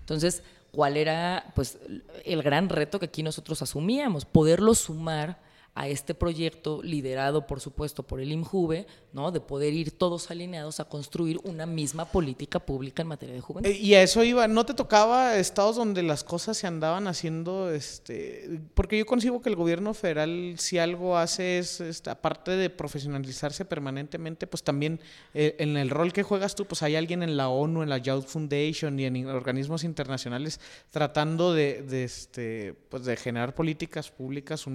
Entonces, 0.01 0.43
¿cuál 0.73 0.99
era 0.99 1.53
pues 1.55 1.79
el 2.25 2.43
gran 2.43 2.69
reto 2.69 2.99
que 2.99 3.07
aquí 3.07 3.23
nosotros 3.23 3.63
asumíamos? 3.63 4.27
Poderlo 4.27 4.75
sumar 4.75 5.39
a 5.77 5.89
este 5.89 6.14
proyecto 6.14 6.83
liderado, 6.83 7.47
por 7.47 7.61
supuesto, 7.61 8.03
por 8.03 8.18
el 8.18 8.33
IMJUVE, 8.33 8.87
¿no? 9.12 9.31
de 9.31 9.41
poder 9.41 9.74
ir 9.74 9.91
todos 9.91 10.31
alineados 10.31 10.81
a 10.81 10.87
construir 10.87 11.39
una 11.45 11.66
misma 11.66 12.07
política 12.07 12.59
pública 12.59 13.03
en 13.03 13.09
materia 13.09 13.35
de 13.35 13.43
juventud. 13.43 13.70
Eh, 13.70 13.77
y 13.77 13.93
a 13.93 14.03
eso 14.03 14.24
iba, 14.24 14.49
¿no 14.49 14.64
te 14.64 14.72
tocaba 14.72 15.37
estados 15.37 15.77
donde 15.77 16.03
las 16.03 16.24
cosas 16.24 16.57
se 16.57 16.66
andaban 16.66 17.07
haciendo, 17.09 17.70
este, 17.70 18.59
porque 18.72 18.97
yo 18.97 19.05
concibo 19.05 19.43
que 19.43 19.51
el 19.51 19.57
gobierno 19.57 19.93
federal 19.93 20.55
si 20.57 20.79
algo 20.79 21.18
hace 21.18 21.59
es, 21.59 21.83
aparte 22.07 22.53
de 22.53 22.70
profesionalizarse 22.70 23.66
permanentemente, 23.66 24.47
pues 24.47 24.62
también 24.62 24.99
eh, 25.35 25.57
en 25.59 25.77
el 25.77 25.91
rol 25.91 26.14
que 26.14 26.22
juegas 26.22 26.55
tú, 26.55 26.64
pues 26.64 26.83
hay 26.83 26.97
alguien 26.97 27.22
en 27.22 27.37
la 27.37 27.51
ONU, 27.51 27.83
en 27.83 27.91
la 27.91 27.99
Youth 27.99 28.29
Foundation 28.29 28.99
y 28.99 29.05
en 29.05 29.27
organismos 29.27 29.85
internacionales 29.85 30.59
tratando 30.91 31.53
de, 31.53 31.83
de 31.83 32.05
este, 32.05 32.74
pues 32.89 33.05
de 33.05 33.14
generar 33.18 33.55
políticas 33.55 34.11
públicas 34.11 34.66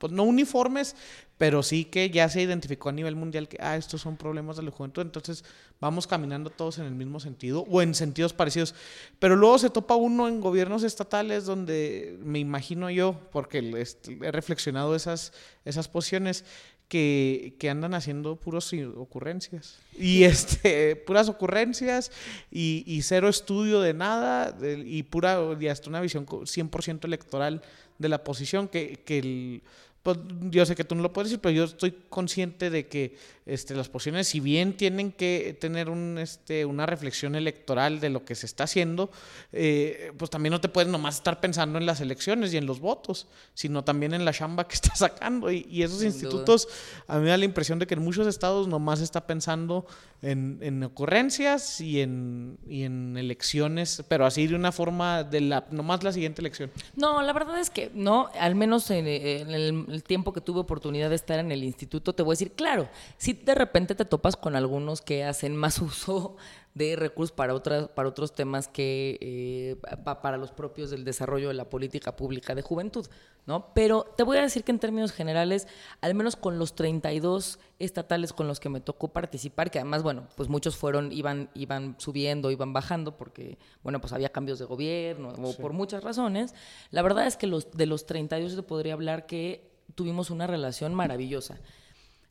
pues 0.00 0.14
no 0.14 0.22
uniformes, 0.24 0.96
pero 1.36 1.62
sí 1.62 1.84
que 1.84 2.08
ya 2.08 2.26
se 2.30 2.40
identificó 2.40 2.88
a 2.88 2.92
nivel 2.92 3.16
mundial 3.16 3.48
que, 3.48 3.58
ah, 3.60 3.76
estos 3.76 4.00
son 4.00 4.16
problemas 4.16 4.56
de 4.56 4.62
la 4.62 4.70
juventud, 4.70 5.02
entonces 5.02 5.44
vamos 5.78 6.06
caminando 6.06 6.48
todos 6.48 6.78
en 6.78 6.86
el 6.86 6.94
mismo 6.94 7.20
sentido 7.20 7.66
o 7.70 7.82
en 7.82 7.94
sentidos 7.94 8.32
parecidos. 8.32 8.74
Pero 9.18 9.36
luego 9.36 9.58
se 9.58 9.68
topa 9.68 9.94
uno 9.94 10.26
en 10.26 10.40
gobiernos 10.40 10.84
estatales 10.84 11.44
donde 11.44 12.18
me 12.22 12.38
imagino 12.38 12.88
yo, 12.88 13.14
porque 13.30 13.58
he 13.58 14.32
reflexionado 14.32 14.96
esas, 14.96 15.34
esas 15.66 15.86
posiciones, 15.86 16.46
que, 16.88 17.54
que, 17.60 17.70
andan 17.70 17.94
haciendo 17.94 18.34
puras 18.34 18.72
ocurrencias. 18.96 19.78
Y 19.96 20.24
este, 20.24 20.96
puras 20.96 21.28
ocurrencias 21.28 22.10
y, 22.50 22.82
y 22.84 23.02
cero 23.02 23.28
estudio 23.28 23.80
de 23.80 23.94
nada 23.94 24.56
y 24.60 25.04
pura, 25.04 25.38
y 25.60 25.68
hasta 25.68 25.88
una 25.88 26.00
visión 26.00 26.26
100% 26.26 27.04
electoral 27.04 27.62
de 27.98 28.08
la 28.08 28.24
posición 28.24 28.66
que, 28.66 29.02
que 29.04 29.18
el 29.18 29.62
pues 30.02 30.18
yo 30.50 30.64
sé 30.64 30.74
que 30.74 30.84
tú 30.84 30.94
no 30.94 31.02
lo 31.02 31.12
puedes 31.12 31.30
decir, 31.30 31.40
pero 31.40 31.54
yo 31.54 31.64
estoy 31.64 31.92
consciente 32.08 32.70
de 32.70 32.88
que 32.88 33.16
este, 33.52 33.74
las 33.74 33.88
posiciones, 33.88 34.28
si 34.28 34.40
bien 34.40 34.76
tienen 34.76 35.12
que 35.12 35.56
tener 35.60 35.88
un, 35.88 36.18
este, 36.18 36.64
una 36.64 36.86
reflexión 36.86 37.34
electoral 37.34 38.00
de 38.00 38.10
lo 38.10 38.24
que 38.24 38.34
se 38.34 38.46
está 38.46 38.64
haciendo, 38.64 39.10
eh, 39.52 40.12
pues 40.16 40.30
también 40.30 40.52
no 40.52 40.60
te 40.60 40.68
puedes 40.68 40.90
nomás 40.90 41.16
estar 41.16 41.40
pensando 41.40 41.78
en 41.78 41.86
las 41.86 42.00
elecciones 42.00 42.52
y 42.52 42.56
en 42.56 42.66
los 42.66 42.80
votos, 42.80 43.28
sino 43.54 43.84
también 43.84 44.14
en 44.14 44.24
la 44.24 44.32
chamba 44.32 44.66
que 44.66 44.74
está 44.76 44.94
sacando. 44.94 45.50
Y, 45.50 45.82
esos 45.82 46.02
institutos, 46.02 46.68
a 47.06 47.16
mí 47.16 47.22
me 47.24 47.30
da 47.30 47.38
la 47.38 47.44
impresión 47.46 47.78
de 47.78 47.86
que 47.86 47.94
en 47.94 48.02
muchos 48.02 48.26
estados 48.26 48.68
nomás 48.68 49.00
está 49.00 49.26
pensando 49.26 49.86
en, 50.20 50.58
en 50.60 50.82
ocurrencias 50.82 51.80
y 51.80 52.02
en, 52.02 52.58
y 52.68 52.82
en 52.82 53.16
elecciones, 53.16 54.04
pero 54.08 54.26
así 54.26 54.46
de 54.46 54.54
una 54.54 54.72
forma 54.72 55.24
de 55.24 55.40
la, 55.40 55.66
nomás 55.70 56.04
la 56.04 56.12
siguiente 56.12 56.42
elección. 56.42 56.70
No, 56.96 57.22
la 57.22 57.32
verdad 57.32 57.58
es 57.58 57.70
que 57.70 57.90
no, 57.94 58.28
al 58.38 58.54
menos 58.54 58.90
en, 58.90 59.06
en 59.06 59.50
el 59.50 59.70
el 59.88 60.02
tiempo 60.02 60.32
que 60.32 60.40
tuve 60.40 60.60
oportunidad 60.60 61.10
de 61.10 61.16
estar 61.16 61.38
en 61.38 61.52
el 61.52 61.64
instituto, 61.64 62.14
te 62.14 62.22
voy 62.22 62.32
a 62.32 62.34
decir, 62.34 62.52
claro, 62.52 62.88
si 63.16 63.34
de 63.44 63.54
repente 63.54 63.94
te 63.94 64.04
topas 64.04 64.36
con 64.36 64.56
algunos 64.56 65.00
que 65.02 65.24
hacen 65.24 65.56
más 65.56 65.78
uso 65.80 66.36
de 66.74 66.94
recursos 66.94 67.32
para, 67.32 67.52
otras, 67.52 67.88
para 67.88 68.08
otros 68.08 68.32
temas 68.32 68.68
que 68.68 69.18
eh, 69.20 69.76
para 70.04 70.36
los 70.36 70.52
propios 70.52 70.90
del 70.90 71.04
desarrollo 71.04 71.48
de 71.48 71.54
la 71.54 71.68
política 71.68 72.14
pública 72.14 72.54
de 72.54 72.62
juventud, 72.62 73.06
¿no? 73.44 73.74
Pero 73.74 74.04
te 74.16 74.22
voy 74.22 74.38
a 74.38 74.42
decir 74.42 74.62
que 74.62 74.70
en 74.70 74.78
términos 74.78 75.10
generales, 75.10 75.66
al 76.00 76.14
menos 76.14 76.36
con 76.36 76.60
los 76.60 76.76
32 76.76 77.58
estatales 77.80 78.32
con 78.32 78.46
los 78.46 78.60
que 78.60 78.68
me 78.68 78.80
tocó 78.80 79.08
participar, 79.08 79.70
que 79.70 79.80
además, 79.80 80.04
bueno, 80.04 80.28
pues 80.36 80.48
muchos 80.48 80.76
fueron, 80.76 81.10
iban, 81.10 81.50
iban 81.54 81.96
subiendo, 81.98 82.52
iban 82.52 82.72
bajando, 82.72 83.16
porque, 83.16 83.58
bueno, 83.82 84.00
pues 84.00 84.12
había 84.12 84.28
cambios 84.30 84.60
de 84.60 84.64
gobierno 84.64 85.34
o 85.42 85.56
por 85.56 85.72
muchas 85.72 86.04
razones, 86.04 86.54
la 86.92 87.02
verdad 87.02 87.26
es 87.26 87.36
que 87.36 87.48
los, 87.48 87.72
de 87.72 87.86
los 87.86 88.06
32 88.06 88.54
te 88.54 88.62
podría 88.62 88.92
hablar 88.92 89.26
que 89.26 89.68
tuvimos 89.96 90.30
una 90.30 90.46
relación 90.46 90.94
maravillosa. 90.94 91.58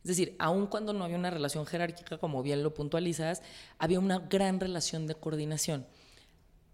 Es 0.04 0.08
decir, 0.08 0.36
aun 0.40 0.68
cuando 0.68 0.94
no 0.94 1.04
había 1.04 1.18
una 1.18 1.30
relación 1.30 1.66
jerárquica, 1.66 2.18
como 2.18 2.42
bien 2.42 2.64
lo 2.64 2.74
puntualizas, 2.74 3.42
había 3.78 4.00
una 4.00 4.20
gran 4.20 4.60
relación 4.60 5.08
de 5.08 5.16
coordinación 5.16 5.86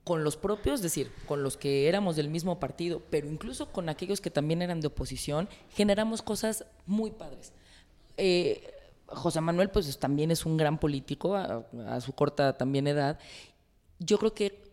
con 0.04 0.24
los 0.24 0.38
propios, 0.38 0.76
es 0.76 0.84
decir, 0.84 1.12
con 1.28 1.42
los 1.42 1.58
que 1.58 1.88
éramos 1.88 2.16
del 2.16 2.30
mismo 2.30 2.60
partido, 2.60 3.02
pero 3.10 3.28
incluso 3.28 3.72
con 3.72 3.90
aquellos 3.90 4.22
que 4.22 4.30
también 4.30 4.62
eran 4.62 4.80
de 4.80 4.88
oposición, 4.88 5.50
generamos 5.72 6.22
cosas 6.22 6.66
muy 6.86 7.10
padres. 7.10 7.54
Eh, 8.18 8.72
José 9.08 9.42
Manuel, 9.42 9.72
pues 9.72 9.98
también 9.98 10.30
es 10.30 10.46
un 10.46 10.58
gran 10.58 10.78
político, 10.78 11.36
a, 11.36 11.66
a, 11.88 12.02
su 12.02 12.14
corta 12.14 12.56
también 12.56 12.86
edad. 12.86 13.20
Yo 13.98 14.20
creo 14.20 14.36
que 14.36 14.64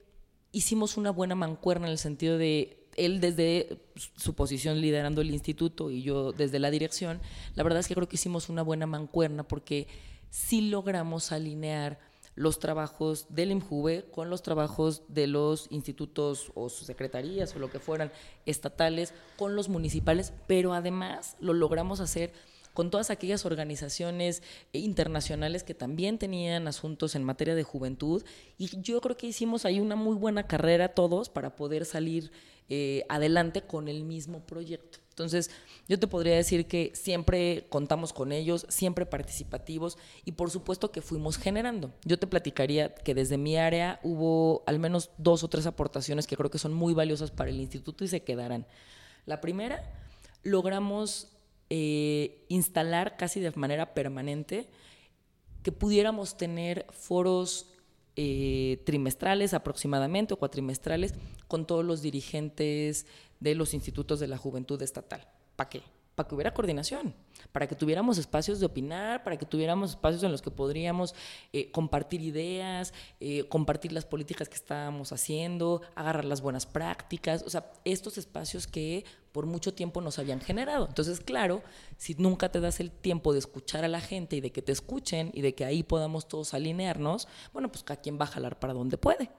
hicimos 0.53 0.99
una 0.99 1.11
buena 1.11 1.35
mancuerna 1.35 1.87
en 1.87 1.93
el 1.93 1.99
sentido 1.99 2.37
de 2.37 2.82
él 2.97 3.21
desde 3.21 3.79
su 4.17 4.35
posición 4.35 4.81
liderando 4.81 5.21
el 5.21 5.31
instituto 5.31 5.91
y 5.91 6.03
yo 6.03 6.33
desde 6.33 6.59
la 6.59 6.71
dirección, 6.71 7.21
la 7.55 7.63
verdad 7.63 7.81
es 7.81 7.89
que 7.89 7.95
creo 7.95 8.09
que 8.09 8.17
hicimos 8.17 8.49
una 8.49 8.63
buena 8.63 8.87
mancuerna 8.87 9.43
porque 9.43 9.89
sí 10.31 10.63
logramos 10.63 11.33
alinear 11.33 11.99
los 12.35 12.59
trabajos 12.59 13.27
del 13.29 13.51
IMJUVE 13.51 14.07
con 14.11 14.31
los 14.31 14.43
trabajos 14.43 15.03
de 15.09 15.27
los 15.27 15.67
institutos 15.71 16.51
o 16.55 16.71
sus 16.71 16.87
secretarías 16.87 17.55
o 17.55 17.59
lo 17.59 17.71
que 17.71 17.79
fueran 17.79 18.11
estatales 18.47 19.13
con 19.37 19.55
los 19.55 19.69
municipales, 19.69 20.33
pero 20.47 20.73
además 20.73 21.37
lo 21.41 21.53
logramos 21.53 22.01
hacer 22.01 22.33
con 22.75 22.91
todas 22.91 23.11
aquellas 23.11 23.45
organizaciones 23.47 24.43
internacionales 24.73 25.63
que 25.63 25.75
también 25.75 26.19
tenían 26.19 26.69
asuntos 26.69 27.15
en 27.15 27.25
materia 27.25 27.55
de 27.55 27.63
juventud 27.63 28.25
y 28.59 28.81
yo 28.81 29.01
creo 29.01 29.17
que 29.17 29.27
hicimos 29.27 29.65
ahí 29.65 29.81
una 29.81 29.97
muy 29.97 30.17
buena 30.17 30.47
carrera 30.47 30.95
todos 30.95 31.29
para 31.29 31.57
poder 31.57 31.85
salir 31.85 32.31
eh, 32.69 33.05
adelante 33.09 33.63
con 33.63 33.89
el 33.89 34.05
mismo 34.05 34.47
proyecto. 34.47 34.99
Entonces, 35.11 35.51
yo 35.89 35.99
te 35.99 36.07
podría 36.07 36.37
decir 36.37 36.67
que 36.67 36.91
siempre 36.95 37.67
contamos 37.69 38.15
con 38.15 38.33
ellos, 38.33 38.65
siempre 38.71 39.05
participativos 39.05 39.99
y 40.25 40.33
por 40.33 40.51
supuesto 40.51 40.91
que 40.91 41.03
fuimos 41.03 41.37
generando. 41.37 41.93
Yo 42.05 42.19
te 42.19 42.27
platicaría 42.27 42.95
que 42.95 43.15
desde 43.15 43.37
mi 43.37 43.59
área 43.59 44.01
hubo 44.03 44.63
al 44.67 44.79
menos 44.79 45.11
dos 45.19 45.45
o 45.45 45.49
tres 45.49 45.67
aportaciones 45.67 46.27
que 46.27 46.37
creo 46.37 46.51
que 46.51 46.59
son 46.59 46.73
muy 46.73 46.95
valiosas 46.95 47.31
para 47.31 47.51
el 47.51 47.61
instituto 47.61 48.05
y 48.05 48.09
se 48.09 48.23
quedarán. 48.23 48.67
La 49.27 49.43
primera, 49.43 49.93
logramos 50.43 51.29
eh, 51.75 52.45
instalar 52.49 53.17
casi 53.17 53.41
de 53.41 53.51
manera 53.53 53.95
permanente 53.95 54.69
que 55.63 55.73
pudiéramos 55.73 56.37
tener 56.37 56.85
foros 56.91 57.73
eh, 58.15 58.83
trimestrales 58.85 59.55
aproximadamente 59.55 60.35
o 60.35 60.37
cuatrimestrales 60.37 61.15
con 61.49 61.67
todos 61.67 61.83
los 61.83 62.03
dirigentes 62.03 63.07
de 63.41 63.55
los 63.55 63.73
institutos 63.73 64.21
de 64.21 64.29
la 64.29 64.37
juventud 64.37 64.83
estatal. 64.83 65.27
¿Para 65.57 65.71
qué? 65.71 65.83
para 66.15 66.29
que 66.29 66.35
hubiera 66.35 66.53
coordinación, 66.53 67.15
para 67.53 67.67
que 67.67 67.75
tuviéramos 67.75 68.19
espacios 68.19 68.61
de 68.61 68.67
opinar, 68.67 69.25
para 69.25 69.39
que 69.39 69.47
tuviéramos 69.47 69.93
espacios 69.93 70.23
en 70.25 70.31
los 70.31 70.43
que 70.43 70.51
podríamos 70.51 71.15
eh, 71.55 71.71
compartir 71.71 72.21
ideas, 72.21 72.93
compartir 73.49 73.93
las 73.93 74.05
políticas 74.05 74.51
que 74.51 74.57
estábamos 74.57 75.11
haciendo, 75.11 75.81
agarrar 75.95 76.27
las 76.27 76.43
buenas 76.43 76.67
prácticas, 76.67 77.43
o 77.47 77.49
sea, 77.49 77.73
estos 77.87 78.19
espacios 78.19 78.67
que 78.67 79.07
por 79.33 79.47
mucho 79.47 79.75
tiempo 79.75 80.01
nos 80.01 80.19
habían 80.19 80.41
generado. 80.41 80.87
Entonces, 80.87 81.21
claro, 81.21 81.63
si 81.97 82.15
nunca 82.15 82.51
te 82.51 82.61
das 82.61 82.81
el 82.81 82.91
tiempo 82.91 83.33
de 83.33 83.39
escuchar 83.39 83.85
a 83.85 83.89
la 83.89 84.01
gente 84.01 84.37
y 84.37 84.41
de 84.41 84.53
que 84.53 84.63
te 84.63 84.73
escuchen 84.73 85.31
y 85.33 85.41
de 85.41 85.55
que 85.55 85.65
ahí 85.65 85.83
podamos 85.83 86.29
todos 86.29 86.55
alinearnos, 86.55 87.27
bueno, 87.53 87.73
pues 87.73 87.83
cada 87.83 88.01
quien 88.01 88.19
va 88.21 88.25
a 88.25 88.29
jalar 88.29 88.59
para 88.59 88.75
donde 88.75 88.99
puede. 88.99 89.31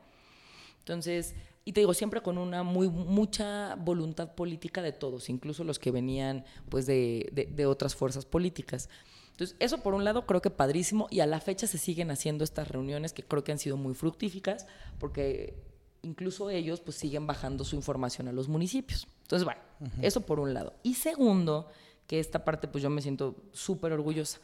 Entonces, 0.79 1.35
y 1.63 1.71
te 1.71 1.79
digo, 1.79 1.93
siempre 1.93 2.21
con 2.21 2.37
una 2.37 2.63
muy 2.63 2.89
mucha 2.89 3.75
voluntad 3.75 4.35
política 4.35 4.81
de 4.81 4.91
todos, 4.91 5.29
incluso 5.29 5.63
los 5.63 5.79
que 5.79 5.91
venían 5.91 6.43
pues 6.69 6.85
de, 6.85 7.29
de, 7.31 7.65
otras 7.65 7.95
fuerzas 7.95 8.25
políticas. 8.25 8.89
Entonces, 9.31 9.55
eso 9.59 9.77
por 9.77 9.93
un 9.93 10.03
lado 10.03 10.25
creo 10.25 10.41
que 10.41 10.49
padrísimo 10.49 11.07
y 11.09 11.21
a 11.21 11.25
la 11.25 11.39
fecha 11.39 11.65
se 11.67 11.77
siguen 11.77 12.11
haciendo 12.11 12.43
estas 12.43 12.67
reuniones 12.67 13.13
que 13.13 13.23
creo 13.23 13.43
que 13.43 13.53
han 13.53 13.59
sido 13.59 13.77
muy 13.77 13.93
fructíficas 13.93 14.67
porque 14.99 15.55
incluso 16.03 16.49
ellos 16.49 16.81
pues 16.81 16.97
siguen 16.97 17.25
bajando 17.25 17.63
su 17.63 17.75
información 17.75 18.27
a 18.27 18.31
los 18.31 18.47
municipios. 18.47 19.07
Entonces, 19.23 19.45
bueno, 19.45 19.61
eso 20.01 20.21
por 20.21 20.39
un 20.39 20.53
lado. 20.53 20.73
Y 20.83 20.93
segundo, 20.93 21.67
que 22.07 22.19
esta 22.19 22.45
parte 22.45 22.67
pues 22.67 22.83
yo 22.83 22.89
me 22.89 23.01
siento 23.01 23.35
súper 23.51 23.91
orgullosa. 23.93 24.39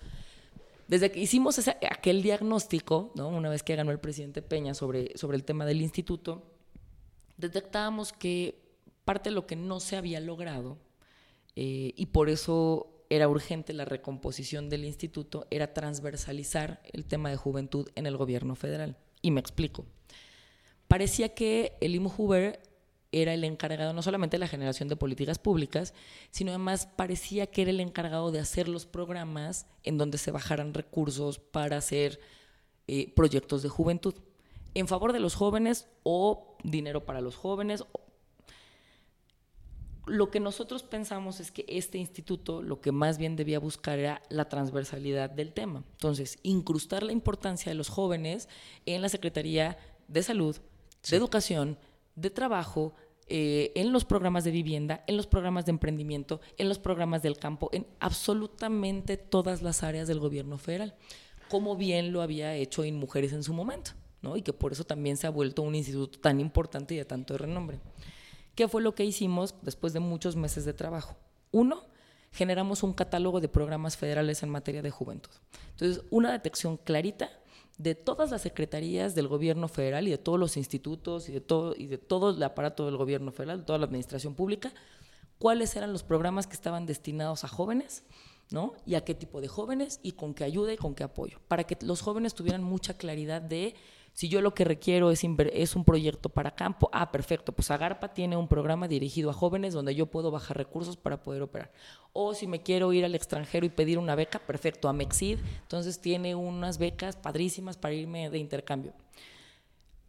Desde 0.87 1.11
que 1.11 1.19
hicimos 1.19 1.59
aquel 1.67 2.23
diagnóstico, 2.23 3.11
¿no? 3.15 3.29
una 3.29 3.49
vez 3.49 3.61
que 3.61 3.75
ganó 3.75 3.91
el 3.91 3.99
presidente 3.99 4.41
Peña 4.41 4.73
sobre, 4.73 5.15
sobre 5.15 5.37
el 5.37 5.43
tema 5.43 5.65
del 5.65 5.81
instituto, 5.81 6.43
detectábamos 7.37 8.11
que 8.11 8.59
parte 9.05 9.29
de 9.29 9.35
lo 9.35 9.45
que 9.45 9.55
no 9.55 9.79
se 9.79 9.97
había 9.97 10.19
logrado, 10.19 10.77
eh, 11.55 11.93
y 11.95 12.07
por 12.07 12.29
eso 12.29 13.03
era 13.09 13.27
urgente 13.27 13.73
la 13.73 13.85
recomposición 13.85 14.69
del 14.69 14.85
instituto, 14.85 15.45
era 15.51 15.73
transversalizar 15.73 16.81
el 16.91 17.05
tema 17.05 17.29
de 17.29 17.35
juventud 17.35 17.89
en 17.95 18.05
el 18.05 18.17
gobierno 18.17 18.55
federal. 18.55 18.97
Y 19.21 19.31
me 19.31 19.41
explico. 19.41 19.85
Parecía 20.89 21.35
que 21.35 21.77
el 21.81 21.93
IMUJUVER 21.93 22.59
era 23.11 23.35
el 23.35 23.43
encargado 23.43 23.93
no 23.93 24.01
solamente 24.01 24.37
de 24.37 24.39
la 24.39 24.47
generación 24.47 24.89
de 24.89 24.95
políticas 24.95 25.37
públicas, 25.37 25.93
sino 26.31 26.49
además 26.49 26.87
parecía 26.95 27.45
que 27.45 27.61
era 27.61 27.69
el 27.69 27.79
encargado 27.79 28.31
de 28.31 28.39
hacer 28.39 28.67
los 28.67 28.87
programas 28.87 29.67
en 29.83 29.99
donde 29.99 30.17
se 30.17 30.31
bajaran 30.31 30.73
recursos 30.73 31.37
para 31.37 31.77
hacer 31.77 32.19
eh, 32.87 33.13
proyectos 33.13 33.61
de 33.61 33.69
juventud 33.69 34.15
en 34.73 34.87
favor 34.87 35.13
de 35.13 35.19
los 35.19 35.35
jóvenes 35.35 35.87
o 36.01 36.57
dinero 36.63 37.05
para 37.05 37.21
los 37.21 37.35
jóvenes. 37.35 37.83
Lo 40.07 40.31
que 40.31 40.39
nosotros 40.39 40.81
pensamos 40.81 41.39
es 41.39 41.51
que 41.51 41.65
este 41.67 41.99
instituto 41.99 42.63
lo 42.63 42.81
que 42.81 42.91
más 42.91 43.19
bien 43.19 43.35
debía 43.35 43.59
buscar 43.59 43.99
era 43.99 44.23
la 44.29 44.49
transversalidad 44.49 45.29
del 45.29 45.53
tema. 45.53 45.83
Entonces, 45.91 46.39
incrustar 46.41 47.03
la 47.03 47.11
importancia 47.11 47.69
de 47.69 47.75
los 47.75 47.89
jóvenes 47.89 48.49
en 48.87 49.03
la 49.03 49.09
Secretaría 49.09 49.77
de 50.07 50.23
Salud, 50.23 50.57
de 51.09 51.17
Educación, 51.17 51.77
de 52.15 52.29
Trabajo, 52.29 52.93
eh, 53.27 53.71
en 53.75 53.91
los 53.91 54.05
programas 54.05 54.43
de 54.43 54.51
vivienda, 54.51 55.03
en 55.07 55.15
los 55.15 55.27
programas 55.27 55.65
de 55.65 55.71
emprendimiento, 55.71 56.41
en 56.57 56.67
los 56.67 56.79
programas 56.79 57.21
del 57.21 57.37
campo, 57.37 57.69
en 57.71 57.85
absolutamente 57.99 59.17
todas 59.17 59.61
las 59.61 59.83
áreas 59.83 60.07
del 60.07 60.19
gobierno 60.19 60.57
federal, 60.57 60.95
como 61.47 61.75
bien 61.75 62.11
lo 62.11 62.21
había 62.21 62.55
hecho 62.55 62.83
en 62.83 62.95
Mujeres 62.95 63.33
en 63.33 63.43
su 63.43 63.53
momento 63.53 63.91
y 64.35 64.41
que 64.41 64.53
por 64.53 64.71
eso 64.71 64.83
también 64.83 65.17
se 65.17 65.27
ha 65.27 65.29
vuelto 65.29 65.61
un 65.61 65.75
instituto 65.75 66.19
tan 66.19 66.39
importante 66.39 66.93
y 66.93 66.97
de 66.97 67.05
tanto 67.05 67.37
renombre. 67.37 67.79
¿Qué 68.55 68.67
fue 68.67 68.81
lo 68.81 68.93
que 68.93 69.05
hicimos 69.05 69.55
después 69.61 69.93
de 69.93 69.99
muchos 69.99 70.35
meses 70.35 70.65
de 70.65 70.73
trabajo? 70.73 71.15
Uno, 71.51 71.85
generamos 72.31 72.83
un 72.83 72.93
catálogo 72.93 73.39
de 73.39 73.47
programas 73.47 73.97
federales 73.97 74.43
en 74.43 74.49
materia 74.49 74.81
de 74.81 74.91
juventud. 74.91 75.31
Entonces, 75.71 76.03
una 76.09 76.31
detección 76.31 76.77
clarita 76.77 77.31
de 77.79 77.95
todas 77.95 78.29
las 78.29 78.41
secretarías 78.41 79.15
del 79.15 79.29
gobierno 79.29 79.69
federal 79.69 80.07
y 80.07 80.11
de 80.11 80.17
todos 80.17 80.37
los 80.37 80.57
institutos 80.57 81.29
y 81.29 81.31
de 81.31 81.39
todo, 81.39 81.73
y 81.75 81.87
de 81.87 81.97
todo 81.97 82.31
el 82.31 82.43
aparato 82.43 82.85
del 82.85 82.97
gobierno 82.97 83.31
federal, 83.31 83.59
de 83.59 83.65
toda 83.65 83.79
la 83.79 83.85
administración 83.85 84.35
pública, 84.35 84.73
cuáles 85.39 85.75
eran 85.77 85.93
los 85.93 86.03
programas 86.03 86.45
que 86.45 86.53
estaban 86.53 86.85
destinados 86.85 87.45
a 87.45 87.47
jóvenes, 87.47 88.03
¿no? 88.51 88.73
Y 88.85 88.95
a 88.95 89.05
qué 89.05 89.15
tipo 89.15 89.39
de 89.39 89.47
jóvenes 89.47 90.01
y 90.03 90.11
con 90.11 90.33
qué 90.33 90.43
ayuda 90.43 90.73
y 90.73 90.77
con 90.77 90.93
qué 90.93 91.05
apoyo, 91.05 91.39
para 91.47 91.63
que 91.63 91.77
los 91.81 92.01
jóvenes 92.01 92.35
tuvieran 92.35 92.63
mucha 92.63 92.95
claridad 92.95 93.41
de 93.41 93.75
si 94.19 94.27
yo 94.27 94.41
lo 94.41 94.53
que 94.53 94.65
requiero 94.65 95.11
es, 95.11 95.23
un 95.23 95.85
proyecto 95.85 96.27
para 96.27 96.53
campo, 96.53 96.89
ah, 96.91 97.09
perfecto, 97.09 97.53
pues 97.53 97.71
Agarpa 97.71 98.13
tiene 98.13 98.35
un 98.35 98.49
programa 98.49 98.89
dirigido 98.89 99.29
a 99.29 99.33
jóvenes 99.33 99.73
donde 99.73 99.95
yo 99.95 100.07
puedo 100.07 100.29
bajar 100.29 100.57
recursos 100.57 100.97
para 100.97 101.23
poder 101.23 101.41
operar. 101.41 101.71
O 102.11 102.33
si 102.33 102.45
me 102.45 102.61
quiero 102.61 102.91
ir 102.91 103.05
al 103.05 103.15
extranjero 103.15 103.65
y 103.65 103.69
pedir 103.69 103.97
una 103.97 104.15
beca, 104.15 104.39
perfecto, 104.39 104.89
Amexid, 104.89 105.39
entonces 105.61 106.01
tiene 106.01 106.35
unas 106.35 106.79
becas 106.79 107.15
padrísimas 107.15 107.77
para 107.77 107.93
irme 107.93 108.29
de 108.29 108.39
intercambio. 108.39 108.93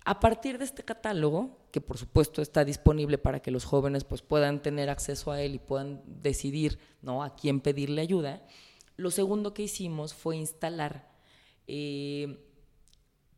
A 0.05 0.19
partir 0.19 0.59
de 0.59 0.65
este 0.65 0.83
catálogo, 0.83 1.61
que 1.71 1.81
por 1.81 1.97
supuesto 1.97 2.43
está 2.43 2.65
disponible 2.65 3.17
para 3.17 3.39
que 3.39 3.53
los 3.53 3.65
jóvenes 3.65 4.03
pues, 4.03 4.23
puedan 4.23 4.61
tener 4.61 4.91
acceso 4.91 5.31
a 5.31 5.41
él 5.41 5.55
y 5.55 5.61
puedan 5.61 6.03
decidir 6.05 6.81
¿no? 7.01 7.23
a 7.23 7.37
quién 7.37 7.61
pedirle 7.61 8.03
ayuda, 8.03 8.43
lo 8.97 9.13
segundo 9.13 9.55
que 9.55 9.63
hicimos 9.63 10.15
fue 10.15 10.37
instalar 10.37 11.09
eh, 11.69 12.50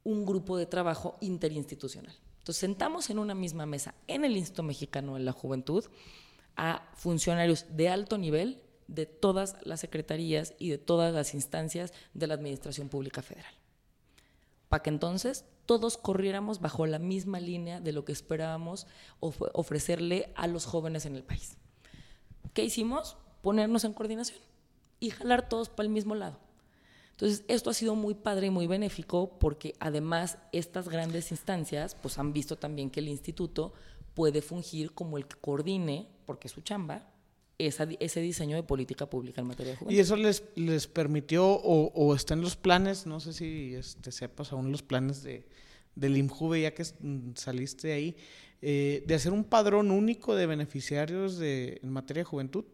un 0.05 0.27
grupo 0.27 0.57
de 0.57 0.67
trabajo 0.67 1.17
interinstitucional. 1.21 2.15
Entonces 2.39 2.61
sentamos 2.61 3.09
en 3.11 3.19
una 3.19 3.35
misma 3.35 3.67
mesa 3.67 3.95
en 4.09 4.25
el 4.25 4.37
Instituto 4.37 4.65
Mexicano 4.65 5.15
de 5.15 5.21
la 5.21 5.33
Juventud 5.33 5.85
a 6.57 6.91
funcionarios 6.95 7.67
de 7.71 7.89
alto 7.89 8.19
nivel 8.19 8.61
de 8.89 9.07
todas 9.07 9.57
las 9.63 9.81
secretarías 9.81 10.55
y 10.59 10.71
de 10.71 10.79
todas 10.79 11.15
las 11.15 11.35
instancias 11.35 11.93
de 12.15 12.27
la 12.27 12.35
Administración 12.35 12.89
Pública 12.89 13.23
Federal. 13.23 13.55
Para 14.69 14.83
que 14.83 14.91
entonces 14.91 15.45
todos 15.67 15.97
corriéramos 15.97 16.61
bajo 16.61 16.87
la 16.87 16.99
misma 16.99 17.39
línea 17.39 17.81
de 17.81 17.93
lo 17.93 18.05
que 18.05 18.13
esperábamos 18.13 18.87
ofrecerle 19.21 20.33
a 20.35 20.47
los 20.47 20.67
jóvenes 20.67 21.07
en 21.07 21.15
el 21.15 21.23
país. 21.23 21.57
¿Qué 22.55 22.65
hicimos? 22.65 23.17
Ponernos 23.41 23.85
en 23.85 23.93
coordinación 23.93 24.39
y 25.01 25.11
jalar 25.11 25.49
todos 25.49 25.69
para 25.69 25.87
el 25.87 25.93
mismo 25.93 26.15
lado. 26.15 26.39
Entonces, 27.23 27.45
esto 27.47 27.71
ha 27.71 27.75
sido 27.75 27.95
muy 27.95 28.15
padre 28.15 28.49
y 28.49 28.51
muy 28.51 28.67
benéfico 28.67 29.39
porque 29.39 29.75
además 29.79 30.39
estas 30.51 30.89
grandes 30.89 31.31
instancias 31.31 31.95
pues 31.95 32.19
han 32.19 32.33
visto 32.33 32.57
también 32.57 32.91
que 32.91 32.99
el 32.99 33.07
instituto 33.07 33.73
puede 34.13 34.43
fungir 34.43 34.91
como 34.91 35.19
el 35.19 35.29
que 35.29 35.37
coordine, 35.37 36.09
porque 36.27 36.49
es 36.49 36.53
su 36.53 36.63
chamba, 36.63 37.09
ese 37.59 38.21
diseño 38.21 38.57
de 38.57 38.65
política 38.65 39.09
pública 39.09 39.41
en 39.41 39.47
materia 39.47 39.75
de 39.75 39.79
juventud. 39.79 39.97
¿Y 39.97 40.01
eso 40.01 40.17
les, 40.17 40.43
les 40.57 40.89
permitió 40.89 41.47
o, 41.47 42.13
está 42.17 42.35
en 42.35 42.41
los 42.41 42.57
planes, 42.57 43.07
no 43.07 43.21
sé 43.21 43.33
si 43.33 43.77
este, 43.77 44.11
sepas 44.11 44.51
aún 44.51 44.73
los 44.73 44.83
planes 44.83 45.23
de, 45.23 45.47
del 45.95 46.17
IMJUVE, 46.17 46.63
ya 46.63 46.75
que 46.75 46.85
saliste 47.37 47.93
ahí, 47.93 48.17
eh, 48.63 49.05
de 49.07 49.15
hacer 49.15 49.31
un 49.31 49.45
padrón 49.45 49.93
único 49.93 50.35
de 50.35 50.47
beneficiarios 50.47 51.39
de, 51.39 51.79
en 51.85 51.91
materia 51.91 52.23
de 52.23 52.25
juventud? 52.25 52.65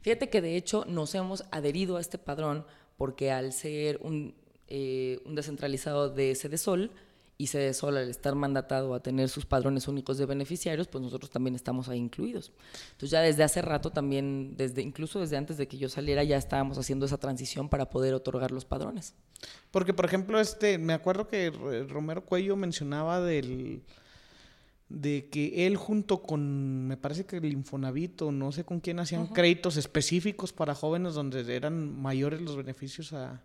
Fíjate 0.00 0.28
que 0.28 0.40
de 0.40 0.56
hecho 0.56 0.84
nos 0.86 1.14
hemos 1.14 1.44
adherido 1.52 1.96
a 1.96 2.00
este 2.00 2.18
padrón 2.18 2.66
porque 3.02 3.32
al 3.32 3.52
ser 3.52 3.98
un, 4.00 4.32
eh, 4.68 5.18
un 5.24 5.34
descentralizado 5.34 6.08
de 6.08 6.36
Sol 6.36 6.92
y 7.36 7.48
Sol 7.48 7.96
al 7.96 8.08
estar 8.08 8.36
mandatado 8.36 8.94
a 8.94 9.02
tener 9.02 9.28
sus 9.28 9.44
padrones 9.44 9.88
únicos 9.88 10.18
de 10.18 10.26
beneficiarios, 10.26 10.86
pues 10.86 11.02
nosotros 11.02 11.28
también 11.28 11.56
estamos 11.56 11.88
ahí 11.88 11.98
incluidos. 11.98 12.52
Entonces 12.92 13.10
ya 13.10 13.20
desde 13.20 13.42
hace 13.42 13.60
rato 13.60 13.90
también, 13.90 14.54
desde 14.56 14.82
incluso 14.82 15.18
desde 15.18 15.36
antes 15.36 15.56
de 15.56 15.66
que 15.66 15.78
yo 15.78 15.88
saliera, 15.88 16.22
ya 16.22 16.36
estábamos 16.36 16.78
haciendo 16.78 17.04
esa 17.04 17.18
transición 17.18 17.68
para 17.68 17.90
poder 17.90 18.14
otorgar 18.14 18.52
los 18.52 18.64
padrones. 18.64 19.14
Porque, 19.72 19.92
por 19.92 20.04
ejemplo, 20.04 20.38
este, 20.38 20.78
me 20.78 20.92
acuerdo 20.92 21.26
que 21.26 21.50
Romero 21.88 22.24
Cuello 22.24 22.54
mencionaba 22.54 23.20
del 23.20 23.82
de 24.92 25.28
que 25.30 25.66
él 25.66 25.76
junto 25.76 26.22
con, 26.22 26.86
me 26.86 26.96
parece 26.96 27.24
que 27.24 27.38
el 27.38 27.52
Infonavit 27.52 28.22
o 28.22 28.32
no 28.32 28.52
sé 28.52 28.64
con 28.64 28.80
quién 28.80 29.00
hacían 29.00 29.28
créditos 29.28 29.76
específicos 29.76 30.52
para 30.52 30.74
jóvenes 30.74 31.14
donde 31.14 31.54
eran 31.54 32.00
mayores 32.00 32.40
los 32.40 32.56
beneficios 32.56 33.12
a 33.12 33.42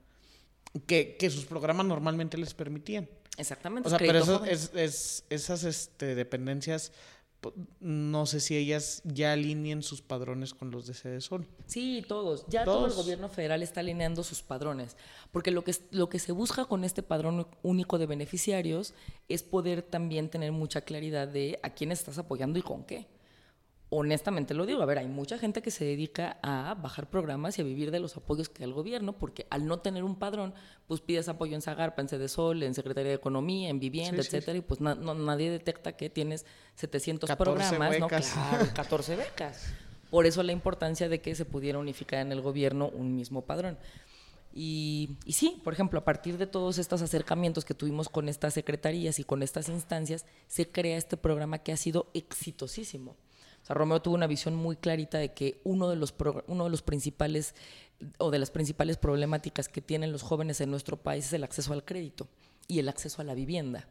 que, 0.85 1.15
que 1.17 1.29
sus 1.29 1.45
programas 1.45 1.85
normalmente 1.85 2.37
les 2.37 2.53
permitían. 2.53 3.07
Exactamente. 3.37 3.87
O 3.87 3.89
sea, 3.89 3.99
pero 3.99 4.19
eso, 4.19 4.43
es, 4.45 4.71
es, 4.75 5.23
esas 5.29 5.63
este, 5.63 6.15
dependencias 6.15 6.91
no 7.79 8.25
sé 8.25 8.39
si 8.39 8.55
ellas 8.57 9.01
ya 9.05 9.33
alineen 9.33 9.83
sus 9.83 10.01
padrones 10.01 10.53
con 10.53 10.71
los 10.71 10.87
de 10.87 10.93
Sede 10.93 11.21
Sol. 11.21 11.47
Sí, 11.65 12.03
todos. 12.07 12.45
Ya 12.47 12.63
todo 12.63 12.87
el 12.87 12.93
gobierno 12.93 13.29
federal 13.29 13.63
está 13.63 13.81
alineando 13.81 14.23
sus 14.23 14.41
padrones. 14.41 14.97
Porque 15.31 15.51
lo 15.51 15.63
que, 15.63 15.75
lo 15.91 16.09
que 16.09 16.19
se 16.19 16.31
busca 16.31 16.65
con 16.65 16.83
este 16.83 17.03
padrón 17.03 17.47
único 17.63 17.97
de 17.97 18.05
beneficiarios 18.05 18.93
es 19.27 19.43
poder 19.43 19.81
también 19.81 20.29
tener 20.29 20.51
mucha 20.51 20.81
claridad 20.81 21.27
de 21.27 21.59
a 21.63 21.69
quién 21.71 21.91
estás 21.91 22.17
apoyando 22.17 22.59
y 22.59 22.61
con 22.61 22.83
qué 22.83 23.07
honestamente 23.89 24.53
lo 24.53 24.65
digo, 24.65 24.81
a 24.81 24.85
ver, 24.85 24.97
hay 24.97 25.07
mucha 25.07 25.37
gente 25.37 25.61
que 25.61 25.71
se 25.71 25.85
dedica 25.85 26.37
a 26.41 26.75
bajar 26.75 27.09
programas 27.09 27.57
y 27.57 27.61
a 27.61 27.63
vivir 27.63 27.91
de 27.91 27.99
los 27.99 28.17
apoyos 28.17 28.49
que 28.49 28.59
da 28.59 28.65
el 28.65 28.73
gobierno, 28.73 29.13
porque 29.13 29.47
al 29.49 29.65
no 29.65 29.79
tener 29.79 30.03
un 30.03 30.15
padrón, 30.15 30.53
pues 30.87 30.99
pides 30.99 31.29
apoyo 31.29 31.55
en 31.55 31.61
Zagarpa, 31.61 32.01
en 32.01 32.29
Sol, 32.29 32.63
en 32.63 32.73
Secretaría 32.73 33.09
de 33.09 33.15
Economía, 33.15 33.69
en 33.69 33.79
Vivienda, 33.79 34.21
etcétera, 34.21 34.57
y 34.57 34.61
pues 34.61 34.81
nadie 34.81 35.49
detecta 35.49 35.95
que 35.95 36.09
tienes 36.09 36.45
700 36.75 37.29
programas, 37.37 37.89
becas. 37.89 38.35
¿no? 38.35 38.49
Claro, 38.49 38.67
14 38.73 39.15
becas. 39.15 39.73
Por 40.09 40.25
eso 40.25 40.43
la 40.43 40.51
importancia 40.51 41.07
de 41.09 41.21
que 41.21 41.35
se 41.35 41.45
pudiera 41.45 41.79
unificar 41.79 42.19
en 42.19 42.31
el 42.31 42.41
gobierno 42.41 42.89
un 42.89 43.15
mismo 43.15 43.43
padrón. 43.43 43.77
Y, 44.53 45.17
y, 45.23 45.33
sí, 45.33 45.61
por 45.63 45.73
ejemplo, 45.73 45.99
a 45.99 46.03
partir 46.03 46.37
de 46.37 46.47
todos 46.47 46.77
estos 46.79 47.01
acercamientos 47.01 47.63
que 47.63 47.75
tuvimos 47.75 48.09
con 48.09 48.27
estas 48.27 48.55
secretarías 48.55 49.19
y 49.19 49.23
con 49.23 49.43
estas 49.43 49.69
instancias, 49.69 50.25
se 50.47 50.67
crea 50.67 50.97
este 50.97 51.15
programa 51.15 51.59
que 51.59 51.71
ha 51.71 51.77
sido 51.77 52.09
exitosísimo. 52.13 53.15
O 53.67 53.73
sea, 53.73 53.73
Romeo 53.73 54.01
tuvo 54.01 54.15
una 54.15 54.27
visión 54.27 54.55
muy 54.55 54.77
clarita 54.77 55.17
de 55.17 55.33
que 55.33 55.59
uno 55.65 55.89
de 55.89 55.97
los, 55.97 56.15
uno 56.47 56.63
de 56.63 56.69
los 56.69 56.81
principales 56.81 57.53
o 58.17 58.31
de 58.31 58.39
las 58.39 58.49
principales 58.49 58.95
problemáticas 58.95 59.67
que 59.67 59.81
tienen 59.81 60.13
los 60.13 60.21
jóvenes 60.21 60.61
en 60.61 60.71
nuestro 60.71 60.95
país 60.95 61.25
es 61.25 61.33
el 61.33 61.43
acceso 61.43 61.73
al 61.73 61.83
crédito 61.83 62.29
y 62.69 62.79
el 62.79 62.87
acceso 62.87 63.21
a 63.21 63.25
la 63.25 63.33
vivienda. 63.33 63.89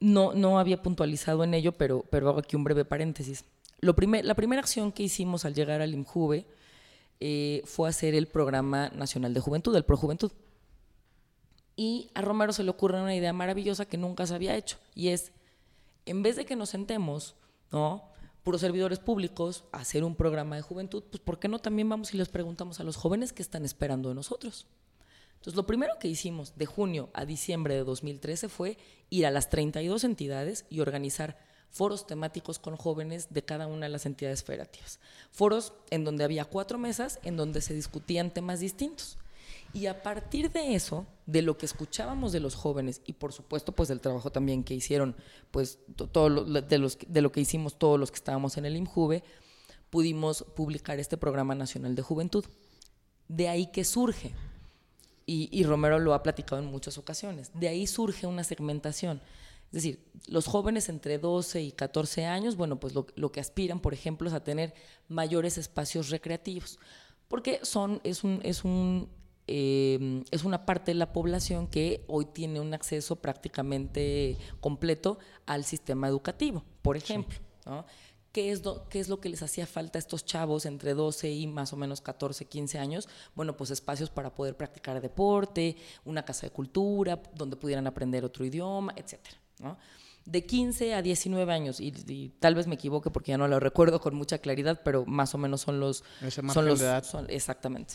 No, 0.00 0.32
no 0.32 0.58
había 0.58 0.82
puntualizado 0.82 1.44
en 1.44 1.54
ello, 1.54 1.78
pero, 1.78 2.04
pero 2.10 2.28
hago 2.28 2.40
aquí 2.40 2.56
un 2.56 2.64
breve 2.64 2.84
paréntesis. 2.84 3.44
Lo 3.78 3.94
primer, 3.94 4.24
la 4.24 4.34
primera 4.34 4.62
acción 4.62 4.90
que 4.90 5.04
hicimos 5.04 5.44
al 5.44 5.54
llegar 5.54 5.80
al 5.80 5.94
IMJUVE 5.94 6.44
eh, 7.20 7.62
fue 7.66 7.88
hacer 7.88 8.16
el 8.16 8.26
Programa 8.26 8.88
Nacional 8.88 9.32
de 9.32 9.38
Juventud, 9.38 9.76
el 9.76 9.84
Projuventud. 9.84 10.32
Y 11.76 12.10
a 12.14 12.20
Romero 12.20 12.52
se 12.52 12.64
le 12.64 12.70
ocurre 12.70 13.00
una 13.00 13.14
idea 13.14 13.32
maravillosa 13.32 13.84
que 13.84 13.96
nunca 13.96 14.26
se 14.26 14.34
había 14.34 14.56
hecho, 14.56 14.78
y 14.96 15.10
es, 15.10 15.30
en 16.04 16.24
vez 16.24 16.34
de 16.34 16.46
que 16.46 16.56
nos 16.56 16.70
sentemos, 16.70 17.36
¿no? 17.70 18.15
Puros 18.46 18.60
servidores 18.60 19.00
públicos, 19.00 19.64
hacer 19.72 20.04
un 20.04 20.14
programa 20.14 20.54
de 20.54 20.62
juventud, 20.62 21.02
pues 21.10 21.20
¿por 21.20 21.40
qué 21.40 21.48
no 21.48 21.58
también 21.58 21.88
vamos 21.88 22.14
y 22.14 22.16
les 22.16 22.28
preguntamos 22.28 22.78
a 22.78 22.84
los 22.84 22.94
jóvenes 22.94 23.32
qué 23.32 23.42
están 23.42 23.64
esperando 23.64 24.08
de 24.08 24.14
nosotros? 24.14 24.68
Entonces, 25.34 25.56
lo 25.56 25.66
primero 25.66 25.98
que 25.98 26.06
hicimos 26.06 26.56
de 26.56 26.64
junio 26.64 27.10
a 27.12 27.24
diciembre 27.24 27.74
de 27.74 27.82
2013 27.82 28.48
fue 28.48 28.78
ir 29.10 29.26
a 29.26 29.32
las 29.32 29.50
32 29.50 30.04
entidades 30.04 30.64
y 30.70 30.78
organizar 30.78 31.36
foros 31.70 32.06
temáticos 32.06 32.60
con 32.60 32.76
jóvenes 32.76 33.26
de 33.30 33.42
cada 33.42 33.66
una 33.66 33.86
de 33.86 33.90
las 33.90 34.06
entidades 34.06 34.44
federativas. 34.44 35.00
Foros 35.32 35.72
en 35.90 36.04
donde 36.04 36.22
había 36.22 36.44
cuatro 36.44 36.78
mesas 36.78 37.18
en 37.24 37.36
donde 37.36 37.60
se 37.60 37.74
discutían 37.74 38.30
temas 38.30 38.60
distintos. 38.60 39.18
Y 39.76 39.88
a 39.88 40.02
partir 40.02 40.50
de 40.50 40.74
eso, 40.74 41.06
de 41.26 41.42
lo 41.42 41.58
que 41.58 41.66
escuchábamos 41.66 42.32
de 42.32 42.40
los 42.40 42.54
jóvenes 42.54 43.02
y 43.04 43.12
por 43.12 43.34
supuesto 43.34 43.72
pues 43.72 43.90
del 43.90 44.00
trabajo 44.00 44.32
también 44.32 44.64
que 44.64 44.72
hicieron, 44.72 45.14
pues 45.50 45.78
todo 46.12 46.30
lo, 46.30 46.44
de, 46.44 46.78
los, 46.78 46.96
de 47.06 47.20
lo 47.20 47.30
que 47.30 47.42
hicimos 47.42 47.78
todos 47.78 48.00
los 48.00 48.10
que 48.10 48.16
estábamos 48.16 48.56
en 48.56 48.64
el 48.64 48.74
IMJUVE, 48.74 49.22
pudimos 49.90 50.46
publicar 50.56 50.98
este 50.98 51.18
Programa 51.18 51.54
Nacional 51.54 51.94
de 51.94 52.00
Juventud. 52.00 52.46
De 53.28 53.50
ahí 53.50 53.66
que 53.66 53.84
surge, 53.84 54.32
y, 55.26 55.62
Romero 55.64 55.98
lo 55.98 56.14
ha 56.14 56.22
platicado 56.22 56.62
en 56.62 56.70
muchas 56.70 56.96
ocasiones, 56.96 57.50
de 57.52 57.68
ahí 57.68 57.86
surge 57.86 58.26
una 58.26 58.44
segmentación 58.44 59.20
es 59.66 59.72
decir, 59.72 60.00
los 60.28 60.46
jóvenes 60.46 60.88
entre 60.88 61.18
12 61.18 61.60
y 61.60 61.72
14 61.72 62.24
años, 62.24 62.56
bueno, 62.56 62.80
pues 62.80 62.94
lo, 62.94 63.32
que 63.32 63.40
aspiran, 63.40 63.80
por 63.80 63.92
ejemplo, 63.92 64.28
es 64.28 64.32
a 64.34 64.44
tener 64.44 64.72
mayores 65.08 65.58
espacios 65.58 66.08
recreativos, 66.08 66.78
porque 67.28 67.58
son, 67.62 68.00
es, 68.04 68.22
un, 68.22 68.40
es, 68.44 68.64
un, 68.64 69.08
eh, 69.48 70.22
es 70.30 70.44
una 70.44 70.66
parte 70.66 70.90
de 70.90 70.96
la 70.96 71.12
población 71.12 71.68
que 71.68 72.04
hoy 72.08 72.26
tiene 72.26 72.60
un 72.60 72.74
acceso 72.74 73.16
prácticamente 73.16 74.36
completo 74.60 75.18
al 75.46 75.64
sistema 75.64 76.08
educativo, 76.08 76.64
por 76.82 76.96
ejemplo. 76.96 77.38
¿Qué 78.32 78.50
es, 78.50 78.62
lo, 78.64 78.86
¿Qué 78.90 79.00
es 79.00 79.08
lo 79.08 79.18
que 79.18 79.30
les 79.30 79.42
hacía 79.42 79.66
falta 79.66 79.98
a 79.98 80.00
estos 80.00 80.26
chavos 80.26 80.66
entre 80.66 80.92
12 80.92 81.30
y 81.30 81.46
más 81.46 81.72
o 81.72 81.76
menos 81.76 82.02
14, 82.02 82.44
15 82.44 82.78
años? 82.78 83.08
Bueno, 83.34 83.56
pues 83.56 83.70
espacios 83.70 84.10
para 84.10 84.34
poder 84.34 84.58
practicar 84.58 85.00
deporte, 85.00 85.76
una 86.04 86.22
casa 86.22 86.46
de 86.46 86.52
cultura, 86.52 87.22
donde 87.34 87.56
pudieran 87.56 87.86
aprender 87.86 88.26
otro 88.26 88.44
idioma, 88.44 88.92
etcétera. 88.94 89.38
De 90.26 90.44
15 90.44 90.92
a 90.94 91.00
19 91.00 91.50
años, 91.50 91.80
y, 91.80 92.28
tal 92.38 92.54
vez 92.54 92.66
me 92.66 92.74
equivoque 92.74 93.10
porque 93.10 93.30
ya 93.30 93.38
no 93.38 93.48
lo 93.48 93.58
recuerdo 93.58 94.00
con 94.00 94.14
mucha 94.14 94.36
claridad, 94.36 94.82
pero 94.84 95.06
más 95.06 95.34
o 95.34 95.38
menos 95.38 95.62
son 95.62 95.80
los... 95.80 96.04
son 96.52 96.66
los 96.66 96.82
exactamente. 97.28 97.94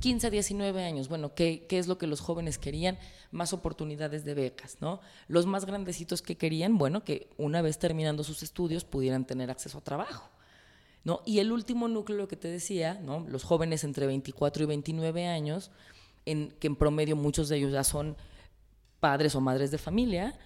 15 0.00 0.26
a 0.26 0.30
19 0.30 0.84
años, 0.84 1.08
bueno, 1.08 1.34
¿qué, 1.34 1.66
¿qué, 1.68 1.78
es 1.78 1.86
lo 1.86 1.98
que 1.98 2.06
los 2.06 2.20
jóvenes 2.20 2.58
querían? 2.58 2.98
Más 3.30 3.52
oportunidades 3.52 4.24
de 4.24 4.34
becas, 4.34 4.78
¿no? 4.80 5.00
Los 5.28 5.46
más 5.46 5.64
grandecitos 5.64 6.22
que 6.22 6.36
querían, 6.36 6.78
bueno, 6.78 7.04
que 7.04 7.28
una 7.36 7.62
vez 7.62 7.78
terminando 7.78 8.24
sus 8.24 8.42
estudios 8.42 8.84
pudieran 8.84 9.26
tener 9.26 9.50
acceso 9.50 9.78
a 9.78 9.80
trabajo, 9.82 10.28
¿no? 11.04 11.22
Y 11.24 11.38
el 11.38 11.52
último 11.52 11.88
núcleo 11.88 12.28
que 12.28 12.36
te 12.36 12.48
decía, 12.48 12.94
¿no? 12.94 13.20
Los 13.28 13.44
jóvenes 13.44 13.84
entre 13.84 14.06
24 14.06 14.64
y 14.64 14.66
29 14.66 15.26
años, 15.26 15.70
en, 16.26 16.50
que 16.52 16.66
en 16.66 16.76
promedio 16.76 17.16
muchos 17.16 17.48
de 17.48 17.56
ellos 17.56 17.72
ya 17.72 17.84
son 17.84 18.16
padres 19.00 19.34
o 19.34 19.40
madres 19.40 19.70
de 19.70 19.78
familia, 19.78 20.38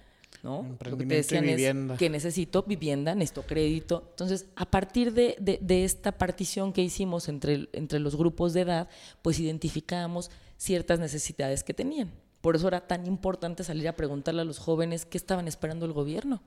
¿no? 0.47 0.77
Lo 0.89 0.97
que 0.97 1.05
te 1.05 1.15
decían 1.15 1.43
es 1.43 1.97
que 1.99 2.09
necesito 2.09 2.63
vivienda, 2.63 3.13
necesito 3.13 3.43
crédito. 3.43 4.05
Entonces, 4.11 4.45
a 4.55 4.65
partir 4.65 5.11
de, 5.11 5.35
de, 5.61 5.83
esta 5.83 6.13
partición 6.13 6.71
que 6.71 6.81
hicimos 6.81 7.27
entre, 7.27 7.67
entre 7.73 7.99
los 7.99 8.15
grupos 8.15 8.53
de 8.53 8.61
edad, 8.61 8.87
pues 9.21 9.39
identificamos 9.39 10.31
ciertas 10.55 10.99
necesidades 10.99 11.65
que 11.65 11.73
tenían. 11.73 12.13
Por 12.39 12.55
eso 12.55 12.69
era 12.69 12.87
tan 12.87 13.05
importante 13.07 13.65
salir 13.65 13.89
a 13.89 13.97
preguntarle 13.97 14.41
a 14.41 14.45
los 14.45 14.57
jóvenes 14.57 15.05
qué 15.05 15.17
estaban 15.17 15.49
esperando 15.49 15.85
el 15.85 15.91
gobierno. 15.91 16.41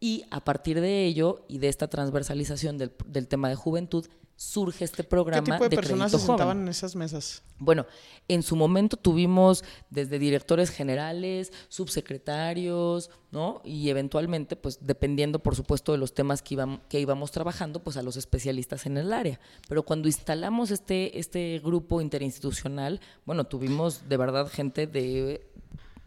Y 0.00 0.24
a 0.30 0.42
partir 0.42 0.80
de 0.80 1.04
ello 1.04 1.44
y 1.46 1.58
de 1.58 1.68
esta 1.68 1.88
transversalización 1.88 2.78
del, 2.78 2.92
del 3.06 3.28
tema 3.28 3.50
de 3.50 3.54
juventud, 3.54 4.06
surge 4.36 4.84
este 4.84 5.04
programa. 5.04 5.44
¿Qué 5.44 5.52
tipo 5.52 5.68
de, 5.68 5.76
personas 5.76 6.10
se 6.10 6.18
sentaban 6.18 6.62
en 6.62 6.68
esas 6.68 6.96
mesas? 6.96 7.42
Bueno, 7.58 7.86
en 8.28 8.42
su 8.42 8.56
momento 8.56 8.96
tuvimos 8.96 9.64
desde 9.90 10.18
directores 10.18 10.70
generales, 10.70 11.52
subsecretarios, 11.68 13.10
¿no? 13.30 13.60
Y 13.64 13.88
eventualmente, 13.90 14.56
pues 14.56 14.78
dependiendo, 14.80 15.38
por 15.38 15.54
supuesto, 15.54 15.92
de 15.92 15.98
los 15.98 16.14
temas 16.14 16.42
que, 16.42 16.54
íbamos, 16.54 16.80
que 16.88 17.00
íbamos 17.00 17.30
trabajando, 17.30 17.82
pues 17.82 17.96
a 17.96 18.02
los 18.02 18.16
especialistas 18.16 18.86
en 18.86 18.96
el 18.96 19.12
área. 19.12 19.38
Pero 19.68 19.84
cuando 19.84 20.08
instalamos 20.08 20.70
este, 20.70 21.18
este 21.18 21.60
grupo 21.62 22.00
interinstitucional, 22.00 23.00
bueno, 23.24 23.44
tuvimos 23.44 24.08
de 24.08 24.16
verdad 24.16 24.48
gente 24.48 24.86
de 24.86 25.46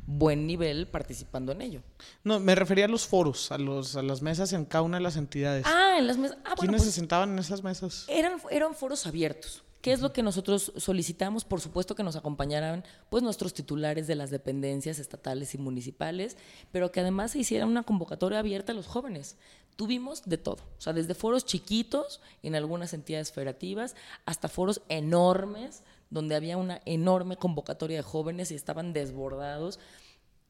buen 0.07 0.47
nivel 0.47 0.87
participando 0.87 1.51
en 1.51 1.61
ello. 1.61 1.83
No, 2.23 2.39
me 2.39 2.55
refería 2.55 2.85
a 2.85 2.87
los 2.87 3.05
foros, 3.05 3.51
a, 3.51 3.57
los, 3.57 3.95
a 3.95 4.01
las 4.01 4.23
mesas 4.23 4.53
en 4.53 4.65
cada 4.65 4.81
una 4.81 4.97
de 4.97 5.03
las 5.03 5.17
entidades. 5.17 5.65
Ah, 5.67 5.97
en 5.99 6.07
las 6.07 6.17
mesas. 6.17 6.37
Ah, 6.45 6.55
¿Quiénes 6.57 6.81
se 6.81 6.87
pues 6.87 6.95
sentaban 6.95 7.31
en 7.31 7.39
esas 7.39 7.61
mesas? 7.61 8.05
Eran, 8.07 8.41
eran 8.49 8.73
foros 8.73 9.05
abiertos. 9.05 9.63
¿Qué 9.81 9.91
es 9.91 10.01
lo 10.01 10.11
que 10.11 10.23
nosotros 10.23 10.73
solicitamos? 10.75 11.45
Por 11.45 11.61
supuesto 11.61 11.93
que 11.93 12.03
nos 12.03 12.15
acompañaran 12.15 12.83
pues 13.09 13.21
nuestros 13.21 13.53
titulares 13.53 14.07
de 14.07 14.15
las 14.15 14.31
dependencias 14.31 14.97
estatales 14.97 15.53
y 15.53 15.57
municipales, 15.59 16.35
pero 16.71 16.91
que 16.91 17.01
además 17.01 17.31
se 17.31 17.39
hiciera 17.39 17.65
una 17.65 17.83
convocatoria 17.83 18.39
abierta 18.39 18.71
a 18.71 18.75
los 18.75 18.87
jóvenes. 18.87 19.37
Tuvimos 19.77 20.23
de 20.25 20.37
todo, 20.37 20.63
o 20.77 20.81
sea, 20.81 20.91
desde 20.91 21.13
foros 21.13 21.45
chiquitos 21.45 22.19
en 22.43 22.55
algunas 22.55 22.93
entidades 22.93 23.31
federativas 23.31 23.95
hasta 24.25 24.49
foros 24.49 24.81
enormes 24.89 25.83
donde 26.09 26.35
había 26.35 26.57
una 26.57 26.81
enorme 26.85 27.37
convocatoria 27.37 27.97
de 27.97 28.03
jóvenes 28.03 28.51
y 28.51 28.55
estaban 28.55 28.91
desbordados 28.91 29.79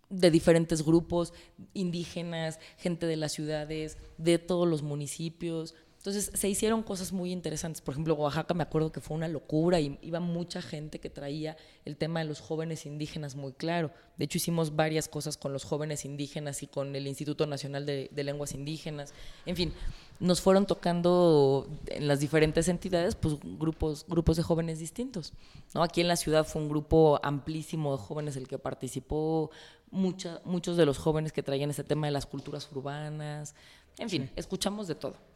de 0.09 0.31
diferentes 0.31 0.83
grupos, 0.83 1.33
indígenas, 1.73 2.59
gente 2.77 3.05
de 3.05 3.17
las 3.17 3.33
ciudades, 3.33 3.97
de 4.17 4.39
todos 4.39 4.67
los 4.67 4.81
municipios. 4.81 5.75
Entonces 6.07 6.31
se 6.39 6.47
hicieron 6.47 6.83
cosas 6.83 7.11
muy 7.11 7.33
interesantes. 7.33 7.81
Por 7.81 7.93
ejemplo, 7.93 8.13
Oaxaca 8.13 8.53
me 8.53 8.63
acuerdo 8.63 8.93
que 8.93 9.01
fue 9.01 9.17
una 9.17 9.27
locura 9.27 9.81
y 9.81 9.99
iba 10.01 10.21
mucha 10.21 10.61
gente 10.61 11.01
que 11.01 11.09
traía 11.09 11.57
el 11.83 11.97
tema 11.97 12.21
de 12.21 12.25
los 12.25 12.39
jóvenes 12.39 12.85
indígenas 12.85 13.35
muy 13.35 13.51
claro. 13.51 13.91
De 14.15 14.23
hecho, 14.23 14.37
hicimos 14.37 14.77
varias 14.77 15.09
cosas 15.09 15.35
con 15.35 15.51
los 15.51 15.65
jóvenes 15.65 16.05
indígenas 16.05 16.63
y 16.63 16.67
con 16.67 16.95
el 16.95 17.07
Instituto 17.07 17.45
Nacional 17.45 17.85
de, 17.85 18.09
de 18.09 18.23
Lenguas 18.23 18.53
Indígenas. 18.53 19.13
En 19.45 19.57
fin, 19.57 19.73
nos 20.21 20.39
fueron 20.39 20.65
tocando 20.65 21.67
en 21.87 22.07
las 22.07 22.21
diferentes 22.21 22.69
entidades 22.69 23.15
pues 23.15 23.35
grupos 23.43 24.05
grupos 24.07 24.37
de 24.37 24.43
jóvenes 24.43 24.79
distintos 24.79 25.33
no 25.75 25.83
aquí 25.83 26.01
en 26.01 26.07
la 26.07 26.15
ciudad 26.15 26.43
fue 26.43 26.63
un 26.63 26.69
grupo 26.69 27.19
amplísimo 27.21 27.95
de 27.95 28.01
jóvenes 28.01 28.35
el 28.35 28.47
que 28.47 28.57
participó 28.57 29.51
mucha, 29.91 30.41
muchos 30.43 30.75
de 30.75 30.87
los 30.87 30.97
jóvenes 30.97 31.33
que 31.33 31.43
traían 31.43 31.69
ese 31.69 31.83
tema 31.83 32.07
de 32.07 32.13
las 32.13 32.25
culturas 32.25 32.67
urbanas 32.71 33.53
en 33.99 34.09
fin 34.09 34.31
escuchamos 34.35 34.87
de 34.87 34.95
todo 34.95 35.26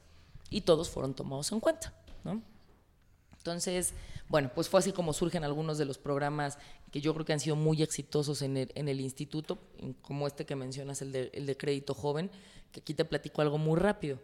y 0.51 0.61
todos 0.61 0.91
fueron 0.91 1.15
tomados 1.15 1.51
en 1.51 1.59
cuenta 1.59 1.95
no 2.23 2.43
entonces 3.35 3.95
bueno 4.29 4.51
pues 4.53 4.69
fue 4.69 4.79
así 4.79 4.91
como 4.91 5.13
surgen 5.13 5.43
algunos 5.43 5.79
de 5.79 5.85
los 5.85 5.97
programas 5.97 6.59
que 6.91 7.01
yo 7.01 7.15
creo 7.15 7.25
que 7.25 7.33
han 7.33 7.39
sido 7.39 7.55
muy 7.55 7.81
exitosos 7.81 8.43
en 8.43 8.57
el, 8.57 8.71
en 8.75 8.87
el 8.87 9.01
instituto 9.01 9.57
como 10.03 10.27
este 10.27 10.45
que 10.45 10.55
mencionas 10.55 11.01
el 11.01 11.11
de, 11.11 11.31
el 11.33 11.47
de 11.47 11.57
crédito 11.57 11.95
joven 11.95 12.29
que 12.71 12.81
aquí 12.81 12.93
te 12.93 13.05
platico 13.05 13.41
algo 13.41 13.57
muy 13.57 13.79
rápido 13.79 14.19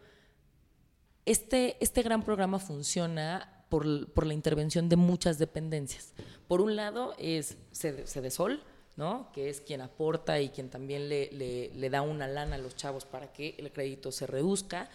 este, 1.26 1.76
este 1.82 2.04
gran 2.04 2.24
programa 2.24 2.58
funciona 2.58 3.58
por, 3.70 3.86
la 4.26 4.34
intervención 4.34 4.88
de 4.90 4.96
muchas 4.96 5.38
dependencias. 5.38 6.14
Por 6.48 6.62
un 6.62 6.76
lado 6.76 7.16
es 7.18 7.58
Cedesol, 7.74 8.64
¿no? 8.96 9.30
que 9.34 9.50
es 9.50 9.62
quien 9.62 9.82
aporta 9.82 10.40
y 10.40 10.50
quien 10.50 10.70
también 10.70 11.10
le, 11.10 11.30
le, 11.34 11.90
da 11.90 12.02
una 12.02 12.28
lana 12.28 12.56
a 12.56 12.60
los 12.60 12.76
chavos 12.76 13.06
para 13.06 13.34
que 13.34 13.56
el 13.58 13.72
crédito 13.72 14.12
se 14.12 14.26
reduzca. 14.26 14.90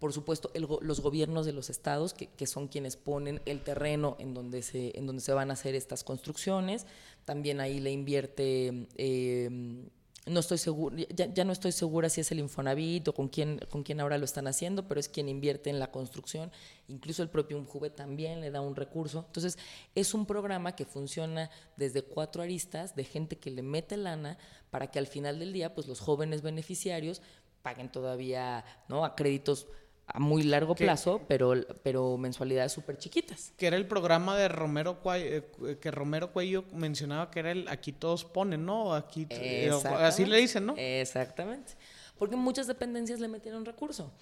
Por 0.00 0.12
supuesto, 0.12 0.50
los 0.54 1.00
gobiernos 1.00 1.46
de 1.46 1.52
los 1.52 1.70
estados, 1.70 2.14
que, 2.14 2.26
que, 2.26 2.46
son 2.46 2.66
quienes 2.66 2.96
ponen 2.96 3.40
el 3.46 3.60
terreno 3.60 4.16
en 4.18 4.34
donde, 4.34 4.62
se, 4.62 4.98
en 4.98 5.06
donde 5.06 5.22
se 5.22 5.32
van 5.32 5.50
a 5.50 5.52
hacer 5.52 5.74
estas 5.76 6.02
construcciones. 6.02 6.86
También 7.24 7.60
ahí 7.60 7.78
le 7.78 7.92
invierte 7.92 8.88
eh, 8.96 9.86
no 10.26 10.40
estoy 10.40 10.58
segura, 10.58 10.96
ya, 11.14 11.44
no 11.44 11.52
estoy 11.52 11.72
segura 11.72 12.08
si 12.10 12.20
es 12.20 12.30
el 12.30 12.40
Infonavit 12.40 13.08
o 13.08 13.14
con 13.14 13.28
quién, 13.28 13.58
con 13.70 13.82
quién 13.82 14.00
ahora 14.00 14.18
lo 14.18 14.24
están 14.24 14.46
haciendo, 14.46 14.86
pero 14.86 15.00
es 15.00 15.08
quien 15.08 15.28
invierte 15.28 15.70
en 15.70 15.78
la 15.78 15.90
construcción. 15.90 16.52
Incluso 16.88 17.22
el 17.22 17.30
propio 17.30 17.56
UNJUVE 17.56 17.90
también 17.90 18.40
le 18.40 18.50
da 18.50 18.60
un 18.60 18.76
recurso. 18.76 19.24
Entonces, 19.26 19.58
es 19.94 20.12
un 20.12 20.26
programa 20.26 20.76
que 20.76 20.84
funciona 20.84 21.50
desde 21.76 22.02
cuatro 22.02 22.42
aristas 22.42 22.94
de 22.94 23.04
gente 23.04 23.38
que 23.38 23.50
le 23.50 23.62
mete 23.62 23.96
lana 23.96 24.36
para 24.70 24.90
que 24.90 24.98
al 24.98 25.06
final 25.06 25.38
del 25.38 25.52
día, 25.52 25.74
pues 25.74 25.88
los 25.88 26.00
jóvenes 26.00 26.42
beneficiarios 26.42 27.22
paguen 27.62 27.90
todavía 27.90 28.64
¿no? 28.88 29.04
a 29.04 29.16
créditos 29.16 29.66
a 30.12 30.18
muy 30.18 30.42
largo 30.42 30.74
plazo, 30.74 31.20
pero, 31.28 31.54
pero 31.82 32.16
mensualidades 32.16 32.72
súper 32.72 32.98
chiquitas. 32.98 33.52
Que 33.56 33.66
era 33.66 33.76
el 33.76 33.86
programa 33.86 34.36
de 34.36 34.48
Romero 34.48 34.98
eh, 35.14 35.42
que 35.80 35.90
Romero 35.90 36.32
Cuello 36.32 36.64
mencionaba 36.72 37.30
que 37.30 37.40
era 37.40 37.52
el 37.52 37.68
aquí 37.68 37.92
todos 37.92 38.24
ponen, 38.24 38.66
¿no? 38.66 38.94
Aquí 38.94 39.26
eh, 39.30 39.70
así 39.98 40.24
le 40.24 40.38
dicen, 40.38 40.66
¿no? 40.66 40.74
Exactamente. 40.76 41.74
Porque 42.18 42.36
muchas 42.36 42.66
dependencias 42.66 43.20
le 43.20 43.28
metieron 43.28 43.64
recurso. 43.64 44.12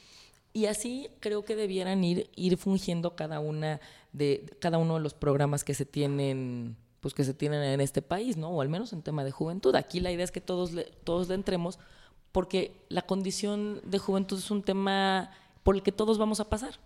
Y 0.52 0.66
así 0.66 1.08
creo 1.20 1.44
que 1.44 1.56
debieran 1.56 2.02
ir, 2.04 2.30
ir 2.36 2.56
fungiendo 2.56 3.16
cada 3.16 3.40
una 3.40 3.80
de 4.12 4.56
cada 4.60 4.78
uno 4.78 4.94
de 4.94 5.00
los 5.00 5.14
programas 5.14 5.64
que 5.64 5.74
se 5.74 5.84
tienen 5.84 6.76
pues 7.00 7.14
que 7.14 7.22
se 7.24 7.32
tienen 7.32 7.62
en 7.62 7.80
este 7.80 8.02
país, 8.02 8.36
¿no? 8.36 8.50
O 8.50 8.60
al 8.60 8.68
menos 8.68 8.92
en 8.92 9.02
tema 9.02 9.24
de 9.24 9.30
juventud. 9.30 9.74
Aquí 9.76 10.00
la 10.00 10.10
idea 10.10 10.24
es 10.24 10.32
que 10.32 10.40
todos 10.40 10.72
le, 10.72 10.84
todos 11.04 11.28
le 11.28 11.34
entremos 11.34 11.78
porque 12.32 12.72
la 12.88 13.02
condición 13.02 13.80
de 13.84 13.98
juventud 13.98 14.38
es 14.38 14.50
un 14.50 14.62
tema 14.62 15.30
por 15.68 15.76
el 15.76 15.82
que 15.82 15.92
todos 15.92 16.16
vamos 16.16 16.40
a 16.40 16.48
pasar. 16.48 16.80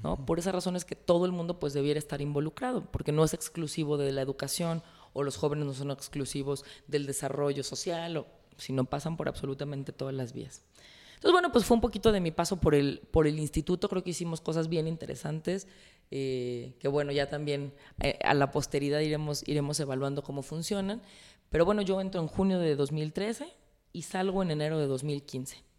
¿no? 0.00 0.24
Por 0.24 0.38
esa 0.38 0.52
razón 0.52 0.76
es 0.76 0.84
que 0.84 0.94
todo 0.94 1.26
el 1.26 1.32
mundo 1.32 1.58
pues 1.58 1.72
debiera 1.72 1.98
estar 1.98 2.20
involucrado, 2.20 2.88
porque 2.92 3.10
no 3.10 3.24
es 3.24 3.34
exclusivo 3.34 3.96
de 3.96 4.12
la 4.12 4.22
educación 4.22 4.84
o 5.12 5.24
los 5.24 5.36
jóvenes 5.36 5.66
no 5.66 5.74
son 5.74 5.90
exclusivos 5.90 6.64
del 6.86 7.04
desarrollo 7.04 7.64
social, 7.64 8.16
o, 8.18 8.26
sino 8.58 8.84
pasan 8.84 9.16
por 9.16 9.26
absolutamente 9.26 9.92
todas 9.92 10.14
las 10.14 10.34
vías. 10.34 10.62
Entonces, 11.14 11.32
bueno, 11.32 11.50
pues 11.50 11.64
fue 11.64 11.74
un 11.74 11.80
poquito 11.80 12.12
de 12.12 12.20
mi 12.20 12.30
paso 12.30 12.60
por 12.60 12.76
el, 12.76 13.00
por 13.10 13.26
el 13.26 13.40
instituto, 13.40 13.88
creo 13.88 14.04
que 14.04 14.10
hicimos 14.10 14.40
cosas 14.40 14.68
bien 14.68 14.86
interesantes, 14.86 15.66
eh, 16.12 16.76
que 16.78 16.86
bueno, 16.86 17.10
ya 17.10 17.28
también 17.28 17.74
eh, 18.04 18.20
a 18.22 18.34
la 18.34 18.52
posteridad 18.52 19.00
iremos, 19.00 19.42
iremos 19.48 19.80
evaluando 19.80 20.22
cómo 20.22 20.42
funcionan, 20.42 21.02
pero 21.50 21.64
bueno, 21.64 21.82
yo 21.82 22.00
entro 22.00 22.20
en 22.20 22.28
junio 22.28 22.60
de 22.60 22.76
2013 22.76 23.52
y 23.92 24.02
salgo 24.02 24.44
en 24.44 24.52
enero 24.52 24.78
de 24.78 24.86
2015. 24.86 25.71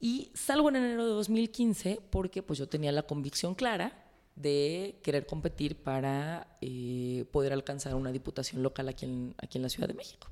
Y 0.00 0.30
salgo 0.34 0.68
en 0.68 0.76
enero 0.76 1.06
de 1.06 1.12
2015 1.12 2.00
porque 2.10 2.42
pues 2.42 2.58
yo 2.58 2.68
tenía 2.68 2.92
la 2.92 3.02
convicción 3.02 3.54
clara 3.54 4.04
de 4.36 5.00
querer 5.02 5.26
competir 5.26 5.76
para 5.76 6.56
eh, 6.60 7.24
poder 7.32 7.52
alcanzar 7.52 7.94
una 7.94 8.12
diputación 8.12 8.62
local 8.62 8.88
aquí 8.88 9.06
en, 9.06 9.34
aquí 9.38 9.58
en 9.58 9.62
la 9.62 9.68
Ciudad 9.68 9.88
de 9.88 9.94
México. 9.94 10.28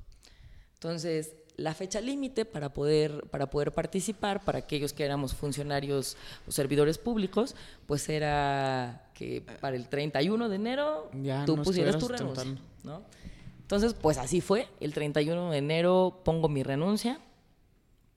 Entonces, 0.75 1.33
la 1.57 1.73
fecha 1.73 1.99
límite 1.99 2.45
para 2.45 2.71
poder, 2.71 3.23
para 3.29 3.49
poder 3.49 3.73
participar, 3.73 4.45
para 4.45 4.59
aquellos 4.59 4.93
que 4.93 5.03
éramos 5.03 5.33
funcionarios 5.33 6.15
o 6.47 6.51
servidores 6.51 6.97
públicos, 6.99 7.55
pues 7.87 8.07
era 8.09 9.09
que 9.13 9.41
para 9.59 9.75
el 9.75 9.89
31 9.89 10.49
de 10.49 10.55
enero 10.55 11.11
tú 11.45 11.61
pusieras 11.63 11.97
tu 11.97 12.07
renuncia. 12.07 12.45
¿no? 12.83 13.01
Entonces, 13.59 13.95
pues 13.95 14.17
así 14.17 14.39
fue. 14.39 14.67
El 14.79 14.93
31 14.93 15.51
de 15.51 15.57
enero 15.57 16.21
pongo 16.23 16.47
mi 16.47 16.63
renuncia. 16.63 17.19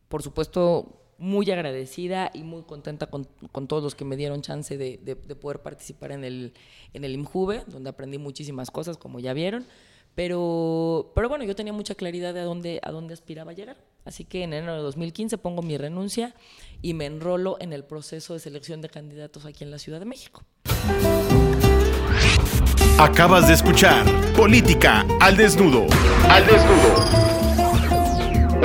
Por 0.08 0.22
supuesto, 0.22 0.99
muy 1.20 1.50
agradecida 1.50 2.30
y 2.32 2.42
muy 2.42 2.62
contenta 2.62 3.06
con, 3.06 3.26
todos 3.68 3.82
los 3.82 3.94
que 3.94 4.04
me 4.04 4.16
dieron 4.16 4.40
chance 4.40 4.76
de, 4.76 5.16
poder 5.40 5.60
participar 5.60 6.12
en 6.12 6.24
el, 6.24 6.54
en 6.94 7.04
el 7.04 7.12
IMJUVE, 7.12 7.64
donde 7.66 7.90
aprendí 7.90 8.18
muchísimas 8.18 8.70
cosas, 8.70 8.96
como 8.96 9.20
ya 9.20 9.32
vieron. 9.34 9.66
Pero, 10.14 11.12
pero 11.14 11.28
bueno, 11.28 11.44
yo 11.44 11.54
tenía 11.54 11.72
mucha 11.72 11.94
claridad 11.94 12.34
de 12.34 12.40
a 12.40 12.44
dónde, 12.44 12.80
a 12.82 12.90
dónde 12.90 13.14
aspiraba 13.14 13.52
a 13.52 13.54
llegar. 13.54 13.76
Así 14.04 14.24
que 14.24 14.42
en 14.42 14.54
enero 14.54 14.74
de 14.74 14.82
2015 14.82 15.38
pongo 15.38 15.62
mi 15.62 15.76
renuncia 15.76 16.34
y 16.82 16.94
me 16.94 17.06
enrolo 17.06 17.58
en 17.60 17.72
el 17.72 17.84
proceso 17.84 18.32
de 18.32 18.40
selección 18.40 18.80
de 18.80 18.88
candidatos 18.88 19.44
aquí 19.44 19.62
en 19.62 19.70
la 19.70 19.78
Ciudad 19.78 20.00
de 20.00 20.06
México. 20.06 20.42
Acabas 22.98 23.46
de 23.46 23.54
escuchar 23.54 24.04
Política 24.34 25.06
al 25.20 25.36
Desnudo. 25.36 25.86
Al 26.28 26.46
Desnudo 26.46 27.49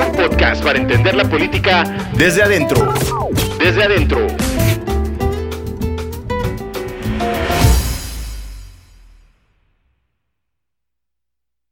podcast 0.04 0.62
para 0.62 0.78
entender 0.78 1.14
la 1.14 1.24
política 1.24 1.84
desde 2.14 2.42
adentro. 2.42 2.92
Desde 3.58 3.82
adentro. 3.82 4.26